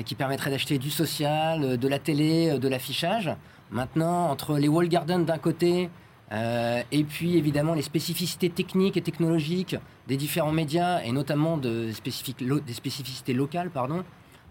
qui 0.04 0.14
permettrait 0.14 0.50
d'acheter 0.50 0.78
du 0.78 0.90
social, 0.90 1.78
de 1.78 1.88
la 1.88 1.98
télé, 2.00 2.58
de 2.58 2.68
l'affichage. 2.68 3.30
Maintenant, 3.70 4.30
entre 4.30 4.58
les 4.58 4.68
wall 4.68 4.88
gardens 4.88 5.24
d'un 5.24 5.38
côté, 5.38 5.90
euh, 6.32 6.82
et 6.90 7.04
puis 7.04 7.36
évidemment 7.36 7.74
les 7.74 7.82
spécificités 7.82 8.50
techniques 8.50 8.96
et 8.96 9.02
technologiques 9.02 9.76
des 10.08 10.16
différents 10.16 10.52
médias 10.52 11.02
et 11.02 11.12
notamment 11.12 11.56
de 11.56 11.86
des 11.86 12.72
spécificités 12.72 13.34
locales, 13.34 13.70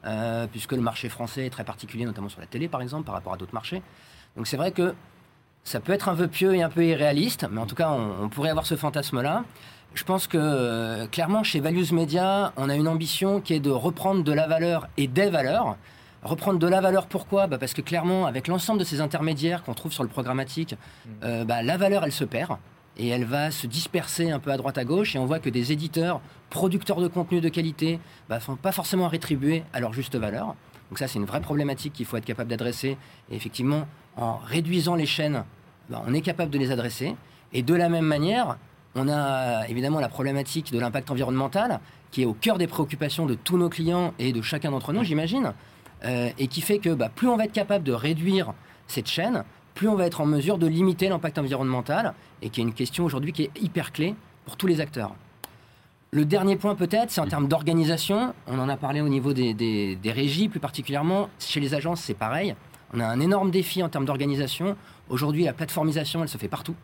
euh, 0.06 0.48
puisque 0.48 0.74
le 0.74 0.82
marché 0.82 1.10
français 1.10 1.46
est 1.46 1.50
très 1.50 1.64
particulier, 1.64 2.06
notamment 2.06 2.30
sur 2.30 2.40
la 2.40 2.48
télé 2.48 2.68
par 2.68 2.82
exemple, 2.82 3.06
par 3.06 3.16
rapport 3.16 3.34
à 3.34 3.38
d'autres 3.38 3.54
marchés. 3.54 3.82
Donc 4.38 4.48
c'est 4.48 4.58
vrai 4.58 4.72
que 4.72 4.94
ça 5.64 5.80
peut 5.80 5.94
être 5.94 6.10
un 6.10 6.16
peu 6.16 6.28
pieux 6.28 6.56
et 6.56 6.62
un 6.62 6.70
peu 6.70 6.86
irréaliste, 6.86 7.48
mais 7.50 7.60
en 7.60 7.66
tout 7.66 7.76
cas 7.76 7.90
on, 7.90 8.30
pourrait 8.30 8.50
avoir 8.50 8.66
ce 8.66 8.76
fantasme-là. 8.76 9.44
Je 9.94 10.04
pense 10.04 10.28
que 10.28 10.38
euh, 10.40 11.08
clairement 11.08 11.44
chez 11.44 11.60
Values 11.60 11.92
Media, 11.92 12.54
on 12.58 12.70
a 12.70 12.76
une 12.76 12.88
ambition 12.88 13.42
qui 13.42 13.54
est 13.54 13.60
de 13.60 13.70
reprendre 13.70 14.24
de 14.24 14.32
la 14.32 14.48
valeur 14.48 14.88
et 14.98 15.08
des 15.08 15.30
valeurs. 15.30 15.78
Reprendre 16.24 16.60
de 16.60 16.68
la 16.68 16.80
valeur, 16.80 17.08
pourquoi? 17.08 17.48
Bah 17.48 17.58
Parce 17.58 17.74
que 17.74 17.82
clairement, 17.82 18.26
avec 18.26 18.48
l'ensemble 18.48 18.80
de 18.80 18.86
ces 18.86 19.02
intermédiaires 19.02 19.64
qu'on 19.64 19.74
trouve 19.74 19.92
sur 19.92 20.04
le 20.04 20.10
programmatique, 20.10 20.74
mm. 20.74 21.10
euh, 21.24 21.46
bah, 21.46 21.64
la 21.64 21.78
valeur, 21.78 22.04
elle 22.06 22.12
se 22.12 22.24
perd 22.24 22.58
et 22.96 23.10
elle 23.10 23.26
va 23.26 23.52
se 23.52 23.68
disperser 23.68 24.32
un 24.32 24.40
peu 24.40 24.52
à 24.52 24.58
droite 24.58 24.78
à 24.78 24.86
gauche 24.86 25.16
et 25.16 25.20
on 25.20 25.26
voit 25.26 25.40
que 25.40 25.50
des 25.50 25.72
éditeurs, 25.72 26.22
producteurs 26.50 27.02
de 27.02 27.08
contenu 27.08 27.42
de 27.42 27.50
qualité, 27.50 27.94
ne 27.94 28.00
bah, 28.30 28.40
sont 28.40 28.56
pas 28.56 28.72
forcément 28.72 29.08
rétribués 29.08 29.64
à 29.74 29.80
leur 29.80 29.94
juste 29.94 30.16
valeur. 30.16 30.56
Donc 30.90 31.00
ça, 31.00 31.08
c'est 31.08 31.20
une 31.20 31.26
vraie 31.26 31.42
problématique 31.42 31.94
qu'il 31.94 32.06
faut 32.06 32.18
être 32.18 32.26
capable 32.26 32.50
d'adresser. 32.50 32.98
Et 33.32 33.36
effectivement, 33.36 33.88
en 34.16 34.38
réduisant 34.38 34.96
les 34.96 35.08
chaînes, 35.08 35.44
bah, 35.90 36.02
on 36.08 36.14
est 36.14 36.22
capable 36.22 36.52
de 36.52 36.58
les 36.58 36.72
adresser. 36.72 37.16
Et 37.52 37.64
de 37.64 37.74
la 37.74 37.90
même 37.90 38.06
manière, 38.06 38.58
on 38.96 39.10
a 39.10 39.68
évidemment 39.68 40.00
la 40.00 40.10
problématique 40.10 40.72
de 40.72 40.80
l'impact 40.80 41.12
environnemental 41.12 41.80
qui 42.12 42.22
est 42.22 42.26
au 42.26 42.34
cœur 42.34 42.60
des 42.60 42.68
préoccupations 42.68 43.26
de 43.26 43.34
tous 43.34 43.58
nos 43.58 43.70
clients 43.70 44.14
et 44.20 44.32
de 44.32 44.42
chacun 44.42 44.72
d'entre 44.72 44.94
nous, 44.94 45.04
j'imagine. 45.04 45.54
Euh, 46.06 46.30
et 46.38 46.48
qui 46.48 46.62
fait 46.62 46.80
que 46.80 46.90
bah, 46.90 47.10
plus 47.14 47.30
on 47.30 47.38
va 47.38 47.46
être 47.46 47.54
capable 47.54 47.86
de 47.86 47.94
réduire 47.94 48.54
cette 48.88 49.08
chaîne, 49.08 49.44
plus 49.74 49.88
on 49.88 49.96
va 49.96 50.06
être 50.06 50.22
en 50.22 50.26
mesure 50.26 50.58
de 50.58 50.68
limiter 50.68 51.08
l'impact 51.08 51.38
environnemental, 51.38 52.14
et 52.42 52.50
qui 52.50 52.60
est 52.60 52.64
une 52.64 52.74
question 52.74 53.06
aujourd'hui 53.06 53.32
qui 53.32 53.44
est 53.44 53.52
hyper 53.62 53.92
clé 53.92 54.16
pour 54.46 54.58
tous 54.58 54.68
les 54.68 54.82
acteurs. 54.82 55.16
Le 56.12 56.26
dernier 56.26 56.58
point 56.58 56.76
peut-être, 56.76 57.10
c'est 57.10 57.22
en 57.22 57.28
termes 57.28 57.48
d'organisation. 57.48 58.36
On 58.48 58.60
en 58.60 58.70
a 58.70 58.78
parlé 58.78 59.02
au 59.02 59.10
niveau 59.10 59.34
des, 59.34 59.98
régies, 60.06 60.48
plus 60.48 60.60
particulièrement. 60.60 61.30
Chez 61.40 61.60
les 61.60 61.74
agences, 61.74 62.02
c'est 62.02 62.14
pareil. 62.14 62.54
On 62.94 63.00
a 63.00 63.06
un 63.06 63.20
énorme 63.20 63.50
défi 63.50 63.82
en 63.82 63.90
termes 63.90 64.06
d'organisation. 64.06 64.76
Aujourd'hui, 65.10 65.46
la 65.46 65.54
plateformisation, 65.54 66.22
elle 66.22 66.30
se 66.30 66.38
fait 66.38 66.50
partout. 66.50 66.76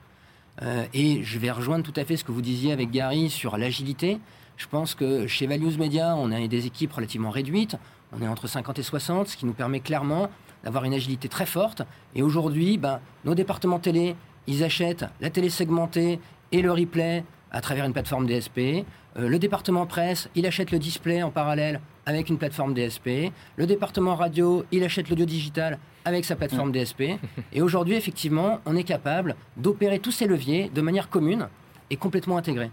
Euh, 0.63 0.84
et 0.95 1.21
je 1.21 1.38
vais 1.38 1.51
rejoindre 1.51 1.84
tout 1.84 1.93
à 1.95 2.05
fait 2.05 2.17
ce 2.17 2.23
que 2.23 2.32
vous 2.32 2.41
disiez 2.41 2.71
avec 2.71 2.89
Gary 2.89 3.29
sur 3.29 3.55
l'agilité. 3.58 4.19
Je 4.58 4.65
pense 4.65 4.95
que 4.95 5.27
chez 5.27 5.45
Values 5.45 5.77
Media, 5.77 6.15
on 6.15 6.32
a 6.32 6.47
des 6.47 6.65
équipes 6.65 6.93
relativement 6.93 7.29
réduites. 7.29 7.77
On 8.13 8.22
est 8.22 8.28
entre 8.28 8.48
50 8.48 8.80
et 8.80 8.84
60, 8.84 9.28
ce 9.28 9.38
qui 9.38 9.45
nous 9.45 9.54
permet 9.54 9.80
clairement 9.80 10.30
d'avoir 10.63 10.84
une 10.86 10.93
agilité 10.93 11.30
très 11.30 11.45
forte. 11.45 11.84
Et 12.15 12.22
aujourd'hui, 12.22 12.78
ben, 12.78 13.00
nos 13.26 13.36
départements 13.36 13.80
télé, 13.80 14.16
ils 14.47 14.64
achètent 14.64 15.05
la 15.22 15.30
télé 15.30 15.49
segmentée 15.49 16.20
et 16.51 16.62
le 16.62 16.72
replay 16.72 17.24
à 17.51 17.62
travers 17.62 17.86
une 17.86 17.93
plateforme 17.93 18.26
DSP. 18.26 18.86
Euh, 19.18 19.28
le 19.28 19.39
département 19.39 19.86
presse, 19.86 20.30
il 20.36 20.45
achète 20.45 20.72
le 20.72 20.80
display 20.80 21.24
en 21.24 21.32
parallèle 21.32 21.82
avec 22.05 22.30
une 22.30 22.38
plateforme 22.38 22.74
DSP. 22.74 23.32
Le 23.55 23.68
département 23.68 24.16
radio, 24.16 24.66
il 24.72 24.84
achète 24.84 25.10
l'audio 25.10 25.26
digital 25.26 25.80
avec 26.05 26.26
sa 26.26 26.36
plateforme 26.36 26.72
DSP. 26.72 27.20
Et 27.53 27.62
aujourd'hui, 27.62 27.95
effectivement, 27.95 28.60
on 28.66 28.76
est 28.76 28.84
capable 28.84 29.36
d'opérer 29.57 29.99
tous 29.99 30.12
ces 30.12 30.26
leviers 30.26 30.72
de 30.74 30.82
manière 30.82 31.10
commune 31.10 31.47
et 31.89 31.97
complètement 31.97 32.38
intégrée. 32.38 32.72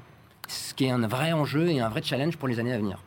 Ce 0.49 0.74
qui 0.74 0.84
est 0.84 0.91
un 0.91 1.07
vrai 1.07 1.32
enjeu 1.32 1.68
et 1.68 1.80
un 1.80 1.89
vrai 1.89 2.03
challenge 2.03 2.37
pour 2.37 2.49
les 2.49 2.61
années 2.61 2.72
à 2.72 2.78
venir. 2.78 3.03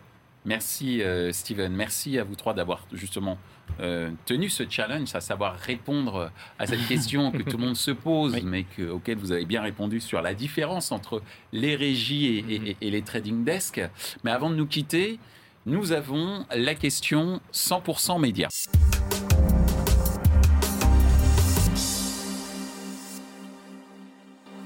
Merci 0.45 1.01
euh, 1.01 1.31
Steven, 1.33 1.73
merci 1.73 2.17
à 2.17 2.23
vous 2.23 2.35
trois 2.35 2.53
d'avoir 2.53 2.85
justement 2.93 3.37
euh, 3.81 4.09
tenu 4.25 4.49
ce 4.49 4.63
challenge, 4.69 5.13
à 5.13 5.21
savoir 5.21 5.55
répondre 5.57 6.31
à 6.57 6.65
cette 6.65 6.85
question 6.87 7.31
que 7.31 7.43
tout 7.43 7.57
le 7.57 7.65
monde 7.65 7.75
se 7.75 7.91
pose, 7.91 8.33
Oui. 8.33 8.41
mais 8.45 8.63
que, 8.63 8.89
auquel 8.89 9.17
vous 9.17 9.31
avez 9.31 9.45
bien 9.45 9.61
répondu 9.61 9.99
sur 9.99 10.21
la 10.21 10.33
différence 10.33 10.91
entre 10.91 11.21
les 11.51 11.75
régies 11.75 12.25
et, 12.49 12.55
et- 12.71 12.77
et 12.81 12.89
les 12.91 13.01
trading 13.01 13.43
desks. 13.43 13.81
Mais 14.23 14.31
avant 14.31 14.49
de 14.49 14.55
nous 14.55 14.65
quitter, 14.67 15.19
nous 15.65 15.91
avons 15.91 16.45
la 16.55 16.73
question 16.73 17.41
100% 17.53 18.19
médias. 18.19 18.47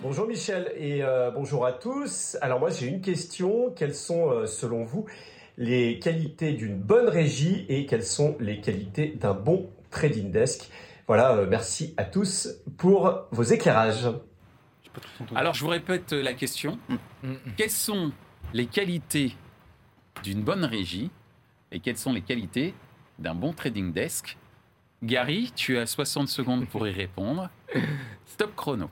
Bonjour 0.02 0.28
Michel 0.28 0.72
et 0.78 1.02
euh, 1.04 1.32
bonjour 1.32 1.66
à 1.66 1.72
tous. 1.72 2.38
Alors 2.42 2.60
moi 2.60 2.70
j'ai 2.70 2.88
une 2.88 3.02
question. 3.02 3.72
Quelles 3.76 3.96
sont 3.96 4.30
euh, 4.30 4.46
selon 4.46 4.84
vous 4.84 5.06
les 5.58 6.00
qualités 6.00 6.54
d'une 6.54 6.78
bonne 6.78 7.08
régie 7.08 7.66
et 7.70 7.86
quelles 7.86 8.04
sont 8.04 8.36
les 8.40 8.60
qualités 8.62 9.08
d'un 9.20 9.34
bon 9.34 9.70
trading 9.92 10.32
desk 10.32 10.70
Voilà, 11.08 11.36
euh, 11.36 11.48
merci 11.48 11.94
à 11.98 12.06
tous 12.06 12.50
pour 12.78 13.28
vos 13.32 13.44
éclairages. 13.44 14.10
Alors 15.36 15.54
je 15.54 15.62
vous 15.62 15.70
répète 15.70 16.12
la 16.12 16.34
question. 16.34 16.78
Quelles 17.58 17.72
sont 17.72 18.12
les 18.54 18.68
qualités 18.68 19.36
d'une 20.24 20.42
bonne 20.42 20.66
régie 20.66 21.10
et 21.72 21.80
quelles 21.80 21.98
sont 21.98 22.14
les 22.14 22.22
qualités 22.22 22.74
d'un 23.20 23.34
bon 23.34 23.54
trading 23.54 23.92
desk? 23.92 24.38
Gary, 25.02 25.52
tu 25.56 25.78
as 25.78 25.86
60 25.86 26.30
secondes 26.30 26.68
pour 26.68 26.88
y 26.88 26.92
répondre. 26.92 27.50
Stop 28.26 28.56
chrono. 28.56 28.90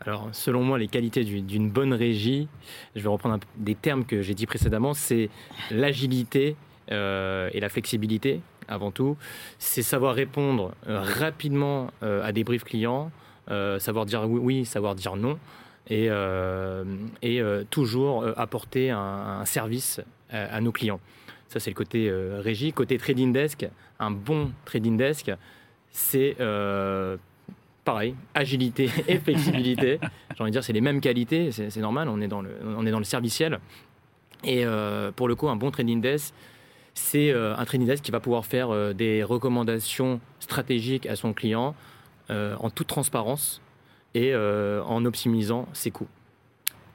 Alors, 0.00 0.28
selon 0.32 0.62
moi, 0.62 0.78
les 0.78 0.88
qualités 0.88 1.24
du- 1.24 1.40
d'une 1.40 1.70
bonne 1.70 1.94
régie, 1.94 2.48
je 2.94 3.00
vais 3.00 3.08
reprendre 3.08 3.38
des 3.56 3.74
termes 3.74 4.04
que 4.04 4.22
j'ai 4.22 4.34
dit 4.34 4.46
précédemment, 4.46 4.92
c'est 4.92 5.30
l'agilité 5.70 6.56
euh, 6.92 7.48
et 7.52 7.60
la 7.60 7.68
flexibilité, 7.68 8.40
avant 8.68 8.90
tout. 8.90 9.16
C'est 9.58 9.82
savoir 9.82 10.14
répondre 10.14 10.74
euh, 10.86 11.00
rapidement 11.00 11.90
euh, 12.02 12.24
à 12.24 12.32
des 12.32 12.44
briefs 12.44 12.64
clients, 12.64 13.10
savoir 13.78 14.06
dire 14.06 14.28
oui, 14.28 14.64
savoir 14.64 14.96
dire 14.96 15.14
non, 15.14 15.38
et, 15.88 16.10
toujours 17.70 18.26
apporter 18.36 18.90
un, 18.90 19.44
service 19.44 20.00
à, 20.30 20.60
nos 20.60 20.72
clients. 20.72 20.98
Ça, 21.46 21.60
c'est 21.60 21.70
le 21.70 21.76
côté 21.76 22.10
régie. 22.10 22.72
Côté 22.72 22.98
trading 22.98 23.32
desk, 23.32 23.68
un 24.00 24.10
bon 24.10 24.50
trading 24.64 24.96
desk, 24.96 25.30
c'est 25.92 26.34
pareil, 27.86 28.14
agilité 28.34 28.90
et 29.08 29.18
flexibilité. 29.18 29.98
J'ai 30.34 30.42
envie 30.42 30.50
de 30.50 30.56
dire, 30.56 30.64
c'est 30.64 30.74
les 30.74 30.82
mêmes 30.82 31.00
qualités, 31.00 31.52
c'est 31.52 31.74
normal, 31.78 32.10
on 32.10 32.20
est 32.20 32.28
dans 32.28 32.42
le, 32.42 32.50
on 32.62 32.84
est 32.84 33.04
serviciel. 33.04 33.60
Et 34.44 34.66
euh, 34.66 35.10
pour 35.12 35.28
le 35.28 35.34
coup, 35.34 35.48
un 35.48 35.56
bon 35.56 35.70
trading 35.70 36.02
desk, 36.02 36.34
c'est 36.92 37.30
euh, 37.30 37.56
un 37.56 37.64
trading 37.64 37.86
desk 37.86 38.04
qui 38.04 38.10
va 38.10 38.20
pouvoir 38.20 38.44
faire 38.44 38.70
euh, 38.70 38.92
des 38.92 39.22
recommandations 39.22 40.20
stratégiques 40.40 41.06
à 41.06 41.16
son 41.16 41.32
client 41.32 41.74
en 42.28 42.70
toute 42.70 42.88
transparence 42.88 43.62
et 44.16 44.34
en 44.34 45.04
optimisant 45.04 45.68
ses 45.72 45.92
coûts. 45.92 46.08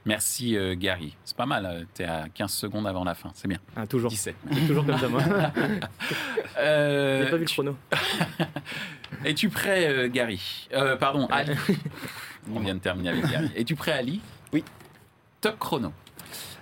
Merci 0.05 0.57
euh, 0.57 0.75
Gary. 0.75 1.15
C'est 1.23 1.37
pas 1.37 1.45
mal, 1.45 1.85
tu 1.93 2.01
es 2.01 2.05
à 2.05 2.25
15 2.33 2.51
secondes 2.51 2.87
avant 2.87 3.03
la 3.03 3.13
fin, 3.13 3.29
c'est 3.35 3.47
bien. 3.47 3.59
Ah, 3.75 3.85
toujours, 3.85 4.09
17. 4.09 4.35
c'est 4.51 4.67
toujours 4.67 4.85
comme 4.85 4.97
ça, 4.97 5.07
moi. 5.07 5.21
Euh, 6.57 7.23
J'ai 7.23 7.29
pas 7.29 7.37
vu 7.37 7.43
le 7.45 7.49
chrono. 7.49 7.77
Es-tu 9.25 9.49
prêt 9.49 9.87
euh, 9.87 10.07
Gary? 10.09 10.67
Euh, 10.73 10.95
Pardon, 10.97 11.27
Ali. 11.27 11.53
On 12.53 12.59
vient 12.59 12.75
de 12.75 12.79
terminer 12.79 13.09
avec 13.09 13.25
Gary. 13.29 13.49
Es-tu 13.55 13.75
prêt 13.75 13.93
Ali? 13.93 14.21
Oui. 14.51 14.63
Top 15.39 15.57
chrono. 15.59 15.93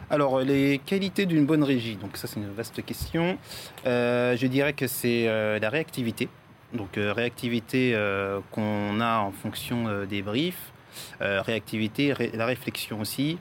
Alors, 0.09 0.39
euh, 0.39 0.43
les 0.43 0.79
qualités 0.79 1.25
d'une 1.25 1.45
bonne 1.45 1.63
régie, 1.63 1.95
donc 1.95 2.17
ça 2.17 2.27
c'est 2.27 2.39
une 2.39 2.51
vaste 2.51 2.83
question. 2.85 3.37
Euh, 3.85 4.35
je 4.37 4.47
dirais 4.47 4.73
que 4.73 4.87
c'est 4.87 5.27
euh, 5.27 5.59
la 5.59 5.69
réactivité. 5.69 6.29
Donc, 6.73 6.97
euh, 6.97 7.13
réactivité 7.13 7.93
euh, 7.95 8.39
qu'on 8.51 8.99
a 9.01 9.19
en 9.19 9.31
fonction 9.31 9.87
euh, 9.87 10.05
des 10.05 10.21
briefs, 10.21 10.55
euh, 10.55 10.78
réactivité, 11.21 12.13
ré- 12.13 12.31
la 12.33 12.45
réflexion 12.45 13.01
aussi, 13.01 13.37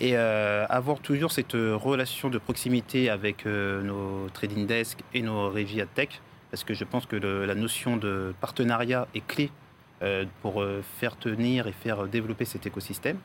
et 0.00 0.16
euh, 0.16 0.66
avoir 0.68 0.98
toujours 1.00 1.30
cette 1.32 1.54
euh, 1.54 1.76
relation 1.76 2.30
de 2.30 2.38
proximité 2.38 3.10
avec 3.10 3.46
euh, 3.46 3.82
nos 3.82 4.28
trading 4.30 4.66
desks 4.66 5.00
et 5.14 5.22
nos 5.22 5.48
régies 5.50 5.80
ad 5.80 5.88
tech, 5.94 6.08
parce 6.50 6.64
que 6.64 6.74
je 6.74 6.84
pense 6.84 7.06
que 7.06 7.16
la 7.16 7.54
notion 7.54 7.96
de 7.96 8.34
partenariat 8.40 9.06
est 9.14 9.26
clé 9.26 9.50
euh, 10.02 10.24
pour 10.42 10.60
euh, 10.60 10.82
faire 10.98 11.16
tenir 11.16 11.66
et 11.66 11.72
faire 11.72 12.08
développer 12.08 12.44
cet 12.44 12.66
écosystème. 12.66 13.18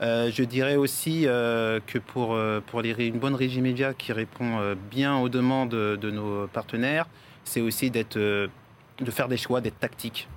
Euh, 0.00 0.30
je 0.32 0.44
dirais 0.44 0.76
aussi 0.76 1.26
euh, 1.26 1.80
que 1.84 1.98
pour, 1.98 2.34
euh, 2.34 2.60
pour 2.64 2.80
une 2.80 3.18
bonne 3.18 3.34
régie 3.34 3.60
média 3.60 3.92
qui 3.92 4.12
répond 4.12 4.60
euh, 4.60 4.76
bien 4.90 5.18
aux 5.18 5.28
demandes 5.28 5.70
de, 5.70 5.98
de 6.00 6.10
nos 6.10 6.46
partenaires, 6.46 7.06
c'est 7.44 7.60
aussi 7.60 7.90
euh, 8.16 8.46
de 9.00 9.10
faire 9.10 9.28
des 9.28 9.36
choix, 9.36 9.60
d'être 9.60 9.80
tactique. 9.80 10.28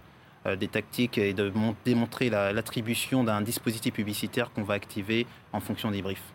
Euh, 0.48 0.56
des 0.56 0.68
tactiques 0.68 1.20
et 1.20 1.34
de 1.36 1.52
mon- 1.52 1.76
démontrer 1.86 2.32
la- 2.32 2.52
l'attribution 2.52 3.24
d'un 3.24 3.42
dispositif 3.42 3.94
publicitaire 3.94 4.52
qu'on 4.52 4.64
va 4.64 4.74
activer 4.74 5.28
en 5.54 5.60
fonction 5.60 5.92
des 5.92 6.02
briefs. 6.02 6.34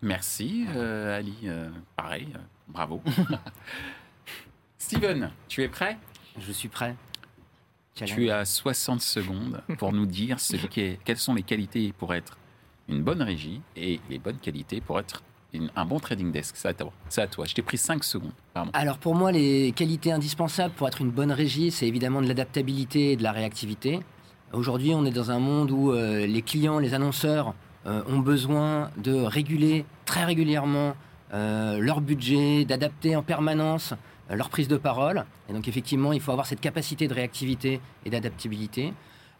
Merci 0.00 0.64
euh, 0.74 1.18
Ali. 1.18 1.34
Euh, 1.44 1.68
pareil, 1.94 2.28
euh, 2.34 2.38
bravo. 2.68 3.02
Steven, 4.78 5.30
tu 5.48 5.62
es 5.62 5.68
prêt? 5.68 5.98
Je 6.38 6.52
suis 6.52 6.68
prêt. 6.68 6.96
Challenge. 7.94 8.16
Tu 8.16 8.30
as 8.30 8.44
60 8.46 9.02
secondes 9.02 9.62
pour 9.78 9.92
nous 9.92 10.06
dire 10.06 10.40
ce 10.40 10.56
quelles 10.66 11.18
sont 11.18 11.34
les 11.34 11.42
qualités 11.42 11.92
pour 11.92 12.14
être 12.14 12.38
une 12.88 13.02
bonne 13.02 13.20
régie 13.22 13.60
et 13.76 14.00
les 14.08 14.18
bonnes 14.18 14.38
qualités 14.38 14.80
pour 14.80 14.98
être 14.98 15.22
un 15.76 15.84
bon 15.84 15.98
trading 15.98 16.32
desk. 16.32 16.56
C'est 16.56 16.68
à 16.68 16.74
toi. 16.74 16.92
C'est 17.08 17.22
à 17.22 17.26
toi. 17.26 17.44
Je 17.46 17.54
t'ai 17.54 17.62
pris 17.62 17.78
5 17.78 18.04
secondes. 18.04 18.32
Alors 18.72 18.98
pour 18.98 19.14
moi, 19.14 19.32
les 19.32 19.72
qualités 19.72 20.12
indispensables 20.12 20.74
pour 20.74 20.88
être 20.88 21.00
une 21.00 21.10
bonne 21.10 21.32
régie, 21.32 21.70
c'est 21.70 21.86
évidemment 21.86 22.22
de 22.22 22.28
l'adaptabilité 22.28 23.12
et 23.12 23.16
de 23.16 23.22
la 23.22 23.32
réactivité. 23.32 24.00
Aujourd'hui, 24.52 24.92
on 24.94 25.04
est 25.04 25.10
dans 25.10 25.30
un 25.30 25.38
monde 25.38 25.70
où 25.70 25.92
euh, 25.92 26.26
les 26.26 26.42
clients, 26.42 26.78
les 26.78 26.94
annonceurs 26.94 27.54
euh, 27.86 28.02
ont 28.06 28.18
besoin 28.18 28.90
de 28.98 29.14
réguler 29.14 29.84
très 30.04 30.24
régulièrement 30.24 30.94
euh, 31.32 31.78
leur 31.78 32.00
budget, 32.00 32.64
d'adapter 32.64 33.16
en 33.16 33.22
permanence 33.22 33.94
leur 34.30 34.50
prise 34.50 34.68
de 34.68 34.76
parole. 34.76 35.24
Et 35.48 35.52
donc 35.52 35.68
effectivement, 35.68 36.12
il 36.12 36.20
faut 36.20 36.32
avoir 36.32 36.46
cette 36.46 36.60
capacité 36.60 37.08
de 37.08 37.14
réactivité 37.14 37.80
et 38.06 38.10
d'adaptabilité. 38.10 38.94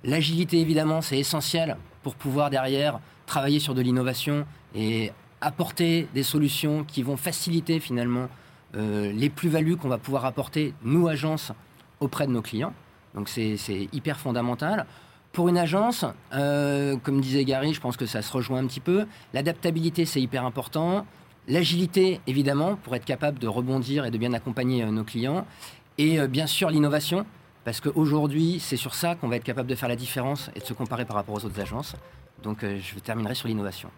L'agilité, 0.05 0.61
évidemment, 0.61 1.01
c'est 1.01 1.19
essentiel 1.19 1.77
pour 2.03 2.15
pouvoir 2.15 2.51
derrière 2.51 2.99
travailler 3.27 3.61
sur 3.61 3.75
de 3.75 3.81
l'innovation 3.81 4.45
et 4.75 5.13
apporter 5.43 6.09
des 6.14 6.22
solutions 6.22 6.84
qui 6.84 7.03
vont 7.03 7.16
faciliter 7.16 7.80
finalement 7.80 8.28
euh, 8.74 9.12
les 9.12 9.28
plus-values 9.28 9.76
qu'on 9.76 9.88
va 9.88 9.99
pouvoir 9.99 10.24
apporter, 10.24 10.72
nous, 10.82 11.09
agences, 11.09 11.53
auprès 12.01 12.26
de 12.26 12.32
nos 12.32 12.40
clients. 12.40 12.72
Donc 13.14 13.28
c'est 13.28 13.59
hyper 13.93 14.18
fondamental. 14.18 14.86
Pour 15.32 15.49
une 15.49 15.59
agence, 15.59 16.05
euh, 16.32 16.97
comme 16.97 17.20
disait 17.20 17.45
Gary, 17.45 17.74
je 17.74 17.80
pense 17.80 17.97
que 17.97 18.07
ça 18.07 18.22
se 18.22 18.32
rejoint 18.32 18.61
un 18.61 18.66
petit 18.66 18.80
peu. 18.80 19.07
L'adaptabilité, 19.34 20.07
c'est 20.07 20.20
hyper 20.20 20.45
important. 20.47 21.07
L'agilité, 21.49 22.20
évidemment, 22.26 22.76
pour 22.76 22.95
être 22.95 23.05
capable 23.05 23.38
de 23.38 23.49
rebondir 23.49 24.05
et 24.05 24.11
de 24.11 24.18
bien 24.18 24.32
accompagner 24.32 24.82
euh, 24.82 24.90
nos 24.90 25.05
clients. 25.05 25.47
Et 25.99 26.26
bien 26.26 26.47
sûr, 26.47 26.70
l'innovation, 26.70 27.26
parce 27.64 27.82
qu'aujourd'hui, 27.82 28.59
c'est 28.61 28.78
sur 28.78 28.95
ça 28.95 29.14
qu'on 29.14 29.28
va 29.28 29.36
être 29.36 29.45
capable 29.45 29.68
de 29.68 29.74
faire 29.74 29.90
la 29.90 29.97
différence 29.97 30.51
et 30.57 30.61
de 30.61 30.64
se 30.64 30.72
comparer 30.72 31.05
par 31.05 31.16
rapport 31.16 31.34
aux 31.34 31.45
autres 31.45 31.61
agences. 31.61 31.95
Donc 32.43 32.64
je 32.64 32.99
terminerai 32.99 33.34
sur 33.34 33.47
l'innovation. 33.47 33.90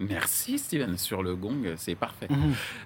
Merci 0.00 0.58
Steven. 0.58 0.96
Sur 0.98 1.22
le 1.22 1.34
gong, 1.36 1.74
c'est 1.76 1.94
parfait. 1.94 2.28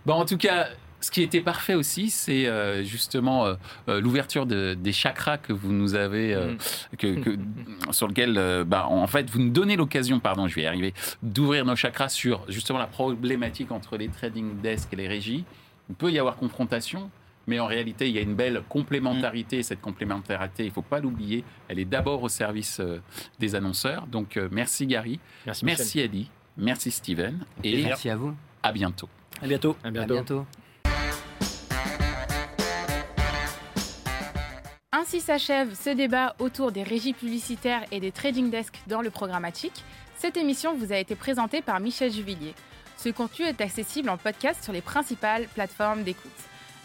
Bon, 0.07 0.15
en 0.15 0.25
tout 0.25 0.37
cas, 0.39 0.69
ce 1.01 1.11
qui 1.11 1.23
était 1.23 1.41
parfait 1.41 1.75
aussi, 1.75 2.11
c'est 2.11 2.47
euh, 2.47 2.85
justement 2.85 3.47
euh, 3.47 3.55
euh, 3.89 4.01
l'ouverture 4.01 4.45
de- 4.47 4.75
des 4.75 4.93
chakras 4.93 5.39
que 5.39 5.53
vous 5.53 5.73
nous 5.73 5.95
avez, 5.95 6.35
euh, 6.35 6.55
que, 6.99 7.19
que- 7.19 7.39
sur 7.91 8.07
lequel, 8.07 8.65
bah, 8.67 8.87
en 8.87 9.07
fait, 9.07 9.31
vous 9.31 9.39
nous 9.41 9.51
donnez 9.51 9.77
l'occasion, 9.77 10.21
pardon, 10.21 10.47
je 10.47 10.55
vais 10.55 10.63
y 10.63 10.67
arriver, 10.67 10.93
d'ouvrir 11.23 11.65
nos 11.65 11.75
chakras 11.77 12.11
sur 12.11 12.45
justement 12.49 12.79
la 12.79 12.87
problématique 12.87 13.73
entre 13.73 13.97
les 13.97 14.09
trading 14.09 14.61
desks 14.61 14.93
et 14.93 14.97
les 14.97 15.09
régies. 15.09 15.45
Il 15.89 15.95
peut 15.97 16.13
y 16.13 16.19
avoir 16.19 16.37
confrontation, 16.37 17.11
mais 17.47 17.59
en 17.59 17.67
réalité, 17.67 18.09
il 18.09 18.15
y 18.15 18.19
a 18.19 18.23
une 18.23 18.35
belle 18.37 18.63
complémentarité. 18.69 19.59
Et 19.59 19.63
Cette 19.63 19.81
complémentarité, 19.81 20.65
il 20.65 20.69
ne 20.69 20.73
faut 20.73 20.83
pas 20.83 21.01
l'oublier, 21.01 21.43
elle 21.69 21.79
est 21.81 21.85
d'abord 21.87 22.23
au 22.23 22.29
service 22.29 22.81
des 23.41 23.55
annonceurs. 23.55 24.07
Donc, 24.07 24.39
merci 24.53 24.87
Gary, 24.87 25.19
Merci, 25.47 25.65
merci 25.65 26.01
Ali, 26.01 26.31
merci 26.61 26.91
Steven, 26.91 27.45
et 27.65 27.83
Merci 27.83 28.09
à 28.11 28.17
vous. 28.17 28.35
à 28.63 28.71
bientôt. 28.73 29.09
À 29.43 29.47
bientôt. 29.47 29.77
À 29.83 29.89
À 29.89 29.91
bientôt. 29.91 30.15
bientôt. 30.15 30.47
Ainsi 34.93 35.21
s'achève 35.21 35.75
ce 35.75 35.91
débat 35.91 36.35
autour 36.39 36.73
des 36.73 36.83
régies 36.83 37.13
publicitaires 37.15 37.85
et 37.91 38.01
des 38.01 38.13
trading 38.13 38.51
desks 38.51 38.81
dans 38.87 39.01
le 39.01 39.11
programmatique. 39.11 39.85
Cette 40.17 40.37
émission 40.37 40.75
vous 40.77 40.93
a 40.93 40.97
été 40.99 41.15
présentée 41.15 41.63
par 41.63 41.81
Michel 41.81 42.13
Juvillier. 42.13 42.55
Ce 42.97 43.09
contenu 43.09 43.47
est 43.47 43.61
accessible 43.61 44.11
en 44.11 44.19
podcast 44.19 44.63
sur 44.63 44.73
les 44.73 44.83
principales 44.83 45.47
plateformes 45.55 46.03
d'écoute. 46.03 46.31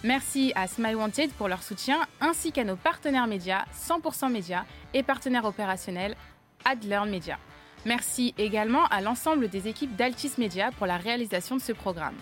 Merci 0.04 0.54
à 0.56 0.68
Smile 0.68 0.96
Wanted 0.96 1.32
pour 1.34 1.48
leur 1.50 1.64
soutien, 1.64 2.00
ainsi 2.22 2.52
qu'à 2.52 2.64
nos 2.64 2.76
partenaires 2.76 3.28
médias 3.28 3.66
100% 3.76 4.32
Médias 4.32 4.64
et 4.94 5.04
partenaires 5.04 5.46
opérationnels 5.46 6.16
AdLearn 6.64 7.10
Media. 7.10 7.38
Merci 7.86 8.34
également 8.40 8.86
à 8.88 9.00
l'ensemble 9.02 9.48
des 9.48 9.68
équipes 9.68 9.96
d'Altis 9.96 10.32
Media 10.40 10.72
pour 10.72 10.88
la 10.88 10.98
réalisation 10.98 11.56
de 11.56 11.62
ce 11.62 11.72
programme. 11.72 12.16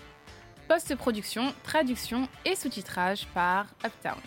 Post-production, 0.68 1.54
traduction 1.62 2.28
et 2.44 2.54
sous-titrage 2.54 3.26
par 3.34 3.66
Uptown. 3.84 4.20